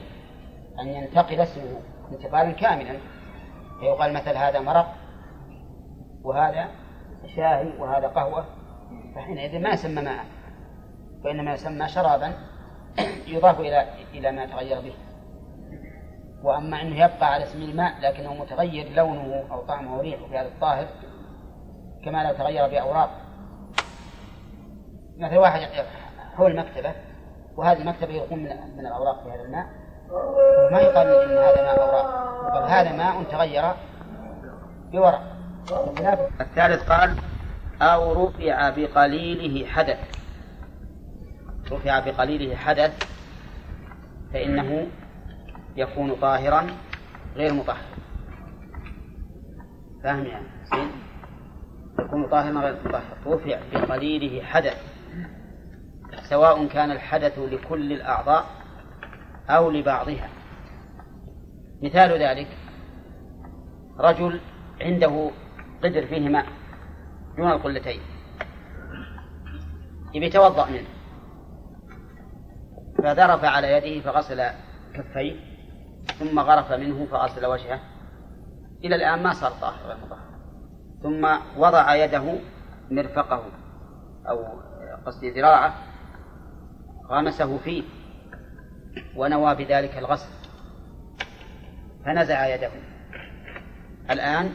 أن 0.80 0.88
ينتقل 0.88 1.40
اسمه 1.40 1.80
انتقالا 2.12 2.52
كاملا. 2.52 3.00
فيقال 3.80 4.14
مثل 4.14 4.38
هذا 4.38 4.60
مرق 4.60 4.96
وهذا 6.24 6.68
شاهي 7.36 7.78
وهذا 7.80 8.08
قهوة. 8.08 8.46
فحينئذ 9.16 9.60
ما 9.60 9.70
يسمى 9.70 10.02
ماء 10.02 10.26
وإنما 11.26 11.54
يسمى 11.54 11.88
شرابا 11.88 12.34
يضاف 13.28 13.60
إلى 13.60 13.88
إلى 14.14 14.32
ما 14.32 14.46
تغير 14.46 14.82
به. 14.82 14.94
وأما 16.44 16.82
أنه 16.82 16.96
يبقى 16.96 17.34
على 17.34 17.44
اسم 17.44 17.62
الماء 17.62 17.94
لكنه 18.02 18.34
متغير 18.34 18.94
لونه 18.96 19.44
أو 19.52 19.62
طعمه 19.62 19.96
أو 19.96 20.02
ريحه 20.02 20.26
في 20.28 20.38
هذا 20.38 20.48
الطاهر 20.48 20.88
كما 22.06 22.24
لو 22.24 22.38
تغير 22.38 22.68
بأوراق. 22.68 23.10
مثل 25.18 25.38
واحد 25.38 25.62
حول 26.38 26.56
مكتبة 26.56 26.92
وهذه 27.58 27.82
المكتبة 27.82 28.14
يكون 28.14 28.40
من, 28.40 28.50
من 28.78 28.86
الأوراق 28.88 29.24
في 29.24 29.30
هذا 29.30 29.42
الماء. 29.42 29.66
ما 30.72 30.80
يقال 30.80 31.08
إن 31.08 31.38
هذا 31.38 31.62
ماء 31.62 31.82
أوراق 31.82 32.32
بل 32.54 32.72
هذا 32.72 32.92
ماء 32.92 33.24
تغير 33.24 33.74
بورق. 34.92 35.22
الثالث 36.42 36.90
قال 36.92 37.16
أو 37.82 38.26
رفع 38.26 38.70
بقليله 38.70 39.68
حدث. 39.68 40.22
رفع 41.72 42.00
بقليله 42.00 42.56
حدث 42.56 43.04
فإنه 44.34 44.88
يكون 45.76 46.16
طاهرا 46.16 46.68
غير 47.36 47.54
مطهر. 47.54 47.86
فاهم 50.04 50.26
يعني؟ 50.26 50.48
يكون 52.00 52.30
طاهرا 52.30 52.60
غير 52.60 52.76
مطهر. 52.86 53.18
رفع 53.26 53.60
بقليله 53.74 54.44
حدث. 54.44 54.92
سواء 56.30 56.68
كان 56.68 56.92
الحدث 56.92 57.40
لكل 57.40 57.94
الأعضاء 57.94 58.46
أو 59.50 59.72
لبعضها. 59.72 60.30
مثال 61.84 62.24
ذلك 62.24 62.48
رجل 64.00 64.40
عنده 64.82 65.32
قدر 65.84 66.08
فيه 66.08 66.30
ماء 66.30 66.46
دون 67.38 67.52
القلتين 67.52 68.02
يبي 70.14 70.26
يتوضأ 70.26 70.70
منه. 70.70 70.88
فذرف 73.04 73.46
على 73.46 73.68
يده 73.72 74.12
فغسل 74.12 74.42
كفيه. 74.94 75.51
ثم 76.20 76.40
غرف 76.40 76.72
منه 76.72 77.06
فغسل 77.06 77.46
وجهه 77.46 77.80
إلى 78.84 78.96
الآن 78.96 79.24
ما 79.24 79.34
صار 79.34 79.52
طاهر. 79.52 79.98
ثم 81.04 81.28
وضع 81.58 81.96
يده 81.96 82.40
مرفقه 82.92 83.44
أو 84.30 84.46
قصدي 85.06 85.32
ذراعه 85.32 85.74
غمسه 87.10 87.58
فيه 87.58 87.84
ونوى 89.16 89.56
بذلك 89.56 89.98
الغسل. 89.98 90.30
فنزع 92.06 92.56
يده. 92.56 92.72
الآن 94.12 94.50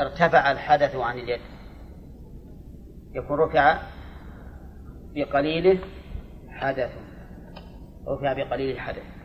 ارتفع 0.00 0.50
الحدث 0.50 0.96
عن 0.96 1.18
اليد. 1.18 1.40
يكون 3.14 3.38
رفع 3.38 3.78
بقليله 5.14 5.78
حدث. 6.48 6.90
رفع 8.08 8.32
بقليل 8.32 8.80
حدث. 8.80 9.17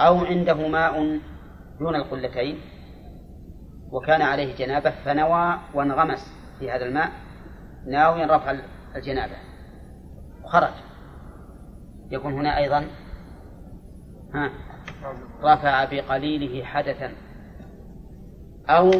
أو 0.00 0.24
عنده 0.24 0.68
ماء 0.68 1.20
دون 1.80 1.96
القلتين 1.96 2.60
وكان 3.90 4.22
عليه 4.22 4.56
جنابة 4.56 4.90
فنوى 4.90 5.58
وانغمس 5.74 6.32
في 6.58 6.70
هذا 6.70 6.86
الماء 6.86 7.12
ناويا 7.86 8.36
رفع 8.36 8.56
الجنابة 8.96 9.36
وخرج. 10.44 10.72
يكون 12.10 12.32
هنا 12.32 12.58
أيضا 12.58 12.86
ها 14.34 14.50
رفع 15.42 15.84
بقليله 15.84 16.64
حدثا 16.64 17.12
أو 18.68 18.90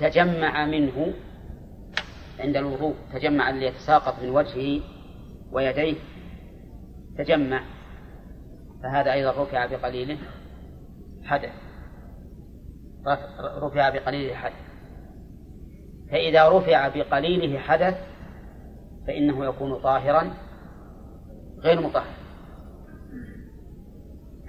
تجمع 0.00 0.66
منه 0.66 1.12
عند 2.40 2.56
الوضوء 2.56 2.94
تجمع 3.12 3.50
ليتساقط 3.50 4.22
من 4.22 4.30
وجهه 4.30 4.82
ويديه 5.52 5.96
تجمع. 7.18 7.62
فهذا 8.82 9.12
أيضا 9.12 9.42
رفع 9.42 9.66
بقليله. 9.66 10.18
حدث. 11.28 11.52
رفع 13.62 13.88
بقليله 13.88 14.34
حدث. 14.34 14.68
فإذا 16.10 16.48
رفع 16.48 16.88
بقليله 16.88 17.58
حدث 17.58 17.94
فإنه 19.06 19.44
يكون 19.44 19.82
طاهرا 19.82 20.34
غير 21.58 21.80
مطهر. 21.80 22.14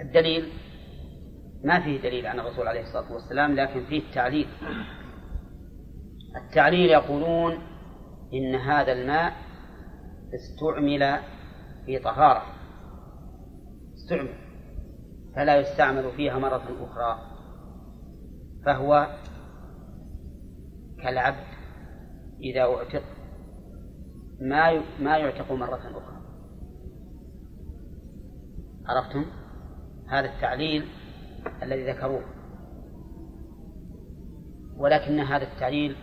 الدليل 0.00 0.52
ما 1.64 1.80
فيه 1.80 2.02
دليل 2.02 2.26
عن 2.26 2.40
الرسول 2.40 2.68
عليه 2.68 2.82
الصلاة 2.82 3.12
والسلام 3.12 3.54
لكن 3.54 3.84
فيه 3.84 3.98
التعليل. 3.98 4.48
التعليل 6.36 6.90
يقولون 6.90 7.58
إن 8.34 8.54
هذا 8.54 8.92
الماء 8.92 9.32
استعمل 10.34 11.18
في 11.86 11.98
طهارة. 11.98 12.42
استعمل. 13.94 14.49
فلا 15.36 15.56
يستعمل 15.56 16.12
فيها 16.12 16.38
مرة 16.38 16.62
أخرى. 16.80 17.18
فهو 18.66 19.16
كالعبد 21.02 21.46
إذا 22.40 22.60
أعتق 22.60 23.02
ما 24.40 24.82
ما 25.00 25.18
يعتق 25.18 25.52
مرة 25.52 25.76
أخرى. 25.76 26.20
عرفتم؟ 28.86 29.24
هذا 30.08 30.34
التعليل 30.34 30.88
الذي 31.62 31.92
ذكروه. 31.92 32.24
ولكن 34.76 35.20
هذا 35.20 35.44
التعليل 35.44 35.96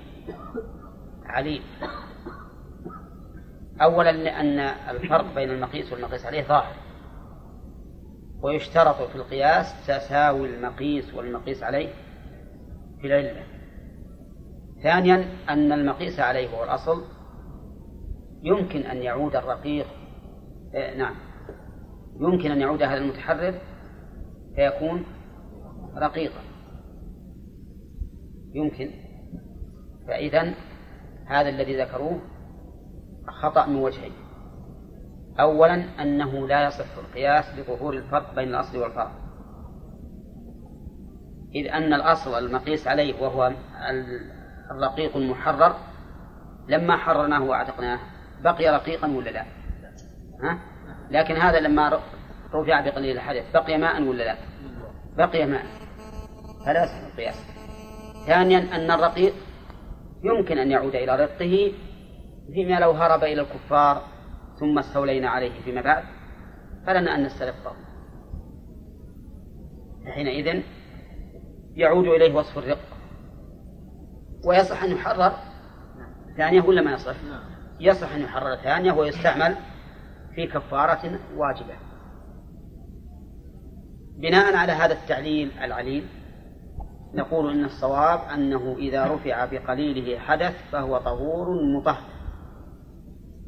عليل. 1.26 1.62
أولا 3.82 4.12
لأن 4.12 4.60
الفرق 4.96 5.36
بين 5.36 5.50
المقيس 5.50 5.92
والمقيس 5.92 6.26
عليه 6.26 6.48
ظاهر. 6.48 6.87
ويشترط 8.42 9.02
في 9.02 9.16
القياس 9.16 9.88
تساوي 9.88 10.56
المقيس 10.56 11.14
والمقيس 11.14 11.64
عليه 11.64 11.90
في 13.02 13.08
العلة 13.08 13.44
ثانيا 14.84 15.26
أن 15.50 15.72
المقيس 15.72 16.20
عليه 16.20 16.50
هو 16.50 16.64
الأصل. 16.64 17.04
يمكن 18.44 18.82
أن 18.82 18.98
يعود 18.98 19.36
الرقيق 19.36 19.88
إيه 20.76 20.98
نعم. 20.98 21.16
يمكن 22.20 22.52
أن 22.52 22.62
يعود 22.62 22.84
هذا 22.84 22.98
المتحرر 22.98 23.54
فيكون 24.56 25.04
رقيقا. 25.98 26.42
يمكن. 28.54 28.92
فإذا 30.08 30.54
هذا 31.26 31.50
الذي 31.50 31.82
ذكروه 31.82 32.20
خطأ 33.28 33.66
من 33.66 33.76
وجهين. 33.76 34.12
أولا 35.40 36.02
أنه 36.02 36.48
لا 36.48 36.68
يصح 36.68 36.98
القياس 36.98 37.46
لظهور 37.60 37.94
الفرق 37.94 38.36
بين 38.36 38.48
الأصل 38.50 38.78
والفرع 38.78 39.12
إذ 41.56 41.68
أن 41.68 41.94
الأصل 41.94 42.46
المقيس 42.46 42.88
عليه 42.88 43.22
وهو 43.22 43.52
الرقيق 44.72 45.18
المحرر 45.18 45.76
لما 46.68 46.98
حررناه 46.98 47.44
وأعتقناه 47.44 48.00
بقي 48.44 48.70
رقيقا 48.70 49.08
ولا 49.08 49.30
لا؟ 49.30 49.46
ها؟ 50.44 50.60
لكن 51.12 51.36
هذا 51.36 51.60
لما 51.60 52.02
رفع 52.54 52.82
بقليل 52.82 53.16
الحدث 53.16 53.52
بقي 53.54 53.78
ماء 53.78 54.02
ولا 54.02 54.24
لا؟ 54.24 54.36
بقي 55.18 55.46
ماء 55.46 55.66
فلا 56.66 56.84
يصح 56.84 57.08
القياس 57.12 57.46
ثانيا 58.28 58.76
أن 58.76 58.92
الرقيق 58.92 59.34
يمكن 60.24 60.58
أن 60.58 60.72
يعود 60.72 60.96
إلى 60.96 61.16
رقه 61.16 61.72
فيما 62.54 62.80
لو 62.80 62.92
هرب 62.92 63.24
إلى 63.24 63.42
الكفار 63.42 64.17
ثم 64.60 64.80
استولينا 64.80 65.30
عليه 65.30 65.62
فيما 65.62 65.82
بعد 65.82 66.04
فلنا 66.86 67.16
أن 67.16 67.24
نسترقه 67.24 67.76
حينئذ 70.06 70.64
يعود 71.76 72.08
إليه 72.08 72.34
وصف 72.34 72.58
الرق. 72.58 72.80
ويصح 74.46 74.84
أن 74.84 74.92
يحرر 74.92 75.34
ثانية 76.38 76.62
ولا 76.62 76.82
ما 76.82 76.92
يصح؟ 76.92 77.16
يصح 77.80 78.14
أن 78.14 78.22
يحرر 78.22 78.56
ثانية 78.56 78.92
ويستعمل 78.92 79.56
في 80.36 80.48
كفارة 80.48 81.20
واجبة. 81.36 81.74
بناء 84.18 84.56
على 84.56 84.72
هذا 84.72 84.94
التعليل 84.94 85.52
العليل 85.62 86.08
نقول 87.14 87.52
إن 87.52 87.66
الصواب 87.66 88.20
أنه 88.34 88.76
إذا 88.78 89.06
رفع 89.06 89.46
بقليله 89.46 90.20
حدث 90.20 90.56
فهو 90.72 90.98
طهور 90.98 91.64
مطهر. 91.78 92.17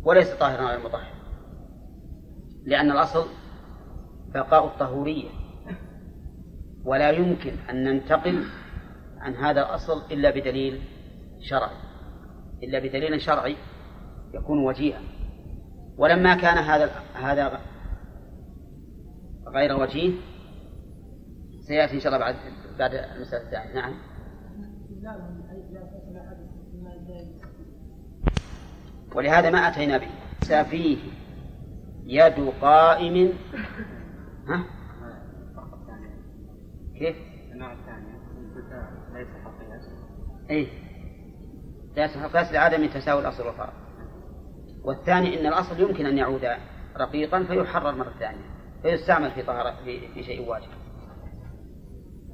وليس 0.03 0.33
طاهرا 0.33 0.61
على 0.61 0.77
المطهر 0.77 1.13
لأن 2.65 2.91
الأصل 2.91 3.25
بقاء 4.33 4.65
الطهورية. 4.65 5.29
ولا 6.85 7.09
يمكن 7.09 7.53
أن 7.69 7.83
ننتقل 7.83 8.45
عن 9.17 9.35
هذا 9.35 9.61
الأصل 9.61 10.11
إلا 10.11 10.29
بدليل 10.29 10.81
شرعي. 11.39 11.75
إلا 12.63 12.79
بدليل 12.79 13.21
شرعي 13.21 13.55
يكون 14.33 14.65
وجيها. 14.65 15.01
ولما 15.97 16.35
كان 16.35 16.57
هذا 16.57 16.91
هذا 17.13 17.59
غير 19.47 19.79
وجيه 19.79 20.13
سيأتي 21.67 21.93
إن 21.93 21.99
شاء 21.99 22.13
الله 22.13 22.25
بعد 22.25 22.35
بعد 22.79 22.93
المسألة 22.93 23.43
الثانية. 23.43 23.73
نعم. 23.75 23.93
ولهذا 29.15 29.49
ما 29.49 29.67
أتينا 29.67 29.97
به. 29.97 30.07
فيه 30.63 30.97
يد 32.05 32.53
قائم. 32.61 33.33
ها؟ 34.47 34.63
كيف؟ 36.99 37.15
الثاني 37.71 38.19
ليس 39.13 39.27
قياس 39.59 39.89
اي 40.49 40.67
ليس 41.97 42.51
لعدم 42.51 42.85
تساوي 42.85 43.21
الأصل 43.21 43.47
والفرع 43.47 43.73
والثاني 44.83 45.39
إن 45.39 45.45
الأصل 45.45 45.81
يمكن 45.81 46.05
أن 46.05 46.17
يعود 46.17 46.41
رقيقا 46.97 47.43
فيحرر 47.43 47.95
مرة 47.95 48.13
ثانية. 48.19 48.59
فيستعمل 48.81 49.31
في 49.31 49.43
طهارة 49.43 49.75
في, 49.83 50.07
في 50.13 50.23
شيء 50.23 50.49
واجب. 50.49 50.67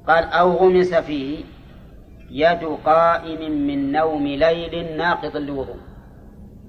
قال 0.06 0.24
أو 0.24 0.50
غمس 0.52 0.94
فيه 0.94 1.44
يد 2.30 2.64
قائم 2.84 3.66
من 3.66 3.92
نوم 3.92 4.26
ليل 4.26 4.96
ناقض 4.96 5.36
لوضوء 5.36 5.95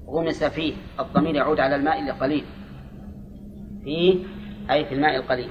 غمس 0.08 0.44
فيه 0.44 0.74
الضمير 1.00 1.34
يعود 1.34 1.60
على 1.60 1.76
الماء 1.76 2.10
القليل 2.10 2.44
فيه 3.84 4.24
أي 4.70 4.84
في 4.84 4.94
الماء 4.94 5.16
القليل. 5.16 5.50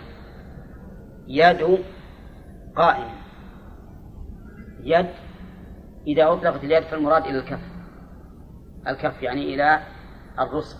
يد 1.27 1.79
قائم. 2.75 3.09
يد 4.83 5.09
إذا 6.07 6.33
أطلقت 6.33 6.63
اليد 6.63 6.83
فالمراد 6.83 7.25
إلى 7.25 7.39
الكف. 7.39 7.59
الكف 8.87 9.23
يعني 9.23 9.53
إلى 9.53 9.81
الرسغ 10.39 10.77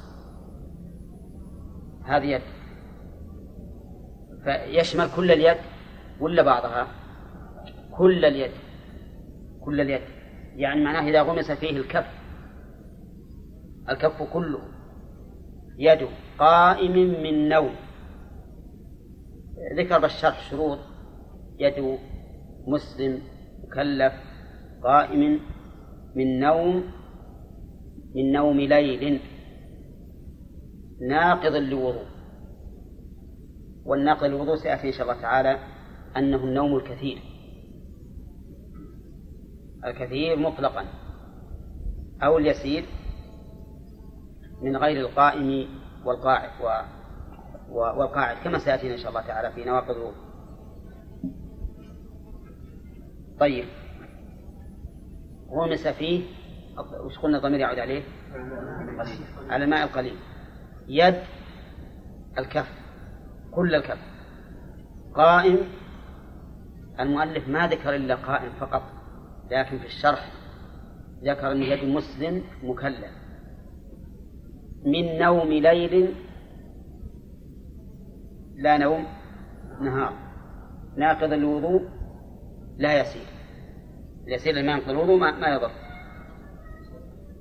هذه 2.05 2.25
يد. 2.25 2.41
فيشمل 4.43 5.09
كل 5.15 5.32
اليد 5.32 5.57
ولا 6.19 6.43
بعضها؟ 6.43 6.88
كل 7.97 8.25
اليد. 8.25 8.51
كل 9.61 9.82
اليد. 9.82 10.01
يعني 10.55 10.84
معناه 10.84 11.09
إذا 11.09 11.21
غمس 11.21 11.51
فيه 11.51 11.78
الكف 11.78 12.16
الكف 13.89 14.23
كله. 14.33 14.59
يد 15.77 16.07
قائم 16.39 17.23
من 17.23 17.49
نوم. 17.49 17.75
ذكر 19.77 19.99
بالشرح 19.99 20.49
شروط 20.49 20.79
يد 21.59 21.97
مسلم 22.67 23.21
مكلف 23.63 24.13
قائم 24.83 25.39
من 26.15 26.39
نوم 26.39 26.83
من 28.15 28.31
نوم 28.31 28.59
ليل. 28.59 29.19
ناقض 31.09 31.55
لوضوء 31.55 32.05
والناقض 33.85 34.23
للوضوء 34.23 34.55
سيأتي 34.55 34.88
إن 34.88 34.91
شاء 34.91 35.01
الله 35.01 35.21
تعالى 35.21 35.59
أنه 36.17 36.43
النوم 36.43 36.75
الكثير. 36.75 37.17
الكثير 39.85 40.39
مطلقا. 40.39 40.85
أو 42.23 42.38
اليسير 42.38 42.83
من 44.62 44.78
غير 44.78 44.99
القائم 44.99 45.68
والقاعد 46.05 46.49
و 46.62 46.70
والقاعد 47.72 48.38
كما 48.43 48.58
سيأتينا 48.58 48.93
إن 48.93 48.99
شاء 48.99 49.10
الله 49.10 49.22
تعالى 49.22 49.51
في 49.51 49.66
نواقض 49.66 50.14
طيب. 53.39 53.66
غمس 55.49 55.88
فيه. 55.88 56.24
وش 57.05 57.20
قلنا 57.20 57.38
الضمير 57.38 57.60
يعود 57.60 57.80
عليه؟ 57.80 58.03
على 59.49 59.64
الماء 59.64 59.84
القليل. 59.84 60.16
يد 60.88 61.24
الكف 62.38 62.72
كل 63.51 63.76
الكف. 63.76 63.99
قائم. 65.16 65.58
المؤلف 66.99 67.47
ما 67.47 67.68
ذكر 67.68 67.95
إلا 67.95 68.16
قائم 68.16 68.51
فقط 68.60 68.84
لكن 69.51 69.80
في 69.80 69.86
الشرح 69.86 70.32
ذكر 71.24 71.51
أن 71.51 71.64
يد 71.64 71.84
مسلم 71.84 72.43
مكلف. 72.64 73.16
من 74.86 75.17
نوم 75.19 75.49
ليل 75.49 76.15
لا 78.55 78.78
نوم 78.78 79.05
نهار. 79.82 80.13
ناقض 80.97 81.34
الوضوء 81.34 81.82
لا 82.78 83.01
يسير. 83.01 83.25
يسير 84.28 84.53
لما 84.53 84.71
ينقض 84.71 84.89
الوضوء 84.89 85.19
ما, 85.19 85.32
ما 85.32 85.47
يضر. 85.47 85.71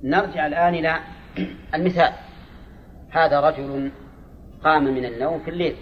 نرجع 0.03 0.47
الآن 0.47 0.75
إلى 0.75 0.99
المثال. 1.75 2.13
هذا 3.09 3.39
رجل 3.39 3.91
قام 4.63 4.83
من 4.83 5.05
النوم 5.05 5.39
في 5.39 5.49
الليل 5.49 5.75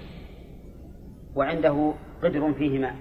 وعنده 1.35 1.93
قدر 2.23 2.53
فيه 2.53 2.79
ماء. 2.79 2.95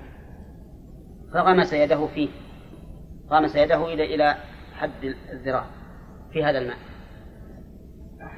فغمس 1.33 1.73
يده 1.73 2.07
فيه. 2.07 2.29
غمس 3.31 3.57
يده 3.57 3.93
إلى 3.93 4.15
إلى 4.15 4.35
حد 4.75 5.15
الذراع 5.33 5.67
في 6.33 6.45
هذا 6.45 6.59
الماء. 6.59 6.94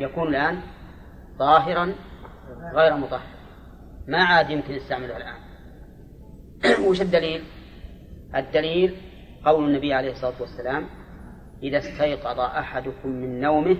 يكون 0.00 0.28
الآن 0.28 0.60
طاهرا 1.38 1.94
غير 2.74 2.96
مطهر. 2.96 3.26
ما 4.08 4.24
عاد 4.24 4.50
يمكن 4.50 4.74
يستعمله 4.74 5.16
الآن. 5.16 5.36
وش 6.88 7.00
الدليل؟ 7.02 7.44
الدليل 8.34 8.96
قول 9.44 9.68
النبي 9.68 9.94
عليه 9.94 10.10
الصلاة 10.10 10.40
والسلام 10.40 10.86
إذا 11.62 11.78
استيقظ 11.78 12.40
أحدكم 12.40 13.08
من 13.08 13.40
نومه 13.40 13.76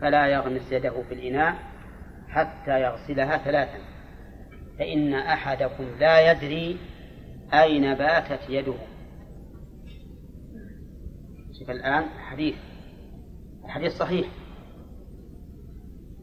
فلا 0.00 0.26
يغمس 0.26 0.72
يده 0.72 1.02
في 1.02 1.14
الإناء 1.14 1.56
حتى 2.28 2.80
يغسلها 2.82 3.38
ثلاثا. 3.38 3.78
فإن 4.78 5.14
أحدكم 5.14 5.84
لا 6.00 6.30
يدري 6.30 6.78
أين 7.54 7.94
باتت 7.94 8.40
يده. 8.48 8.74
شوف 11.58 11.70
الآن 11.70 12.04
حديث 12.04 12.54
الحديث 13.64 13.92
صحيح. 13.92 14.26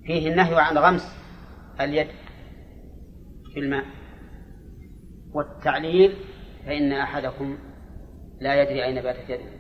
فيه 0.06 0.32
النهي 0.32 0.56
عن 0.56 0.78
غمس 0.78 1.20
اليد 1.82 2.08
في 3.54 3.60
الماء. 3.60 3.86
والتعليل 5.34 6.16
فإن 6.66 6.92
أحدكم 6.92 7.58
لا 8.42 8.62
يدري 8.62 8.86
أين 8.86 9.02
باتت 9.02 9.30
يده. 9.30 9.60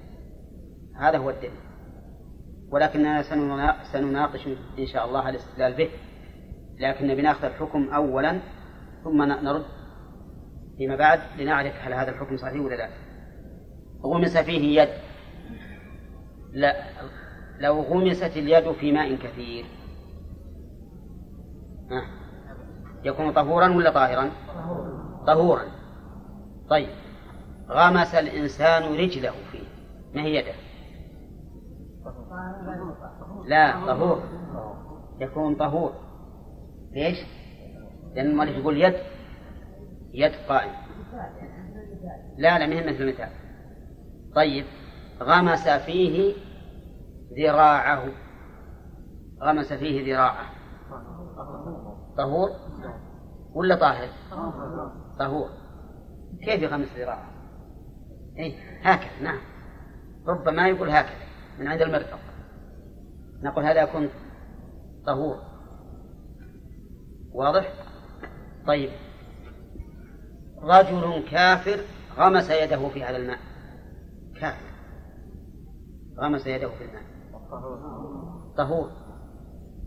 هذا 0.99 1.17
هو 1.17 1.29
الدليل. 1.29 1.51
ولكننا 2.71 3.21
سنناقش 3.93 4.47
إن 4.79 4.85
شاء 4.85 5.05
الله 5.05 5.29
الاستدلال 5.29 5.73
به. 5.73 5.89
لكن 6.79 7.15
بناخذ 7.15 7.45
الحكم 7.45 7.89
أولا 7.89 8.39
ثم 9.03 9.21
نرد 9.23 9.65
فيما 10.77 10.95
بعد 10.95 11.19
لنعرف 11.39 11.73
هل 11.81 11.93
هذا 11.93 12.11
الحكم 12.11 12.37
صحيح 12.37 12.61
ولا 12.61 12.75
لا. 12.75 12.89
غمس 14.05 14.37
فيه 14.37 14.81
يد. 14.81 14.89
لا 16.53 16.73
لو 17.59 17.81
غمست 17.81 18.37
اليد 18.37 18.71
في 18.71 18.91
ماء 18.91 19.15
كثير 19.15 19.65
يكون 23.03 23.31
طهورا 23.31 23.67
ولا 23.67 23.91
طاهرا؟ 23.91 24.31
طهورا. 25.27 25.65
طيب. 26.69 26.89
غمس 27.69 28.15
الإنسان 28.15 28.83
رجله 28.83 29.33
فيه. 29.51 29.67
ما 30.13 30.21
هي 30.21 30.35
يده؟ 30.35 30.53
لا 33.45 33.85
طهور. 33.85 34.23
يكون 35.19 35.55
طهور. 35.55 35.93
ليش؟ 36.91 37.17
لأن 38.15 38.25
المؤلف 38.25 38.57
يقول 38.57 38.81
يد. 38.81 38.95
يد 40.13 40.31
قائم. 40.49 40.71
لا 42.37 42.59
لا 42.59 42.67
مهم 42.67 42.87
مثل 42.87 43.03
المثال. 43.03 43.29
طيب. 44.35 44.65
غمس 45.21 45.67
فيه 45.69 46.33
ذراعه. 47.37 48.03
غمس 49.41 49.73
فيه 49.73 50.13
ذراعه. 50.13 50.58
طهور؟ 52.17 52.49
ولا 53.53 53.75
طاهر 53.75 54.09
طهور. 55.19 55.49
كيف 56.45 56.61
يغمس 56.61 56.87
ذراعه 56.97 57.29
إيه 58.37 58.55
هكذا 58.81 59.23
نعم. 59.23 59.39
ربما 60.27 60.67
يقول 60.67 60.89
هكذا 60.89 61.29
من 61.59 61.67
عند 61.67 61.81
المرفق. 61.81 62.19
نقول 63.41 63.65
هذا 63.65 63.81
يكون 63.81 64.09
طهور. 65.05 65.37
واضح؟ 67.33 67.73
طيب. 68.67 68.89
رجل 70.61 71.23
كافر 71.31 71.79
غمس 72.17 72.49
يده 72.49 72.89
في 72.89 73.03
هذا 73.03 73.17
الماء. 73.17 73.39
كافر. 74.41 74.69
غمس 76.19 76.47
يده 76.47 76.69
في 76.69 76.83
الماء. 76.85 77.03
طهور. 78.57 78.91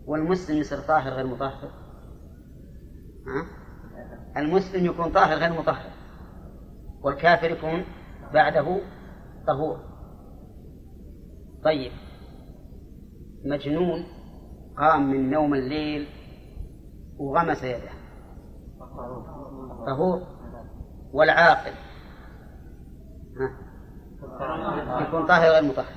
والمسلم 0.05 0.57
يصير 0.57 0.79
طاهر 0.79 1.13
غير 1.13 1.27
مطهر؟ 1.27 1.69
ها؟ 3.27 3.45
المسلم 4.37 4.85
يكون 4.85 5.11
طاهر 5.11 5.37
غير 5.37 5.53
مطهر 5.59 5.91
والكافر 7.01 7.51
يكون 7.51 7.85
بعده 8.33 8.81
طهور. 9.47 9.79
طيب 11.63 11.91
مجنون 13.45 14.05
قام 14.77 15.11
من 15.11 15.29
نوم 15.29 15.53
الليل 15.53 16.07
وغمس 17.17 17.63
يده. 17.63 17.91
طهور 19.85 20.21
والعاقل. 21.13 21.73
يكون 25.07 25.27
طاهر 25.27 25.51
غير 25.51 25.63
مطهر. 25.63 25.95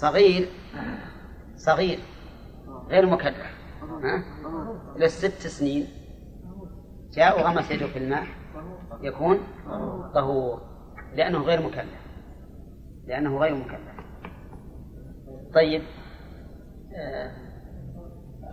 صغير 0.00 0.48
صغير. 1.56 1.98
غير 2.88 3.06
مكلف. 3.06 3.58
ها؟ 3.82 4.24
للست 4.96 5.46
سنين 5.46 5.86
جاء 7.12 7.40
وغمس 7.40 7.70
يده 7.70 7.86
في 7.86 7.98
الماء 7.98 8.26
يكون 9.02 9.38
طهور 10.14 10.60
لأنه 11.14 11.38
غير 11.38 11.62
مكلف. 11.62 12.08
لأنه 13.06 13.38
غير 13.38 13.54
مكلف. 13.54 13.98
طيب 15.54 15.82
آه، 16.94 17.30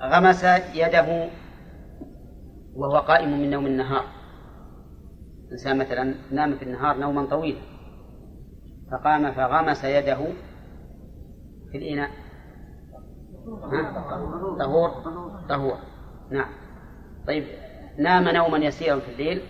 غمس 0.01 0.43
يده 0.75 1.29
وهو 2.75 2.97
قائم 2.97 3.41
من 3.41 3.49
نوم 3.49 3.65
النهار. 3.65 4.05
إنسان 5.51 5.77
مثلا 5.77 6.15
نام 6.31 6.55
في 6.55 6.63
النهار 6.63 6.97
نوما 6.97 7.25
طويلا 7.25 7.61
فقام 8.91 9.31
فغمس 9.31 9.83
يده 9.83 10.17
في 11.71 11.77
الإناء. 11.77 12.24
طهور. 14.59 14.89
طهور. 15.49 15.77
نعم. 16.31 16.49
طيب 17.27 17.43
نام 17.97 18.23
نوما 18.23 18.57
يسيرا 18.57 18.99
في 18.99 19.11
الليل 19.11 19.41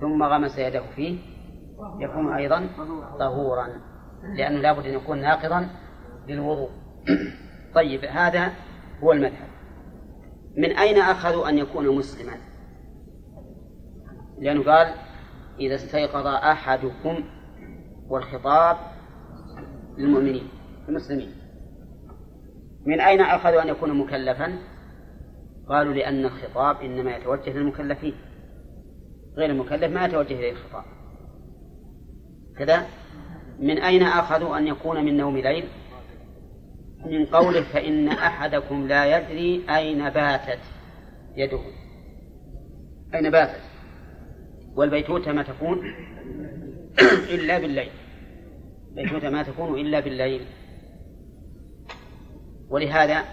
ثم 0.00 0.22
غمس 0.22 0.58
يده 0.58 0.82
فيه 0.96 1.18
يكون 1.98 2.32
أيضا 2.32 2.68
طهورا 3.18 3.66
لأنه 4.36 4.60
لابد 4.60 4.86
أن 4.86 4.94
يكون 4.94 5.20
ناقضا 5.20 5.68
للوضوء. 6.28 6.70
طيب 7.74 8.04
هذا 8.04 8.52
هو 9.02 9.12
المذهب. 9.12 9.48
من 10.56 10.76
أين 10.76 10.98
أخذوا 10.98 11.48
أن 11.48 11.58
يكون 11.58 11.96
مسلما؟ 11.96 12.32
لأنه 14.38 14.64
قال 14.64 14.94
إذا 15.60 15.74
استيقظ 15.74 16.26
أحدكم 16.26 17.24
والخطاب 18.08 18.76
للمؤمنين 19.98 20.48
المسلمين. 20.88 21.39
من 22.86 23.00
أين 23.00 23.20
أخذوا 23.20 23.62
أن 23.62 23.68
يكون 23.68 23.98
مكلفا؟ 23.98 24.58
قالوا 25.68 25.94
لأن 25.94 26.24
الخطاب 26.24 26.80
إنما 26.80 27.16
يتوجه 27.16 27.50
للمكلفين. 27.58 28.14
غير 29.36 29.50
المكلف 29.50 29.92
ما 29.92 30.04
يتوجه 30.04 30.34
إليه 30.34 30.52
الخطاب. 30.52 30.84
كذا؟ 32.58 32.86
من 33.58 33.78
أين 33.78 34.02
أخذوا 34.02 34.58
أن 34.58 34.66
يكون 34.66 35.04
من 35.04 35.16
نوم 35.16 35.38
ليل؟ 35.38 35.64
من 37.06 37.26
قوله 37.26 37.62
فإن 37.62 38.08
أحدكم 38.08 38.86
لا 38.86 39.18
يدري 39.18 39.64
أين 39.76 40.10
باتت 40.10 40.60
يده. 41.36 41.60
أين 43.14 43.30
باتت؟ 43.30 43.60
والبيتوتة 44.74 45.32
ما 45.32 45.42
تكون 45.42 45.94
إلا 47.30 47.58
بالليل. 47.58 47.90
بيتوتة 48.94 49.30
ما 49.30 49.42
تكون 49.42 49.80
إلا 49.80 50.00
بالليل. 50.00 50.40
ولهذا 52.70 53.24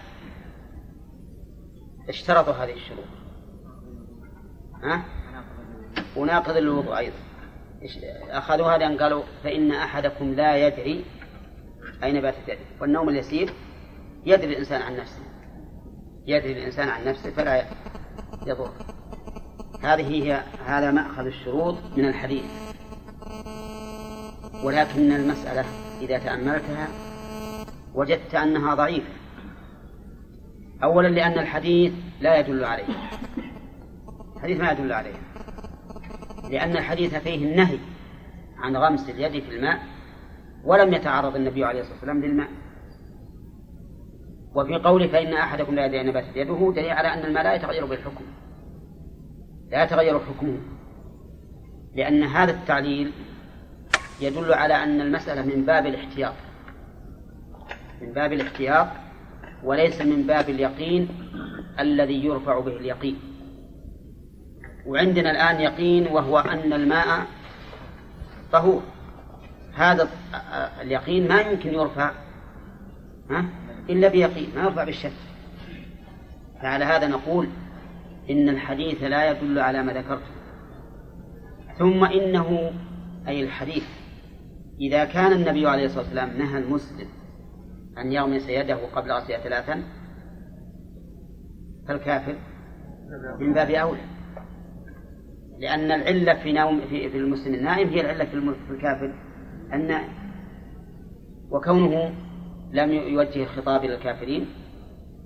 اشترطوا 2.09 2.53
هذه 2.53 2.73
الشروط. 2.73 3.05
ها؟ 4.83 5.05
وناقض 6.15 6.57
الوضوء 6.57 6.97
أيضا. 6.97 7.15
أخذوها 8.29 8.77
لأن 8.77 8.97
قالوا 8.97 9.23
فإن 9.43 9.71
أحدكم 9.71 10.33
لا 10.33 10.67
يدري 10.67 11.05
أين 12.03 12.21
باتت 12.21 12.49
يده. 12.49 12.59
والنوم 12.81 13.09
اليسير 13.09 13.53
يدري 14.25 14.53
الإنسان 14.53 14.81
عن 14.81 14.97
نفسه. 14.97 15.23
يدري 16.27 16.51
الإنسان 16.51 16.89
عن 16.89 17.05
نفسه 17.05 17.31
فلا 17.31 17.65
يضر. 18.45 18.71
هذه 19.81 20.23
هي 20.23 20.43
هذا 20.65 20.91
مأخذ 20.91 21.25
الشروط 21.25 21.75
من 21.97 22.05
الحديث. 22.05 22.45
ولكن 24.63 25.11
المسألة 25.11 25.65
إذا 26.01 26.17
تأملتها 26.17 26.87
وجدت 27.93 28.35
أنها 28.35 28.75
ضعيفة. 28.75 29.16
أولا 30.83 31.07
لأن 31.07 31.39
الحديث 31.39 31.93
لا 32.21 32.39
يدل 32.39 32.63
عليه. 32.63 32.85
الحديث 34.35 34.59
ما 34.59 34.71
يدل 34.71 34.93
عليه. 34.93 35.15
لأن 36.49 36.71
الحديث 36.71 37.15
فيه 37.15 37.45
النهي 37.45 37.77
عن 38.57 38.77
غمس 38.77 39.09
اليد 39.09 39.43
في 39.43 39.55
الماء 39.55 39.79
ولم 40.63 40.93
يتعرض 40.93 41.35
النبي 41.35 41.65
عليه 41.65 41.79
الصلاة 41.79 41.95
والسلام 41.95 42.21
للماء. 42.21 42.49
وفي 44.55 44.75
قوله 44.75 45.07
فإن 45.07 45.33
أحدكم 45.33 45.75
لا 45.75 45.85
يدري 45.85 46.01
أن 46.01 46.11
باتت 46.11 46.35
يده 46.35 46.73
دليل 46.75 46.89
على 46.89 47.07
أن 47.07 47.25
الماء 47.25 47.43
لا 47.43 47.53
يتغير 47.53 47.85
بالحكم. 47.85 48.25
لا 49.71 49.83
يتغير 49.83 50.19
حكمه. 50.19 50.57
لأن 51.95 52.23
هذا 52.23 52.51
التعليل 52.51 53.11
يدل 54.21 54.53
على 54.53 54.83
أن 54.83 55.01
المسألة 55.01 55.55
من 55.55 55.65
باب 55.65 55.85
الاحتياط. 55.85 56.33
من 58.01 58.13
باب 58.13 58.33
الاحتياط 58.33 58.87
وليس 59.63 60.01
من 60.01 60.23
باب 60.23 60.49
اليقين 60.49 61.07
الذي 61.79 62.25
يرفع 62.25 62.59
به 62.59 62.77
اليقين. 62.77 63.19
وعندنا 64.85 65.31
الآن 65.31 65.61
يقين 65.61 66.07
وهو 66.07 66.39
أن 66.39 66.73
الماء 66.73 67.25
طهور. 68.51 68.83
هذا 69.73 70.09
اليقين 70.81 71.27
ما 71.27 71.41
يمكن 71.41 71.73
يرفع 71.73 72.11
ها؟ 73.29 73.45
إلا 73.89 74.07
بيقين 74.07 74.49
ما 74.55 74.63
يرفع 74.63 74.83
بالشك. 74.83 75.11
فعلى 76.61 76.85
هذا 76.85 77.07
نقول 77.07 77.47
إن 78.29 78.49
الحديث 78.49 79.03
لا 79.03 79.31
يدل 79.31 79.59
على 79.59 79.83
ما 79.83 79.93
ذكرت 79.93 80.21
ثم 81.77 82.05
إنه 82.05 82.71
أي 83.27 83.43
الحديث 83.43 83.83
إذا 84.81 85.05
كان 85.05 85.31
النبي 85.31 85.67
عليه 85.67 85.85
الصلاة 85.85 86.03
والسلام 86.03 86.37
نهى 86.37 86.57
المسلم 86.59 87.07
أن 88.01 88.11
يغمس 88.11 88.49
يده 88.49 88.79
قبل 88.95 89.11
غسلها 89.11 89.39
ثلاثا 89.39 89.83
فالكافر 91.87 92.35
من 93.39 93.53
باب 93.53 93.69
أولى. 93.69 94.01
لأن 95.59 95.91
العلة 95.91 96.43
في 96.43 96.53
نوم 96.53 96.81
في, 96.81 97.09
في 97.09 97.17
المسلم 97.17 97.53
النائم 97.53 97.89
هي 97.89 98.01
العلة 98.01 98.25
في 98.67 98.71
الكافر. 98.71 99.13
النائم 99.73 100.13
وكونه 101.49 102.13
لم 102.71 102.91
يوجه 102.91 103.43
الخطاب 103.43 103.83
إلى 103.83 103.95
الكافرين 103.95 104.45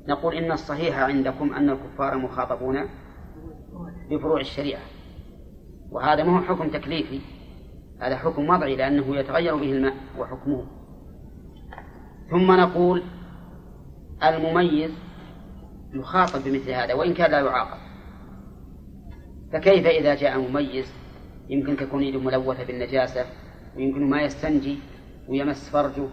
نقول 0.07 0.35
إن 0.35 0.51
الصحيح 0.51 0.99
عندكم 0.99 1.53
أن 1.53 1.69
الكفار 1.69 2.17
مخاطبون 2.17 2.77
بفروع 4.09 4.39
الشريعة. 4.39 4.81
وهذا 5.91 6.23
ما 6.23 6.39
هو 6.39 6.41
حكم 6.41 6.69
تكليفي 6.69 7.19
هذا 8.01 8.15
حكم 8.15 8.49
وضعي 8.49 8.75
لأنه 8.75 9.15
يتغير 9.15 9.55
به 9.55 9.71
الماء 9.71 9.93
وحكمه. 10.17 10.80
ثم 12.31 12.51
نقول 12.51 13.03
المميز 14.23 14.91
يخاطب 15.93 16.43
بمثل 16.43 16.71
هذا 16.71 16.93
وإن 16.93 17.13
كان 17.13 17.31
لا 17.31 17.39
يعاقب. 17.39 17.77
فكيف 19.53 19.85
إذا 19.85 20.15
جاء 20.15 20.39
مميز 20.39 20.93
يمكن 21.49 21.77
تكون 21.77 22.03
يده 22.03 22.19
ملوثة 22.19 22.63
بالنجاسة 22.63 23.25
ويمكن 23.75 24.09
ما 24.09 24.21
يستنجي 24.21 24.79
ويمس 25.29 25.69
فرجه 25.69 26.07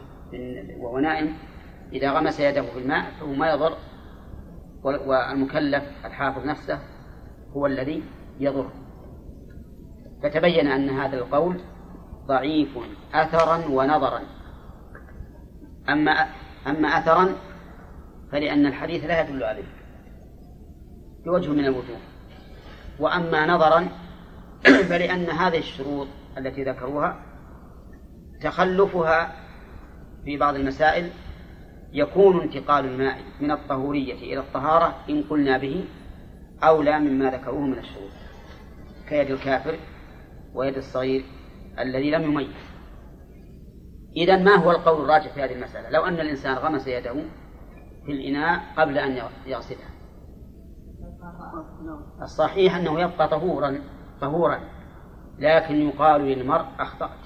وهو 0.78 0.98
نائم 0.98 1.32
إذا 1.92 2.10
غمس 2.10 2.40
يده 2.40 2.62
في 2.62 2.78
الماء 2.78 3.10
فهو 3.20 3.32
ما 3.32 3.50
يضر 3.50 3.76
والمكلف 4.82 5.84
الحافظ 6.04 6.46
نفسه 6.46 6.78
هو 7.56 7.66
الذي 7.66 8.02
يضر. 8.40 8.70
فتبين 10.22 10.66
أن 10.66 10.88
هذا 10.88 11.16
القول 11.16 11.60
ضعيف 12.26 12.78
أثرا 13.14 13.66
ونظرا. 13.68 14.20
أما 15.88 16.26
أما 16.66 16.88
أثرا 16.88 17.36
فلأن 18.32 18.66
الحديث 18.66 19.04
لا 19.04 19.20
يدل 19.20 19.44
عليه 19.44 19.78
بوجه 21.24 21.50
من 21.50 21.64
الوجوه. 21.64 21.98
وأما 22.98 23.46
نظرا 23.46 23.88
فلأن 24.88 25.30
هذه 25.30 25.58
الشروط 25.58 26.08
التي 26.38 26.64
ذكروها 26.64 27.16
تخلفها 28.40 29.34
في 30.24 30.36
بعض 30.36 30.54
المسائل 30.54 31.10
يكون 31.92 32.40
انتقال 32.40 32.84
الماء 32.84 33.18
من 33.40 33.50
الطهورية 33.50 34.14
إلى 34.14 34.38
الطهارة 34.38 34.96
إن 35.10 35.22
قلنا 35.22 35.58
به 35.58 35.84
أولى 36.62 36.98
مما 36.98 37.30
ذكروه 37.30 37.66
من 37.66 37.78
الشروط 37.78 38.10
كيد 39.08 39.30
الكافر 39.30 39.78
ويد 40.54 40.76
الصغير 40.76 41.24
الذي 41.78 42.10
لم 42.10 42.22
يميز. 42.22 42.67
إذا 44.18 44.36
ما 44.36 44.54
هو 44.54 44.70
القول 44.70 45.04
الراجح 45.04 45.34
في 45.34 45.42
هذه 45.42 45.52
المسألة؟ 45.52 45.90
لو 45.90 46.04
أن 46.04 46.14
الإنسان 46.14 46.54
غمس 46.54 46.86
يده 46.86 47.14
في 48.06 48.12
الإناء 48.12 48.62
قبل 48.76 48.98
أن 48.98 49.22
يغسلها. 49.46 49.90
الصحيح 52.22 52.76
أنه 52.76 53.00
يبقى 53.00 53.28
طهورا 53.28 53.80
طهورا 54.20 54.60
لكن 55.38 55.74
يقال 55.74 56.20
للمرء 56.20 56.66
أخطأت 56.78 57.18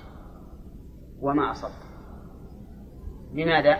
وما 1.20 1.51
أصبت. 1.51 1.82
لماذا؟ 3.32 3.78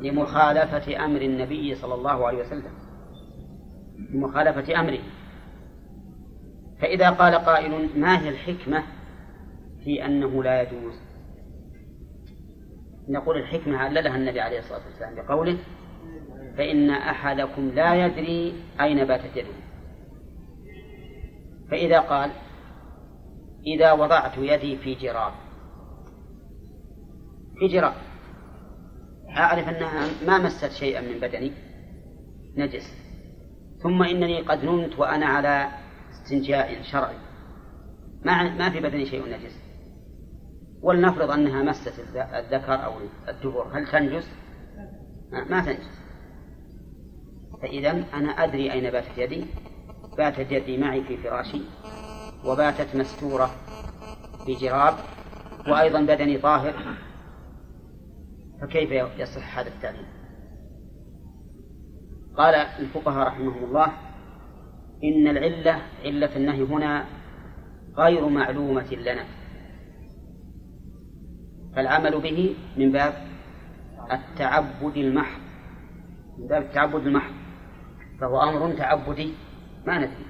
لمخالفة 0.00 1.04
أمر 1.04 1.20
النبي 1.20 1.74
صلى 1.74 1.94
الله 1.94 2.26
عليه 2.26 2.38
وسلم. 2.38 2.72
لمخالفة 4.10 4.80
أمره. 4.80 5.02
فإذا 6.80 7.10
قال 7.10 7.34
قائل 7.34 8.00
ما 8.00 8.20
هي 8.20 8.28
الحكمة 8.28 8.82
في 9.84 10.06
أنه 10.06 10.42
لا 10.42 10.62
يجوز؟ 10.62 11.03
نقول 13.08 13.36
الحكمة 13.36 13.76
عللها 13.76 14.16
النبي 14.16 14.40
عليه 14.40 14.58
الصلاة 14.58 14.84
والسلام 14.86 15.14
بقوله 15.14 15.58
فإن 16.56 16.90
أحدكم 16.90 17.70
لا 17.70 18.06
يدري 18.06 18.54
أين 18.80 19.04
باتت 19.04 19.36
يده. 19.36 19.48
فإذا 21.70 22.00
قال 22.00 22.30
إذا 23.66 23.92
وضعت 23.92 24.38
يدي 24.38 24.76
في 24.76 24.94
جراب 24.94 25.32
في 27.58 27.68
جراب 27.68 27.94
أعرف 29.36 29.68
أنها 29.68 30.08
ما 30.26 30.38
مست 30.38 30.72
شيئا 30.72 31.00
من 31.00 31.18
بدني 31.20 31.52
نجس 32.56 33.04
ثم 33.82 34.02
إنني 34.02 34.40
قد 34.40 34.64
نمت 34.64 34.98
وأنا 34.98 35.26
على 35.26 35.68
استنجاء 36.10 36.82
شرعي. 36.82 37.16
ما 38.24 38.54
ما 38.54 38.70
في 38.70 38.80
بدني 38.80 39.06
شيء 39.06 39.28
نجس. 39.28 39.63
ولنفرض 40.84 41.30
أنها 41.30 41.62
مست 41.62 41.92
الذكر 42.16 42.84
أو 42.84 42.92
الدبر 43.28 43.66
هل 43.72 43.86
تنجس؟ 43.86 44.30
ما 45.50 45.60
تنجس. 45.60 46.00
فإذا 47.62 47.90
أنا 48.14 48.30
أدري 48.30 48.72
أين 48.72 48.90
باتت 48.90 49.18
يدي. 49.18 49.44
باتت 50.18 50.52
يدي 50.52 50.78
معي 50.78 51.02
في 51.04 51.16
فراشي 51.16 51.60
وباتت 52.44 52.96
مستورة 52.96 53.50
بجراب 54.46 54.94
وأيضا 55.68 56.00
بدني 56.00 56.38
طاهر. 56.38 56.74
فكيف 58.60 58.90
يصح 59.18 59.58
هذا 59.58 59.68
التعليم؟ 59.68 60.06
قال 62.36 62.54
الفقهاء 62.54 63.26
رحمهم 63.26 63.64
الله 63.64 63.86
إن 65.04 65.28
العلة 65.28 65.82
علة 66.04 66.36
النهي 66.36 66.62
هنا 66.62 67.06
غير 67.96 68.28
معلومة 68.28 68.94
لنا. 68.94 69.43
فالعمل 71.76 72.20
به 72.20 72.56
من 72.76 72.92
باب 72.92 73.14
التعبد 74.12 74.96
المحض 74.96 75.40
من 76.38 76.46
باب 76.46 76.62
التعبد 76.62 77.06
المحض. 77.06 77.32
فهو 78.20 78.42
أمر 78.42 78.76
تعبدي 78.76 79.34
ما 79.86 79.98
ندري. 79.98 80.26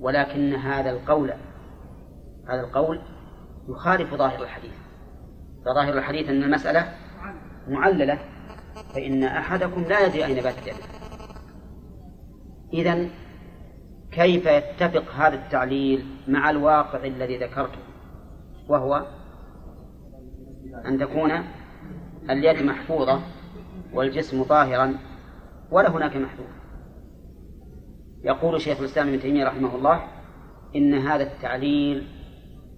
ولكن 0.00 0.54
هذا 0.54 0.90
القول 0.90 1.32
هذا 2.48 2.60
القول 2.60 3.00
يخالف 3.68 4.14
ظاهر 4.14 4.42
الحديث. 4.42 4.72
فظاهر 5.64 5.98
الحديث 5.98 6.28
أن 6.28 6.42
المسألة 6.42 6.94
معللة 7.68 8.18
فإن 8.94 9.24
أحدكم 9.24 9.82
لا 9.82 10.06
يدري 10.06 10.24
أين 10.24 10.42
باتت 10.42 10.74
إذا 12.72 13.08
كيف 14.12 14.46
يتفق 14.46 15.14
هذا 15.14 15.34
التعليل 15.34 16.06
مع 16.28 16.50
الواقع 16.50 17.04
الذي 17.04 17.38
ذكرته؟ 17.38 17.78
وهو 18.68 19.06
أن 20.86 20.98
تكون 20.98 21.30
اليد 22.30 22.62
محفوظة 22.62 23.20
والجسم 23.92 24.42
طاهرا 24.42 24.94
ولا 25.70 25.90
هناك 25.90 26.16
محذور 26.16 26.46
يقول 28.24 28.60
شيخ 28.60 28.78
الإسلام 28.78 29.08
ابن 29.08 29.20
تيمية 29.20 29.44
رحمه 29.44 29.76
الله 29.76 30.04
إن 30.76 30.94
هذا 30.94 31.22
التعليل 31.22 32.06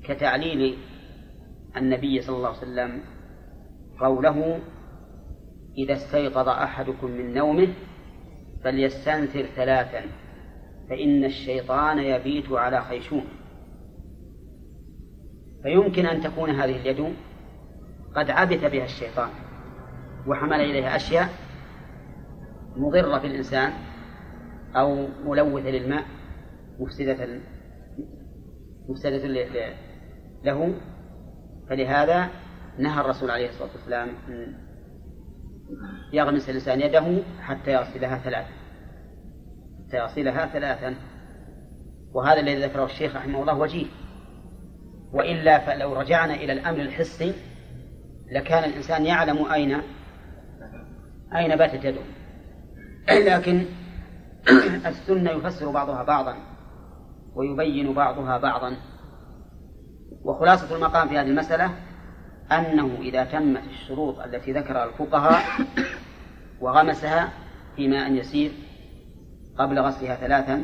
كتعليل 0.04 0.76
النبي 1.76 2.20
صلى 2.20 2.36
الله 2.36 2.48
عليه 2.48 2.58
وسلم 2.58 3.00
قوله 4.00 4.60
إذا 5.78 5.92
استيقظ 5.92 6.48
أحدكم 6.48 7.10
من 7.10 7.34
نومه 7.34 7.68
فليستنثر 8.64 9.42
ثلاثا 9.42 10.00
فإن 10.88 11.24
الشيطان 11.24 11.98
يبيت 11.98 12.52
على 12.52 12.82
خيشوم. 12.82 13.24
فيمكن 15.62 16.06
أن 16.06 16.20
تكون 16.20 16.50
هذه 16.50 16.80
اليد 16.80 17.14
قد 18.16 18.30
عبث 18.30 18.64
بها 18.64 18.84
الشيطان 18.84 19.28
وحمل 20.26 20.60
إليها 20.60 20.96
أشياء 20.96 21.28
مضرة 22.76 23.18
في 23.18 23.26
الإنسان 23.26 23.72
أو 24.76 25.08
ملوثة 25.24 25.70
للماء 25.70 26.04
مفسدة 26.78 27.40
مفسدة 28.88 29.26
له. 30.44 30.74
فلهذا 31.68 32.28
نهى 32.78 33.00
الرسول 33.00 33.30
عليه 33.30 33.48
الصلاة 33.48 33.70
والسلام 33.72 34.08
أن 34.08 34.54
يغمس 36.12 36.50
الإنسان 36.50 36.80
يده 36.80 37.22
حتى 37.40 37.72
يغسلها 37.72 38.18
ثلاثا 38.18 38.52
حتى 39.86 39.96
يغسلها 39.96 40.46
ثلاثا. 40.46 40.94
وهذا 42.12 42.40
الذي 42.40 42.62
ذكره 42.62 42.84
الشيخ 42.84 43.16
رحمه 43.16 43.40
الله 43.40 43.58
وجيه. 43.58 43.86
وإلا 45.12 45.58
فلو 45.58 45.94
رجعنا 45.94 46.34
إلى 46.34 46.52
الأمر 46.52 46.80
الحسي 46.80 47.34
لكان 48.30 48.64
الإنسان 48.64 49.06
يعلم 49.06 49.52
أين 49.52 49.82
أين 51.36 51.56
باتت 51.56 51.84
يده. 51.84 52.00
لكن 53.08 53.64
السنة 54.86 55.30
يفسر 55.30 55.70
بعضها 55.70 56.02
بعضا 56.02 56.36
ويبين 57.34 57.94
بعضها 57.94 58.38
بعضا. 58.38 58.76
وخلاصة 60.24 60.76
المقام 60.76 61.08
في 61.08 61.18
هذه 61.18 61.26
المسألة 61.26 61.70
أنه 62.52 62.98
إذا 63.00 63.24
تمت 63.24 63.62
الشروط 63.64 64.20
التي 64.20 64.52
ذكرها 64.52 64.84
الفقهاء 64.84 65.42
وغمسها 66.60 67.32
في 67.76 67.88
ماء 67.88 68.12
يسير 68.12 68.52
قبل 69.58 69.78
غسلها 69.78 70.14
ثلاثا 70.14 70.62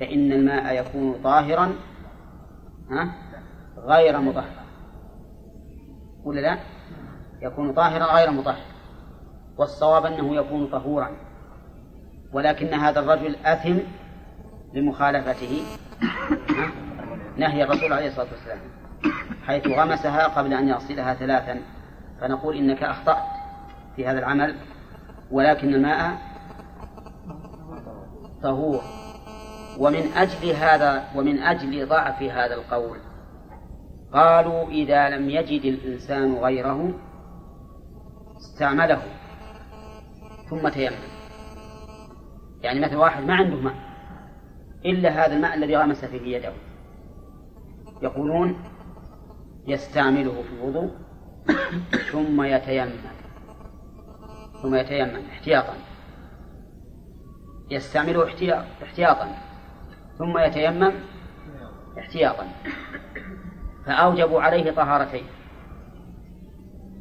فإن 0.00 0.32
الماء 0.32 0.80
يكون 0.80 1.22
طاهرا 1.24 1.72
غير 3.78 4.20
مطهر. 4.20 4.65
ولا 6.26 6.40
لا؟ 6.40 6.58
يكون 7.42 7.72
طاهرا 7.72 8.04
غير 8.04 8.30
مطهر. 8.30 8.62
والصواب 9.58 10.06
أنه 10.06 10.36
يكون 10.36 10.66
طهورا. 10.66 11.10
ولكن 12.32 12.74
هذا 12.74 13.00
الرجل 13.00 13.36
أثم 13.44 13.78
لمخالفته. 14.74 15.62
نهي 17.36 17.64
الرسول 17.64 17.92
عليه 17.92 18.08
الصلاة 18.08 18.26
والسلام. 18.32 18.58
حيث 19.46 19.66
غمسها 19.66 20.26
قبل 20.26 20.52
أن 20.52 20.68
يغسلها 20.68 21.14
ثلاثا. 21.14 21.60
فنقول 22.20 22.56
إنك 22.56 22.82
أخطأت 22.82 23.24
في 23.96 24.06
هذا 24.06 24.18
العمل. 24.18 24.56
ولكن 25.30 25.74
الماء 25.74 26.18
طهور. 28.42 28.82
ومن 29.78 30.12
أجل 30.16 30.50
هذا 30.50 31.04
ومن 31.14 31.38
أجل 31.38 31.88
ضعف 31.88 32.22
هذا 32.22 32.54
القول 32.54 32.98
قالوا 34.12 34.68
إذا 34.68 35.08
لم 35.08 35.30
يجد 35.30 35.64
الإنسان 35.64 36.34
غيره 36.34 36.94
استعمله 38.36 39.02
ثم 40.50 40.68
تيمم. 40.68 40.96
يعني 42.62 42.80
مثل 42.80 42.96
واحد 42.96 43.24
ما 43.24 43.34
عنده 43.34 43.56
ماء 43.56 43.74
إلا 44.84 45.10
هذا 45.10 45.36
الماء 45.36 45.54
الذي 45.54 45.76
غمس 45.76 46.04
فيه 46.04 46.36
يده. 46.36 46.52
يقولون 48.02 48.62
يستعمله 49.66 50.42
في 50.42 50.52
الوضوء 50.52 50.90
ثم 52.12 52.42
يتيمم. 52.42 52.92
ثم 54.62 54.74
يتيمم 54.74 55.22
احتياطا. 55.32 55.74
يستعمله 57.70 58.26
احتياطا. 58.82 59.28
ثم 60.18 60.38
يتيمم 60.38 60.92
احتياطا. 61.98 62.46
فأوجبوا 63.86 64.42
عليه 64.42 64.70
طهارتين. 64.70 65.24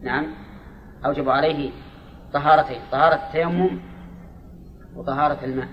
نعم. 0.01 0.25
أوجبوا 1.05 1.33
عليه 1.33 1.71
طهارتين 2.33 2.81
طهارة 2.91 3.15
التيمم 3.15 3.79
وطهارة 4.95 5.45
الماء. 5.45 5.67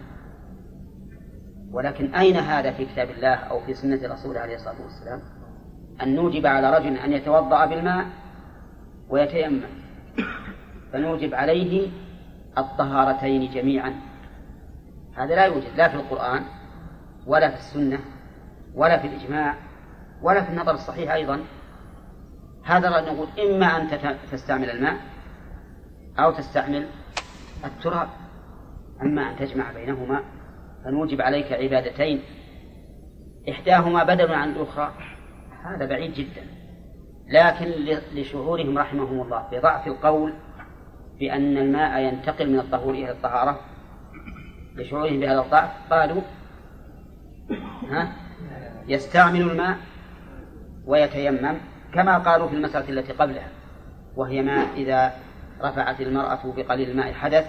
ولكن 1.72 2.14
أين 2.14 2.36
هذا 2.36 2.72
في 2.72 2.84
كتاب 2.84 3.10
الله 3.10 3.34
أو 3.34 3.60
في 3.60 3.74
سنة 3.74 4.14
رسوله 4.14 4.40
عليه 4.40 4.54
الصلاة 4.54 4.82
والسلام؟ 4.82 5.20
أن 6.02 6.14
نوجب 6.14 6.46
على 6.46 6.78
رجل 6.78 6.96
أن 6.96 7.12
يتوضأ 7.12 7.66
بالماء 7.66 8.06
ويتيمم. 9.08 9.62
فنوجب 10.92 11.34
عليه 11.34 11.90
الطهارتين 12.58 13.50
جميعا. 13.50 13.94
هذا 15.16 15.34
لا 15.34 15.44
يوجد 15.44 15.76
لا 15.76 15.88
في 15.88 15.94
القرآن 15.94 16.42
ولا 17.26 17.50
في 17.50 17.56
السنة 17.56 17.98
ولا 18.74 18.98
في 18.98 19.06
الإجماع 19.06 19.54
ولا 20.22 20.44
في 20.44 20.50
النظر 20.50 20.74
الصحيح 20.74 21.12
أيضا. 21.12 21.40
هذا 22.64 22.88
نقول 22.88 23.28
إما 23.38 23.66
أن 23.66 23.88
تستعمل 24.32 24.70
الماء 24.70 24.96
أو 26.18 26.30
تستعمل 26.30 26.86
التراب. 27.64 28.08
أما 29.02 29.30
أن 29.30 29.36
تجمع 29.36 29.72
بينهما 29.72 30.22
فنوجب 30.84 31.20
عليك 31.20 31.52
عبادتين. 31.52 32.22
إحداهما 33.50 34.04
بدل 34.04 34.34
عن 34.34 34.50
الأخرى 34.50 34.92
هذا 35.64 35.86
بعيد 35.86 36.14
جدا. 36.14 36.46
لكن 37.28 37.66
لشعورهم 38.14 38.78
رحمهم 38.78 39.20
الله 39.20 39.48
بضعف 39.52 39.86
القول 39.86 40.32
بأن 41.20 41.56
الماء 41.56 42.00
ينتقل 42.00 42.52
من 42.52 42.58
الطهور 42.58 42.94
إلى 42.94 43.10
الطهارة 43.10 43.60
لشعورهم 44.74 45.20
بهذا 45.20 45.40
الضعف 45.40 45.70
قالوا 45.90 46.22
ها 47.90 48.12
يستعمل 48.88 49.40
الماء 49.40 49.76
ويتيمم 50.86 51.56
كما 51.94 52.18
قالوا 52.18 52.48
في 52.48 52.54
المسألة 52.54 52.88
التي 52.88 53.12
قبلها 53.12 53.48
وهي 54.16 54.42
ما 54.42 54.52
إذا 54.52 55.12
رفعت 55.62 56.00
المرأة 56.00 56.52
بقليل 56.56 56.90
الماء 56.90 57.12
حدث 57.12 57.46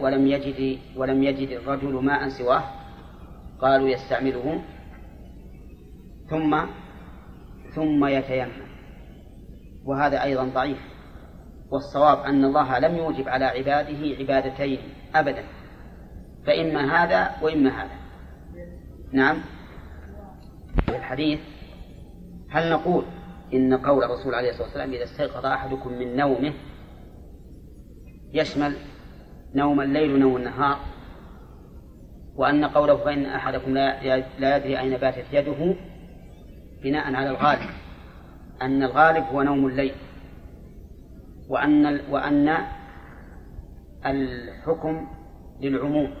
ولم 0.00 0.26
يجد 0.26 0.78
ولم 0.96 1.22
يجد 1.22 1.48
الرجل 1.48 2.04
ماء 2.04 2.28
سواه 2.28 2.62
قالوا 3.60 3.88
يستعمله 3.88 4.60
ثم 6.30 6.60
ثم 7.74 8.06
يتيمم. 8.06 8.66
وهذا 9.84 10.22
أيضا 10.22 10.44
ضعيف 10.44 10.78
والصواب 11.70 12.18
أن 12.18 12.44
الله 12.44 12.78
لم 12.78 12.96
يوجب 12.96 13.28
على 13.28 13.44
عباده 13.44 14.16
عبادتين 14.18 14.78
أبدا 15.14 15.44
فإما 16.46 17.04
هذا 17.04 17.30
وإما 17.42 17.70
هذا. 17.70 17.96
نعم. 19.12 19.36
الحديث 20.88 21.40
هل 22.50 22.70
نقول 22.70 23.04
إن 23.54 23.74
قول 23.74 24.04
الرسول 24.04 24.34
عليه 24.34 24.50
الصلاة 24.50 24.66
والسلام 24.66 24.92
إذا 24.92 25.04
استيقظ 25.04 25.46
أحدكم 25.46 25.92
من 25.92 26.16
نومه 26.16 26.52
يشمل 28.32 28.76
نوم 29.54 29.80
الليل 29.80 30.14
ونوم 30.14 30.36
النهار؟ 30.36 30.78
وأن 32.36 32.64
قوله 32.64 32.96
فإن 32.96 33.26
أحدكم 33.26 33.74
لا 34.38 34.56
يدري 34.56 34.80
أين 34.80 34.96
باتت 34.96 35.24
يده 35.32 35.76
بناء 36.82 37.14
على 37.14 37.30
الغالب 37.30 37.70
أن 38.62 38.82
الغالب 38.82 39.24
هو 39.24 39.42
نوم 39.42 39.66
الليل 39.66 39.94
وأن 41.48 42.00
وأن 42.10 42.56
الحكم 44.06 45.06
للعموم 45.60 46.14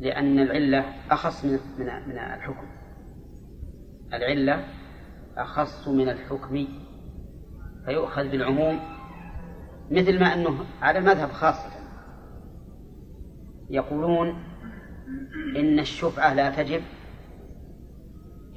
لأن 0.00 0.38
العلة 0.38 0.84
أخص 1.10 1.44
من 1.44 1.58
من 2.08 2.18
الحكم. 2.18 2.66
العلة 4.12 4.64
أخص 5.36 5.88
من 5.88 6.08
الحكم 6.08 6.66
فيؤخذ 7.84 8.28
بالعموم 8.28 8.80
مثل 9.90 10.20
ما 10.20 10.34
أنه 10.34 10.64
على 10.82 10.98
المذهب 10.98 11.28
خاصة 11.28 11.70
يقولون 13.70 14.28
إن 15.56 15.78
الشفعة 15.78 16.34
لا 16.34 16.50
تجب 16.50 16.82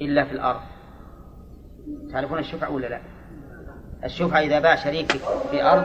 إلا 0.00 0.24
في 0.24 0.32
الأرض. 0.32 0.60
تعرفون 2.12 2.38
الشفعة 2.38 2.70
ولا 2.70 2.86
لا؟ 2.86 3.00
الشفعة 4.04 4.40
إذا 4.40 4.60
باع 4.60 4.74
شريكك 4.74 5.20
في 5.50 5.62
أرض 5.62 5.84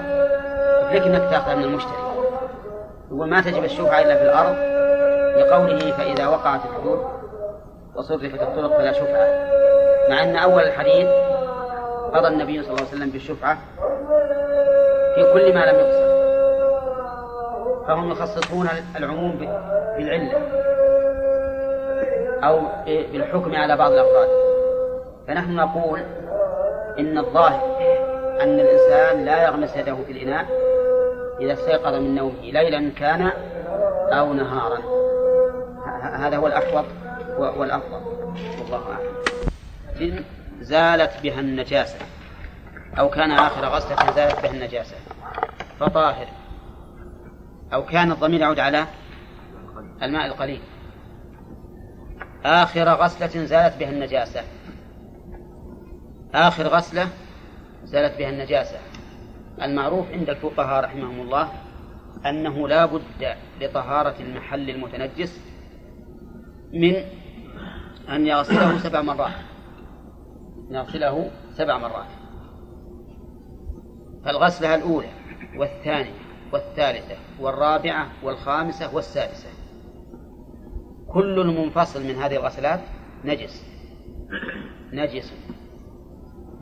لك 0.95 1.01
أنك 1.01 1.29
تأخذ 1.29 1.55
من 1.55 1.63
المشتري. 1.63 2.03
يقول 3.11 3.29
ما 3.29 3.41
تجب 3.41 3.63
الشفعة 3.63 4.01
إلا 4.01 4.15
في 4.15 4.23
الأرض؟ 4.23 4.73
لقوله 5.39 5.91
فإذا 5.91 6.27
وقعت 6.27 6.65
الحدود 6.65 6.99
وصرفت 7.95 8.41
الطرق 8.41 8.77
فلا 8.77 8.91
شفعة. 8.91 9.53
مع 10.09 10.23
أن 10.23 10.35
أول 10.35 10.63
الحديث 10.63 11.07
قضى 12.13 12.27
النبي 12.27 12.63
صلى 12.63 12.71
الله 12.71 12.87
عليه 12.87 12.97
وسلم 12.97 13.09
بالشفعة 13.09 13.57
في 15.15 15.33
كل 15.33 15.53
ما 15.53 15.59
لم 15.59 15.75
يقصر. 15.75 16.13
فهم 17.87 18.11
يخصصون 18.11 18.69
العموم 18.95 19.37
بالعلة 19.97 20.37
أو 22.43 22.61
بالحكم 22.85 23.55
على 23.55 23.77
بعض 23.77 23.91
الأفراد. 23.91 24.27
فنحن 25.27 25.55
نقول 25.55 25.99
إن 26.99 27.17
الظاهر 27.17 27.77
أن 28.41 28.59
الإنسان 28.59 29.25
لا 29.25 29.43
يغمس 29.43 29.77
يده 29.77 29.95
في 30.07 30.11
الإناء 30.11 30.45
إذا 31.39 31.53
استيقظ 31.53 31.93
من 31.93 32.15
نومه 32.15 32.41
ليلا 32.41 32.91
كان 32.99 33.31
أو 34.11 34.33
نهارا. 34.33 34.77
هذا 36.01 36.37
هو 36.37 36.47
الأحوط 36.47 36.85
والأفضل. 37.37 38.01
والله 38.61 38.81
أعلم. 38.91 39.13
زالت 40.59 41.11
بها 41.23 41.39
النجاسة 41.39 41.99
أو 42.99 43.09
كان 43.09 43.31
آخر 43.31 43.65
غسلة 43.65 44.15
زالت 44.15 44.41
بها 44.43 44.51
النجاسة 44.51 44.95
فطاهر. 45.79 46.27
أو 47.73 47.85
كان 47.85 48.11
الضمير 48.11 48.41
يعود 48.41 48.59
على 48.59 48.85
الماء 50.01 50.25
القليل. 50.25 50.61
آخر 52.45 52.89
غسلة 52.89 53.45
زالت 53.45 53.77
بها 53.79 53.89
النجاسة. 53.89 54.43
آخر 56.33 56.67
غسلة 56.67 57.07
زالت 57.83 58.17
بها 58.17 58.29
النجاسة. 58.29 58.77
المعروف 59.61 60.11
عند 60.11 60.29
الفقهاء 60.29 60.83
رحمهم 60.83 61.21
الله 61.21 61.49
أنه 62.25 62.67
لا 62.67 62.85
بد 62.85 63.35
لطهارة 63.61 64.15
المحل 64.19 64.69
المتنجس 64.69 65.39
من 66.73 66.95
أن 68.09 68.27
يغسله 68.27 68.77
سبع 68.77 69.01
مرات. 69.01 69.33
أن 70.71 71.31
سبع 71.51 71.77
مرات. 71.77 72.07
فالغسلة 74.25 74.75
الأولى 74.75 75.09
والثانية 75.57 76.13
والثالثة 76.53 77.15
والرابعة 77.39 78.07
والخامسة 78.23 78.95
والسادسة. 78.95 79.49
كل 81.07 81.39
المنفصل 81.39 82.03
من 82.03 82.15
هذه 82.15 82.35
الغسلات 82.35 82.79
نجس. 83.25 83.65
نجس. 84.93 85.33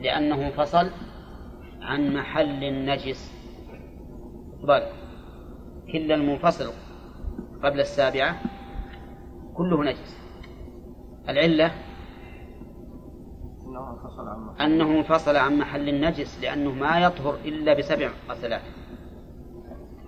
لأنه 0.00 0.46
انفصل 0.46 0.90
عن 1.80 2.14
محل 2.14 2.64
النجس. 2.64 3.32
بل 4.62 4.82
كل 5.92 6.12
المنفصل 6.12 6.72
قبل 7.62 7.80
السابعة 7.80 8.40
كله 9.54 9.84
نجس. 9.84 10.18
العلة 11.28 11.72
أنه 14.60 14.98
انفصل 14.98 15.36
عن 15.36 15.58
محل 15.58 15.88
النجس 15.88 16.40
لأنه 16.40 16.70
ما 16.70 17.00
يطهر 17.00 17.38
إلا 17.44 17.74
بسبع 17.74 18.10
غسلات. 18.30 18.62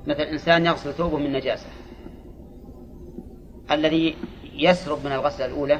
مثل 0.07 0.21
إنسان 0.21 0.67
يغسل 0.67 0.93
ثوبه 0.93 1.19
من 1.19 1.33
نجاسة. 1.33 1.69
الذي 3.71 4.17
يسرب 4.53 4.99
من 5.05 5.13
الغسلة 5.13 5.47
الأولى 5.47 5.79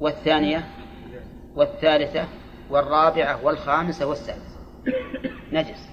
والثانية 0.00 0.64
والثالثة 1.54 2.28
والرابعة 2.70 3.44
والخامسة 3.44 4.06
والسادسة. 4.06 4.58
نجس. 5.52 5.88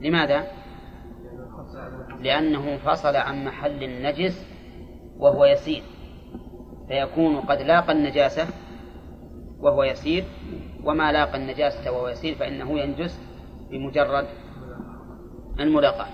لماذا؟ 0.00 0.46
لأنه 2.20 2.72
انفصل 2.72 3.16
عن 3.16 3.44
محل 3.44 3.84
النجس 3.84 4.46
وهو 5.16 5.44
يسير. 5.44 5.82
فيكون 6.88 7.40
قد 7.40 7.62
لاقى 7.62 7.92
النجاسة 7.92 8.46
وهو 9.60 9.82
يسير 9.82 10.24
وما 10.84 11.12
لاقى 11.12 11.36
النجاسة 11.36 11.90
وهو 11.90 12.08
يسير 12.08 12.34
فإنه 12.34 12.78
ينجس 12.78 13.20
بمجرد 13.70 14.26
الملاقاة. 15.60 16.08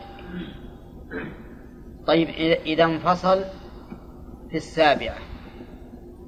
طيب 2.07 2.29
إذا 2.67 2.85
انفصل 2.85 3.45
في 4.51 4.57
السابعة 4.57 5.17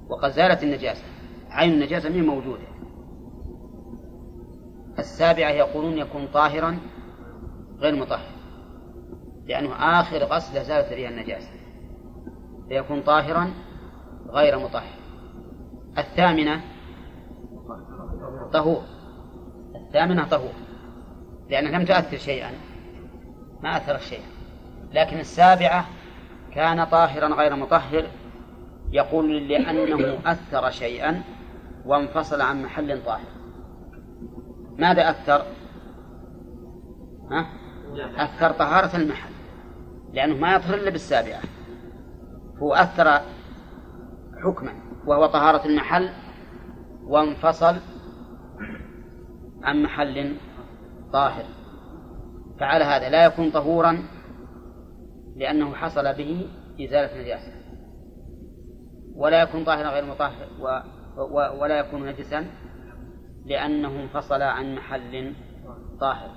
وقد 0.08 0.30
زالت 0.30 0.62
النجاسة. 0.62 1.04
عين 1.50 1.72
النجاسة 1.72 2.08
من 2.08 2.26
موجودة. 2.26 2.68
السابعة 4.98 5.50
يقولون 5.50 5.98
يكون 5.98 6.26
طاهرا 6.26 6.78
غير 7.78 7.96
مطهر 7.96 8.28
لأنه 9.46 10.00
آخر 10.00 10.24
غسلة 10.24 10.62
زالت 10.62 10.92
بها 10.92 11.08
النجاسة. 11.08 11.50
فيكون 12.68 13.02
طاهرا 13.02 13.50
غير 14.30 14.58
مطهر. 14.58 14.98
الثامنة 15.98 16.62
طهور 18.52 18.82
الثامنة 19.74 20.28
طهور 20.28 20.52
لأنها 21.50 21.78
لم 21.78 21.84
تؤثر 21.84 22.16
شيئا. 22.16 22.50
ما 23.62 23.76
أثرت 23.76 24.00
شيئا. 24.00 24.26
لكن 24.92 25.18
السابعة 25.18 25.86
كان 26.54 26.84
طاهرا 26.84 27.34
غير 27.34 27.56
مطهر. 27.56 28.06
يقول 28.90 29.48
لأنه 29.48 30.18
أثر 30.26 30.70
شيئا 30.70 31.22
وانفصل 31.84 32.40
عن 32.40 32.62
محل 32.62 33.04
طاهر. 33.04 33.28
ماذا 34.78 35.10
أثر؟ 35.10 35.42
ها؟ 37.30 37.46
أثر 38.16 38.52
طهارة 38.52 38.96
المحل. 38.96 39.30
لأنه 40.12 40.36
ما 40.36 40.54
يطهر 40.54 40.74
إلا 40.74 40.90
بالسابعة. 40.90 41.40
هو 42.58 42.74
أثر 42.74 43.20
حكما. 44.44 44.72
وهو 45.06 45.26
طهارة 45.26 45.66
المحل 45.66 46.08
وانفصل 47.02 47.76
عن 49.62 49.82
محل 49.82 50.36
طاهر. 51.12 51.44
فعلى 52.60 52.84
هذا 52.84 53.08
لا 53.08 53.24
يكون 53.24 53.50
طهورا 53.50 54.02
لأنه 55.36 55.74
حصل 55.74 56.14
به 56.14 56.46
إزالة 56.80 57.22
نجاسة 57.22 57.52
ولا 59.14 59.42
يكون 59.42 59.64
طاهرا 59.64 59.90
غير 59.90 60.04
مطهر 60.04 60.48
و... 60.60 60.80
و... 61.18 61.60
ولا 61.60 61.78
يكون 61.78 62.06
نجسا 62.06 62.46
لأنه 63.46 64.02
انفصل 64.02 64.42
عن 64.42 64.74
محل 64.74 65.32
طاهر. 66.00 66.30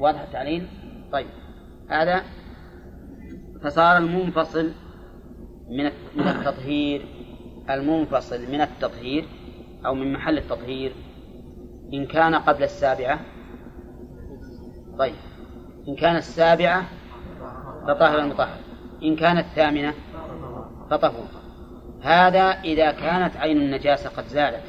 واضح 0.00 0.20
التعليل؟ 0.20 0.68
طيب. 1.12 1.26
هذا 1.88 2.22
فصار 3.62 3.96
المنفصل 3.96 4.72
من 5.68 5.84
من 6.16 6.28
التطهير 6.28 7.06
المنفصل 7.70 8.52
من 8.52 8.60
التطهير 8.60 9.24
أو 9.86 9.94
من 9.94 10.12
محل 10.12 10.38
التطهير 10.38 10.92
إن 11.94 12.06
كان 12.06 12.34
قبل 12.34 12.62
السابعة؟ 12.62 13.20
طيب. 14.98 15.14
إن 15.88 15.96
كان 15.96 16.16
السابعة 16.16 16.84
فطهر 17.88 18.18
المطهر. 18.18 18.58
إن 19.02 19.16
كانت 19.16 19.44
الثامنة 19.46 19.94
فطهور. 20.90 21.28
هذا 22.02 22.42
إذا 22.42 22.90
كانت 22.90 23.36
عين 23.36 23.56
النجاسة 23.56 24.10
قد 24.10 24.24
زالت. 24.24 24.62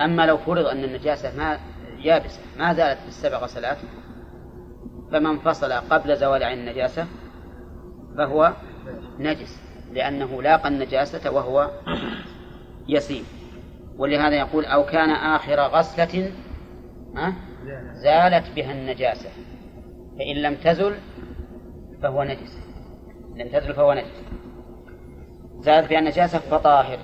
أما 0.00 0.26
لو 0.26 0.36
فرض 0.36 0.66
أن 0.66 0.84
النجاسة 0.84 1.36
ما 1.36 1.58
يابسة 1.98 2.40
ما 2.58 2.72
زالت 2.72 3.00
في 3.00 3.08
السبع 3.08 3.38
غسلات 3.38 3.78
فمن 5.12 5.38
فصل 5.38 5.72
قبل 5.72 6.16
زوال 6.16 6.44
عين 6.44 6.58
النجاسة 6.58 7.06
فهو 8.16 8.52
نجس 9.18 9.60
لأنه 9.92 10.42
لاقى 10.42 10.68
النجاسة 10.68 11.30
وهو 11.30 11.70
يسير 12.88 13.24
ولهذا 14.00 14.36
يقول 14.36 14.64
أو 14.64 14.84
كان 14.84 15.10
آخر 15.10 15.60
غسلة 15.60 16.32
زالت 17.92 18.56
بها 18.56 18.72
النجاسة. 18.72 19.30
فإن 20.18 20.36
لم 20.36 20.54
تزل 20.54 20.94
فهو 22.02 22.22
نجس. 22.22 22.58
لم 23.36 23.48
تزل 23.48 23.74
فهو 23.74 23.92
نجس. 23.92 24.24
زالت 25.58 25.90
بها 25.90 25.98
النجاسة 25.98 26.38
فطاهر. 26.38 26.98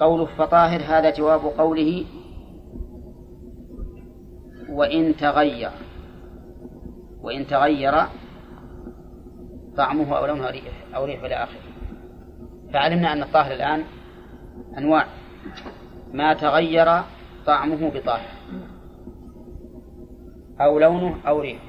قوله 0.00 0.26
فطاهر 0.26 0.80
هذا 0.80 1.10
جواب 1.10 1.40
قوله 1.40 2.04
وإن 4.68 5.16
تغير. 5.16 5.70
وإن 7.22 7.46
تغير 7.46 7.92
طعمه 9.76 10.18
أو 10.18 10.26
لونه 10.26 10.50
أو 10.94 11.04
ريحه 11.04 11.26
إلى 11.26 11.34
آخره. 11.34 11.60
فعلمنا 12.72 13.12
أن 13.12 13.22
الطاهر 13.22 13.52
الآن 13.52 13.84
أنواع. 14.78 15.06
ما 16.12 16.34
تغير 16.34 17.02
طعمه 17.46 17.90
بطاهر 17.90 18.28
أو 20.60 20.78
لونه 20.78 21.16
أو 21.28 21.40
ريحه. 21.40 21.64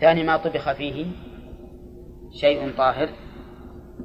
ثاني 0.00 0.24
ما 0.24 0.36
طبخ 0.36 0.72
فيه 0.72 1.06
شيء 2.32 2.72
طاهر. 2.76 3.08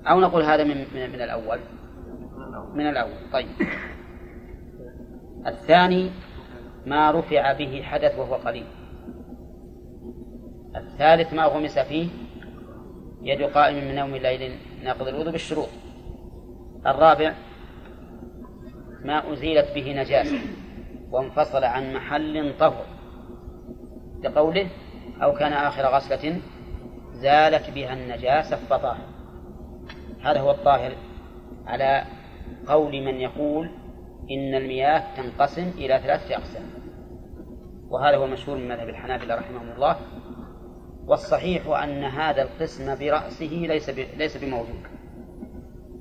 أو 0.08 0.20
نقول 0.20 0.44
هذا 0.44 0.64
من 0.64 0.78
من, 0.78 1.10
من 1.10 1.22
الأول. 1.22 1.60
من 2.74 2.90
الأول. 2.90 3.32
طيب. 3.34 3.48
الثاني 5.48 6.10
ما 6.86 7.12
رفع 7.12 7.54
به 7.54 7.82
حدث 7.84 8.20
وهو 8.20 8.36
قليل. 8.36 8.66
الثالث 10.76 11.34
ما 11.34 11.46
غمس 11.46 11.80
فيه 11.80 12.08
يد 13.22 13.42
قائم 13.42 13.88
من 13.88 13.96
نوم 13.96 14.16
الليل 14.16 14.52
ناقض 14.84 15.08
الوضوء 15.08 15.32
بالشروط 15.32 15.70
الرابع 16.86 17.34
ما 19.06 19.34
أزيلت 19.34 19.72
به 19.76 19.94
نجاسة 20.02 20.40
وانفصل 21.12 21.64
عن 21.64 21.94
محل 21.94 22.58
طهر. 22.60 22.86
لقوله 24.24 24.68
أو 25.24 25.34
كان 25.34 25.54
آخر 25.54 25.84
غسلة 25.84 26.42
زالت 27.14 27.70
بها 27.70 27.94
النجاسة 27.94 28.56
فطاهر 28.56 29.06
هذا 30.22 30.40
هو 30.40 30.52
الطاهر. 30.52 30.92
على 31.66 32.04
قول 32.68 32.92
من 32.92 33.22
يقول 33.22 33.70
إن 34.32 34.56
المياه 34.56 35.04
تنقسم 35.18 35.70
إلى 35.78 36.00
ثلاثة 36.04 36.36
أقسام. 36.36 36.66
وهذا 37.90 38.18
هو 38.18 38.26
المشهور 38.26 38.58
من 38.58 38.68
مذهب 38.68 38.90
الحنابلة 38.90 39.36
رحمهم 39.36 39.72
الله. 39.72 39.96
والصحيح 41.08 41.68
أن 41.68 42.04
هذا 42.04 42.42
القسم 42.42 42.96
برأسه 43.00 43.46
ليس 43.46 43.90
ليس 43.90 44.38
بموجود 44.38 44.82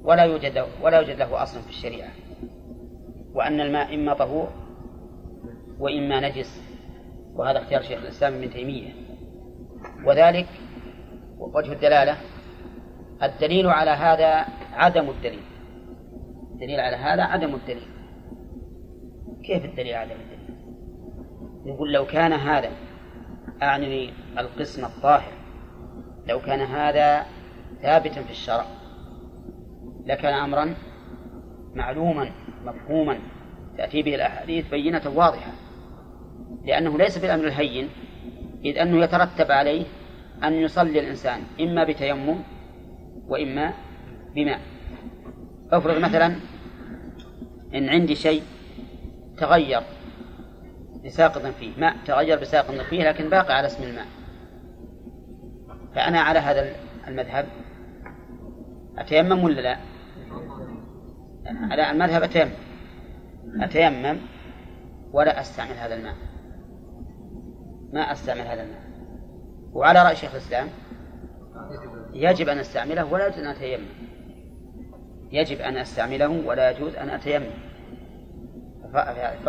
ولا 0.02 0.22
يوجد 0.22 0.66
ولا 0.82 0.98
يوجد 0.98 1.18
له 1.18 1.42
أصل 1.42 1.60
في 1.60 1.68
الشريعة. 1.68 2.25
وأن 3.36 3.60
الماء 3.60 3.94
إما 3.94 4.14
طهور 4.14 4.48
وإما 5.78 6.28
نجس 6.28 6.62
وهذا 7.34 7.58
اختيار 7.58 7.82
شيخ 7.82 8.02
الإسلام 8.02 8.34
ابن 8.34 8.50
تيمية. 8.50 8.92
وذلك 10.04 10.46
وجه 11.38 11.72
الدلالة 11.72 12.16
الدليل 13.22 13.66
على 13.66 13.90
هذا 13.90 14.46
عدم 14.72 15.10
الدليل. 15.10 15.42
الدليل 16.52 16.80
على 16.80 16.96
هذا 16.96 17.22
عدم 17.22 17.54
الدليل. 17.54 17.88
كيف 19.44 19.64
الدليل 19.64 19.94
عدم 19.94 20.10
الدليل؟ 20.10 20.36
يقول 21.66 21.92
لو 21.92 22.06
كان 22.06 22.32
هذا 22.32 22.70
أعني 23.62 24.10
القسم 24.38 24.84
الطاهر 24.84 25.32
لو 26.28 26.40
كان 26.40 26.60
هذا 26.60 27.26
ثابتا 27.82 28.22
في 28.22 28.30
الشرع 28.30 28.64
لكان 30.06 30.34
أمرا 30.34 30.74
معلوما 31.76 32.30
مفهوما 32.64 33.18
تأتي 33.78 34.02
به 34.02 34.14
الأحاديث 34.14 34.68
بينة 34.70 35.02
واضحة 35.14 35.52
لأنه 36.64 36.98
ليس 36.98 37.18
بالأمر 37.18 37.46
الهين 37.46 37.88
إذ 38.64 38.78
أنه 38.78 39.04
يترتب 39.04 39.50
عليه 39.50 39.84
أن 40.44 40.52
يصلي 40.52 41.00
الإنسان 41.00 41.40
إما 41.60 41.84
بتيمم 41.84 42.38
وإما 43.28 43.72
بماء 44.34 44.60
افرض 45.72 45.98
مثلا 45.98 46.36
إن 47.74 47.88
عندي 47.88 48.14
شيء 48.14 48.42
تغير 49.36 49.82
بساقط 51.04 51.46
فيه 51.46 51.70
ماء 51.78 51.96
تغير 52.06 52.40
بساقط 52.40 52.74
فيه 52.74 53.08
لكن 53.08 53.28
باقي 53.30 53.54
على 53.54 53.66
اسم 53.66 53.82
الماء 53.82 54.06
فأنا 55.94 56.20
على 56.20 56.38
هذا 56.38 56.72
المذهب 57.08 57.46
أتيمم 58.98 59.44
ولا 59.44 59.60
لا؟ 59.60 59.95
على 61.48 61.90
المذهب 61.90 62.22
أتيمم 62.22 62.50
أتيمم 63.60 64.18
ولا 65.12 65.40
أستعمل 65.40 65.72
هذا 65.72 65.94
الماء. 65.94 66.14
ما 67.92 68.12
أستعمل 68.12 68.40
هذا 68.40 68.62
الماء. 68.62 68.80
وعلى 69.72 70.02
رأي 70.02 70.16
شيخ 70.16 70.32
الإسلام 70.32 70.68
يجب 72.12 72.48
أن 72.48 72.58
أستعمله 72.58 73.12
ولا 73.12 73.26
يجوز 73.26 73.38
أن 73.38 73.46
أتيمم 73.46 73.86
يجب 75.32 75.60
أن 75.60 75.76
أستعمله 75.76 76.28
ولا 76.46 76.70
يجوز 76.70 76.96
أن 76.96 77.10
أتيمم 77.10 77.50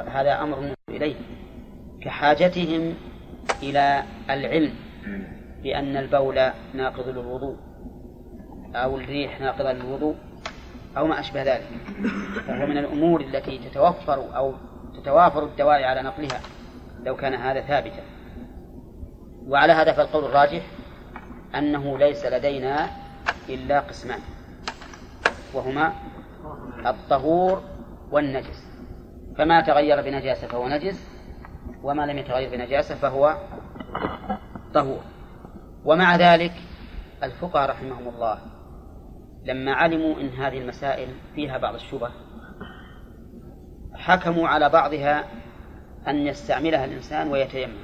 هذا 0.08 0.42
أمر 0.42 0.74
إليه. 0.90 1.16
كحاجتهم 2.02 2.94
إلى 3.64 4.04
العلم 4.30 4.74
بأن 5.64 5.98
البول 5.98 6.40
ناقض 6.74 7.08
للوضوء 7.08 7.58
أو 8.76 8.98
الريح 8.98 9.42
ناقضة 9.42 9.72
للوضوء. 9.72 10.16
أو 10.98 11.08
ما 11.08 11.20
أشبه 11.20 11.44
ذلك. 11.44 11.68
فهو 12.48 12.66
من 12.66 12.78
الأمور 12.78 13.22
التي 13.22 13.58
تتوفر 13.58 14.36
أو 14.36 14.54
تتوافر 15.02 15.44
الدواعي 15.44 15.86
على 15.86 16.02
نقلها 16.02 16.42
لو 17.04 17.16
كان 17.16 17.34
هذا 17.34 17.62
ثابتا. 17.62 18.04
وعلى 19.48 19.74
هذا 19.74 19.92
فالقول 19.92 20.26
الراجح 20.26 20.62
أنه 21.56 21.98
ليس 21.98 22.26
لدينا 22.26 22.90
إلا 23.50 23.80
قسمان 23.80 24.20
وهما 25.54 25.94
الطهور 26.86 27.62
والنجس. 28.12 28.68
فما 29.38 29.62
تغير 29.62 30.02
بنجاسة 30.02 30.48
فهو 30.48 30.68
نجس 30.68 31.08
وما 31.84 32.06
لم 32.06 32.18
يتغير 32.18 32.50
بنجاسة 32.50 32.96
فهو 32.96 33.38
طهور. 34.74 35.02
ومع 35.86 36.16
ذلك 36.16 36.54
الفقهاء 37.24 37.70
رحمهم 37.70 38.08
الله 38.08 38.57
لما 39.48 39.74
علموا 39.74 40.22
أن 40.22 40.30
هذه 40.30 40.58
المسائل 40.58 41.08
فيها 41.36 41.58
بعض 41.58 41.74
الشبه 41.74 42.10
حكموا 43.94 44.48
على 44.48 44.70
بعضها 44.70 45.24
أن 46.08 46.16
يستعملها 46.16 46.86
الإنسان 46.86 47.32
ويتيمم. 47.32 47.78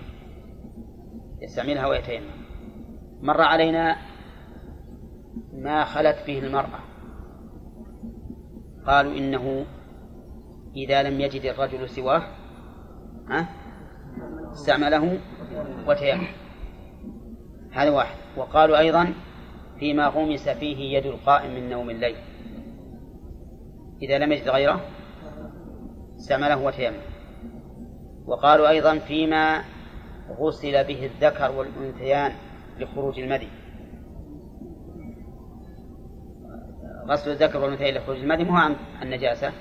يستعملها 1.41 1.87
ويتيمم. 1.87 2.31
مر 3.21 3.41
علينا 3.41 3.95
ما 5.53 5.83
خلت 5.83 6.17
به 6.27 6.39
المرأة. 6.39 6.79
قالوا 8.85 9.17
إنه 9.17 9.65
إذا 10.75 11.03
لم 11.03 11.21
يجد 11.21 11.45
الرجل 11.45 11.89
سواه 11.89 12.23
ها 13.29 13.47
استعمله 14.51 15.19
وتيمم. 15.87 16.27
هذا 17.71 17.89
واحد. 17.89 18.17
وقالوا 18.37 18.79
أيضا 18.79 19.13
فيما 19.83 20.07
غمس 20.07 20.49
فيه 20.49 20.97
يد 20.97 21.05
القائم 21.05 21.55
من 21.55 21.69
نوم 21.69 21.89
الليل. 21.89 22.15
إذا 24.01 24.17
لم 24.17 24.31
يجد 24.31 24.49
غيره 24.49 24.81
استعمله 26.15 26.57
وتيمم. 26.63 26.97
وقالوا 28.25 28.69
أيضا 28.69 28.97
فيما 28.97 29.63
غسل 30.39 30.83
به 30.83 31.05
الذكر 31.05 31.51
والأنثيان 31.51 32.31
لخروج 32.79 33.19
المدي. 33.19 33.47
غسل 37.07 37.31
الذكر 37.31 37.59
والأنثيين 37.59 37.95
لخروج 37.95 38.17
المدي 38.17 38.43
مو 38.43 38.55
عن 38.55 38.75
النجاسة 39.01 39.51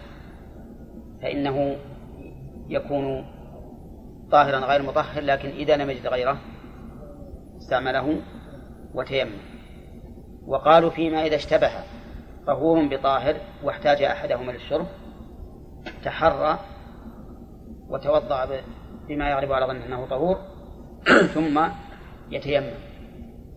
فإنه 1.23 1.77
يكون 2.69 3.27
طاهرا 4.31 4.59
غير 4.59 4.82
مطهر 4.82 5.23
لكن 5.23 5.49
إذا 5.49 5.77
لم 5.77 5.90
يجد 5.90 6.07
غيره 6.07 6.39
استعمله 7.59 8.20
وتيمم. 8.94 9.52
وقالوا 10.47 10.90
فيما 10.90 11.27
إذا 11.27 11.36
اشتبه 11.36 11.70
طهور 12.47 12.86
بطاهر 12.86 13.36
واحتاج 13.62 14.02
أحدهما 14.02 14.52
للشرب 14.52 14.86
تحرى 16.05 16.59
وتوضأ 17.89 18.62
بما 19.09 19.31
يغلب 19.31 19.52
على 19.52 19.66
ظنه 19.66 19.86
أنه 19.86 20.06
طهور 20.06 20.39
ثم 21.35 21.60
يتيمم. 22.31 22.74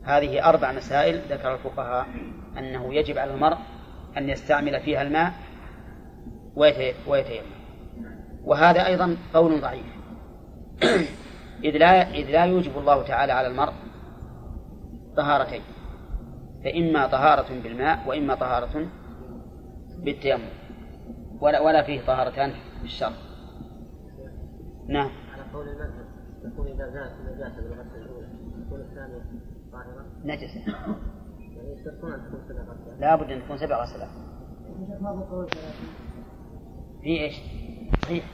هذه 0.03 0.49
أربع 0.49 0.71
مسائل 0.71 1.21
ذكر 1.29 1.53
الفقهاء 1.53 2.07
أنه 2.57 2.93
يجب 2.93 3.17
على 3.17 3.33
المرء 3.33 3.57
أن 4.17 4.29
يستعمل 4.29 4.79
فيها 4.79 5.01
الماء 5.01 5.33
ويتيمم. 7.07 7.55
وهذا 8.43 8.85
أيضا 8.85 9.17
قول 9.33 9.61
ضعيف. 9.61 9.85
إذ 11.63 11.77
لا 11.77 12.09
إذ 12.09 12.31
لا 12.31 12.45
يوجب 12.45 12.77
الله 12.77 13.03
تعالى 13.03 13.33
على 13.33 13.47
المرء 13.47 13.73
طهارتين. 15.17 15.61
فإما 16.65 17.07
طهارة 17.07 17.61
بالماء 17.63 18.07
وإما 18.07 18.35
طهارة 18.35 18.87
بالتيمم. 19.97 20.49
ولا 21.41 21.59
ولا 21.59 21.83
فيه 21.83 22.01
طهارتان 22.01 22.53
بالشرط 22.81 23.13
نعم. 24.87 25.09
على 25.33 25.43
قول 25.53 25.67
المذهب 25.69 26.05
يكون 26.45 26.67
إذا 26.67 26.89
زالت 26.89 27.11
النجاسة 27.19 27.61
بالغسل 27.61 27.95
الأولى 27.95 28.27
تكون 28.65 28.81
الثانية 28.81 29.21
طاهرة؟ 29.71 30.05
نجسة 30.23 30.59
يعني 31.55 31.73
يشترطون 31.73 32.13
أن 32.13 32.19
تكون 32.27 32.41
سبع 32.49 32.61
غسلات. 32.61 32.99
لا 32.99 33.15
بد 33.15 33.31
أن 33.31 33.41
تكون 33.43 33.57
سبع 33.57 33.83
غسلات. 33.83 34.09
في 37.01 37.09
إيش؟ 37.09 37.41
صحيح. 38.03 38.25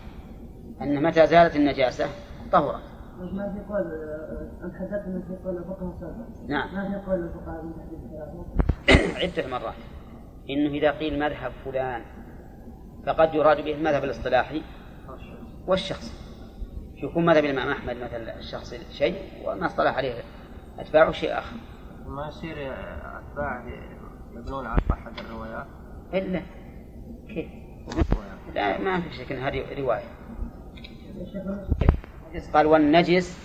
أن 0.82 1.04
متى 1.04 1.28
زالت 1.28 1.56
النجاسة؟ 1.56 2.06
طهرت 2.52 2.91
ما 3.22 3.54
في 3.54 3.74
قول 3.74 3.82
أنت 4.64 4.76
حدثت 4.76 5.06
أن 5.06 5.24
في 5.28 5.36
قول 5.46 5.58
الفقهاء 5.58 5.94
السابق 5.96 6.50
نعم. 6.50 6.76
ما 6.76 6.90
في 6.90 7.06
قول 7.10 7.24
الفقهاء 7.24 7.64
من 7.64 7.74
تحديد 8.88 9.16
عدة 9.16 9.48
مرات. 9.48 9.74
إنه 10.50 10.70
إذا 10.70 10.92
قيل 10.92 11.20
مذهب 11.20 11.52
فلان 11.66 12.02
فقد 13.06 13.36
يراد 13.36 13.64
به 13.66 13.74
المذهب 13.74 14.04
الاصطلاحي 14.04 14.62
والشخصي 15.68 16.14
يكون 16.96 17.26
مذهب 17.26 17.46
الإمام 17.46 17.70
أحمد 17.70 17.96
مثلا 17.96 18.40
الشخصي 18.40 18.78
شيء 18.92 19.16
وما 19.46 19.66
اصطلح 19.66 19.98
عليه 19.98 20.14
أتباعه 20.80 21.12
شيء 21.12 21.38
آخر. 21.38 21.56
ما 22.06 22.28
يصير 22.28 22.74
أتباع 23.18 23.64
يبنون 24.34 24.66
على 24.66 24.82
صحة 24.90 25.12
الروايات؟ 25.20 25.68
إلا 26.14 26.42
كيف؟ 27.28 27.50
لا 28.56 28.78
ما 28.78 29.02
في 29.02 29.14
شك 29.14 29.32
هذه 29.32 29.64
رواية 32.32 32.52
قال 32.54 32.66
والنجس 32.66 33.38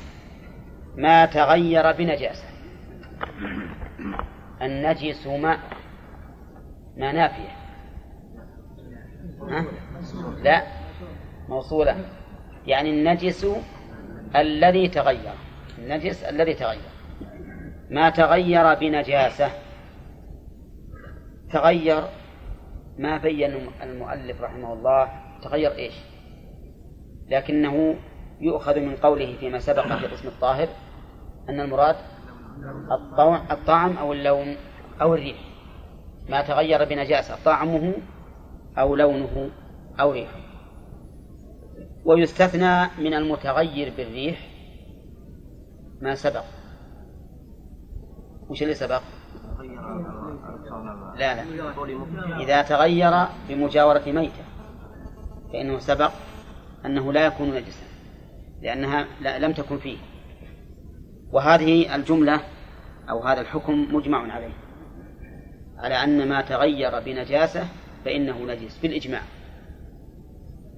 ما 0.97 1.27
تغير 1.27 1.93
بنجاسة. 1.93 2.45
النجس 4.63 5.27
ماء 5.27 5.59
ما 6.97 7.13
نافية. 7.13 7.57
ها؟ 9.43 9.65
لا 10.43 10.63
موصولة. 11.49 12.05
يعني 12.67 12.91
النجس 12.91 13.47
الذي 14.37 14.89
تغير. 14.89 15.35
النجس 15.79 16.25
الذي 16.25 16.55
تغير. 16.55 16.91
ما 17.91 18.11
تغير 18.11 18.75
بنجاسة. 18.75 19.51
تغير 21.51 22.05
ما 22.99 23.19
بين 23.19 23.69
المؤلف 23.83 24.41
رحمه 24.41 24.73
الله. 24.73 25.11
تغير 25.43 25.73
إيش؟ 25.73 25.95
لكنه 27.29 27.97
يؤخذ 28.41 28.81
من 28.81 28.97
قوله 28.97 29.37
فيما 29.41 29.59
سبق 29.59 29.97
في 29.97 30.07
قسم 30.07 30.29
الطاهر 30.29 30.69
أن 31.49 31.61
المراد 31.61 31.97
الطعم 33.51 33.97
أو 33.97 34.13
اللون 34.13 34.57
أو 35.01 35.15
الريح. 35.15 35.37
ما 36.29 36.43
تغير 36.43 36.85
بنجاسة 36.85 37.45
طعمه 37.45 37.95
أو 38.79 38.97
لونه 38.97 39.51
أو 40.01 40.13
ريحه. 40.13 40.41
ويستثنى 42.05 42.89
من 42.99 43.15
المتغير 43.15 43.93
بالريح 43.97 44.49
ما 46.01 46.15
سبق. 46.15 46.45
وش 48.49 48.63
اللي 48.63 48.75
سبق؟ 48.75 49.03
لا 51.17 51.35
لا. 51.35 51.45
إذا 52.43 52.63
تغير 52.63 53.27
بمجاورة 53.49 54.03
ميتة 54.07 54.45
فإنه 55.53 55.79
سبق 55.79 56.11
أنه 56.87 57.13
لا 57.13 57.27
يكون 57.27 57.55
نجسا. 57.55 57.86
لأنها 58.67 59.07
لم 59.39 59.53
تكن 59.53 59.79
فيه. 59.79 59.99
وهذه 61.33 61.95
الجملة 61.95 62.41
أو 63.11 63.23
هذا 63.23 63.41
الحكم 63.41 63.95
مجمع 63.95 64.33
عليه. 64.33 64.53
على 65.79 65.95
أن 65.95 66.29
ما 66.29 66.41
تغير 66.41 67.01
بنجاسة 67.01 67.69
فإنه 68.05 68.39
نجس 68.39 68.79
بالإجماع. 68.79 69.23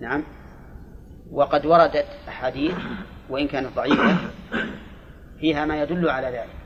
نعم. 0.01 0.25
وقد 1.31 1.67
وردت 1.67 2.07
أحاديث 2.29 2.75
وإن 3.31 3.49
كانت 3.49 3.77
ضعيفة 3.77 4.17
فيها 5.41 5.67
ما 5.67 5.83
يدل 5.83 6.09
على 6.09 6.27
ذلك. 6.27 6.57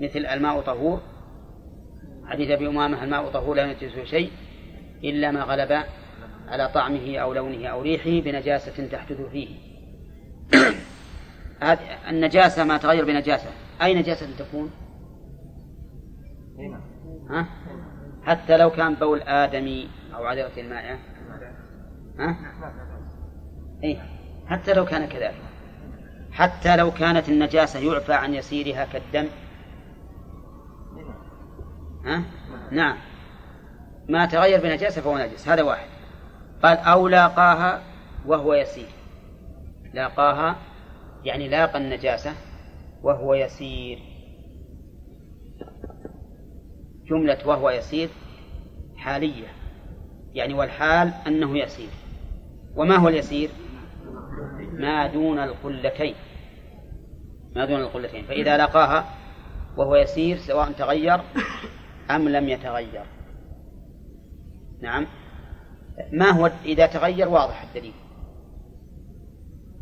مثل 0.00 0.26
الماء 0.26 0.60
طهور. 0.60 1.00
حديث 2.26 2.50
أبي 2.50 2.66
أمامة 2.68 3.04
الماء 3.04 3.30
طهور 3.30 3.56
لا 3.56 3.62
ينجسه 3.62 4.04
شيء 4.04 4.30
إلا 5.04 5.30
ما 5.30 5.42
غلب 5.42 5.84
على 6.48 6.68
طعمه 6.68 7.18
أو 7.18 7.32
لونه 7.32 7.66
أو 7.66 7.82
ريحه 7.82 8.24
بنجاسة 8.24 8.86
تحدث 8.86 9.20
فيه. 9.20 9.48
النجاسة 12.08 12.64
ما 12.64 12.78
تغير 12.78 13.04
بنجاسة. 13.04 13.50
أي 13.82 13.94
نجاسة 13.94 14.26
تكون؟ 14.38 14.70
ها؟ 17.30 17.46
حتى 18.22 18.56
لو 18.56 18.70
كان 18.70 18.94
بول 18.94 19.20
آدمي 19.22 19.90
أو 20.14 20.24
عذرة 20.24 20.60
المائعة 20.60 20.98
ها؟ 22.18 22.36
إيه. 23.84 23.98
حتى 24.46 24.72
لو 24.72 24.84
كان 24.84 25.06
كذلك. 25.06 25.42
حتى 26.32 26.76
لو 26.76 26.90
كانت 26.90 27.28
النجاسة 27.28 27.80
يعفى 27.80 28.12
عن 28.12 28.34
يسيرها 28.34 28.84
كالدم. 28.84 29.28
ها؟ 32.04 32.22
نعم. 32.70 32.96
ما 34.08 34.26
تغير 34.26 34.60
بنجاسة 34.60 35.02
فهو 35.02 35.18
نجس. 35.18 35.48
هذا 35.48 35.62
واحد. 35.62 35.93
قال 36.62 36.78
أو 36.78 37.08
لاقاها 37.08 37.82
وهو 38.26 38.54
يسير. 38.54 38.88
لاقاها 39.94 40.56
يعني 41.24 41.48
لاقى 41.48 41.78
النجاسة 41.78 42.32
وهو 43.02 43.34
يسير. 43.34 43.98
جملة 47.06 47.38
وهو 47.46 47.70
يسير 47.70 48.08
حالية 48.96 49.46
يعني 50.34 50.54
والحال 50.54 51.12
أنه 51.26 51.58
يسير. 51.58 51.90
وما 52.76 52.96
هو 52.96 53.08
اليسير؟ 53.08 53.50
ما 54.72 55.06
دون 55.06 55.38
القلتين. 55.38 56.14
ما 57.56 57.64
دون 57.64 57.80
القلتين. 57.80 58.24
فإذا 58.24 58.56
لقاها 58.56 59.04
وهو 59.76 59.96
يسير 59.96 60.36
سواء 60.36 60.72
تغير 60.72 61.20
أم 62.10 62.28
لم 62.28 62.48
يتغير. 62.48 63.04
نعم. 64.80 65.06
ما 66.12 66.30
هو 66.30 66.50
إذا 66.64 66.86
تغير 66.86 67.28
واضح 67.28 67.62
الدليل. 67.62 67.94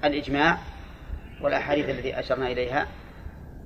الإجماع 0.04 0.58
والأحاديث 1.42 1.88
التي 1.88 2.18
أشرنا 2.18 2.46
إليها 2.46 2.86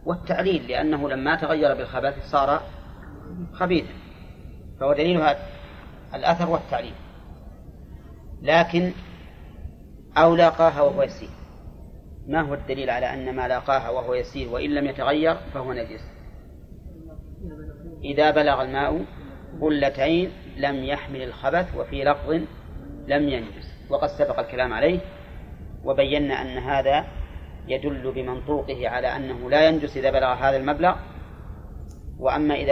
والتعليل 0.04 0.68
لأنه 0.68 1.08
لما 1.08 1.36
تغير 1.36 1.74
بالخبث 1.74 2.30
صار 2.30 2.62
خبيثا. 3.52 3.94
فهو 4.80 4.92
دليل 4.92 5.16
هذا 5.16 5.38
الأثر 6.14 6.50
والتعليل. 6.50 6.94
لكن 8.42 8.92
أو 10.16 10.36
لاقاها 10.36 10.80
وهو 10.82 11.02
يسير. 11.02 11.28
ما 12.28 12.40
هو 12.40 12.54
الدليل 12.54 12.90
على 12.90 13.14
أن 13.14 13.34
ما 13.36 13.48
لاقاها 13.48 13.90
وهو 13.90 14.14
يسير 14.14 14.48
وإن 14.48 14.70
لم 14.70 14.86
يتغير 14.86 15.36
فهو 15.54 15.72
نجس. 15.72 16.00
إذا 18.04 18.30
بلغ 18.30 18.62
الماء 18.62 19.04
قلتين 19.60 20.30
لم 20.56 20.84
يحمل 20.84 21.22
الخبث 21.22 21.76
وفي 21.76 22.04
لفظ 22.04 22.30
لم 23.06 23.28
ينجس. 23.28 23.76
وقد 23.90 24.08
سبق 24.08 24.38
الكلام 24.38 24.72
عليه 24.72 25.00
وبينا 25.84 26.42
أن 26.42 26.58
هذا 26.58 27.04
يدل 27.68 28.12
بمنطوقه 28.14 28.88
على 28.88 29.16
أنه 29.16 29.50
لا 29.50 29.68
ينجس 29.68 29.96
إذا 29.96 30.10
بلغ 30.10 30.32
هذا 30.32 30.56
المبلغ. 30.56 30.96
وأما 32.20 32.54
إذا 32.54 32.64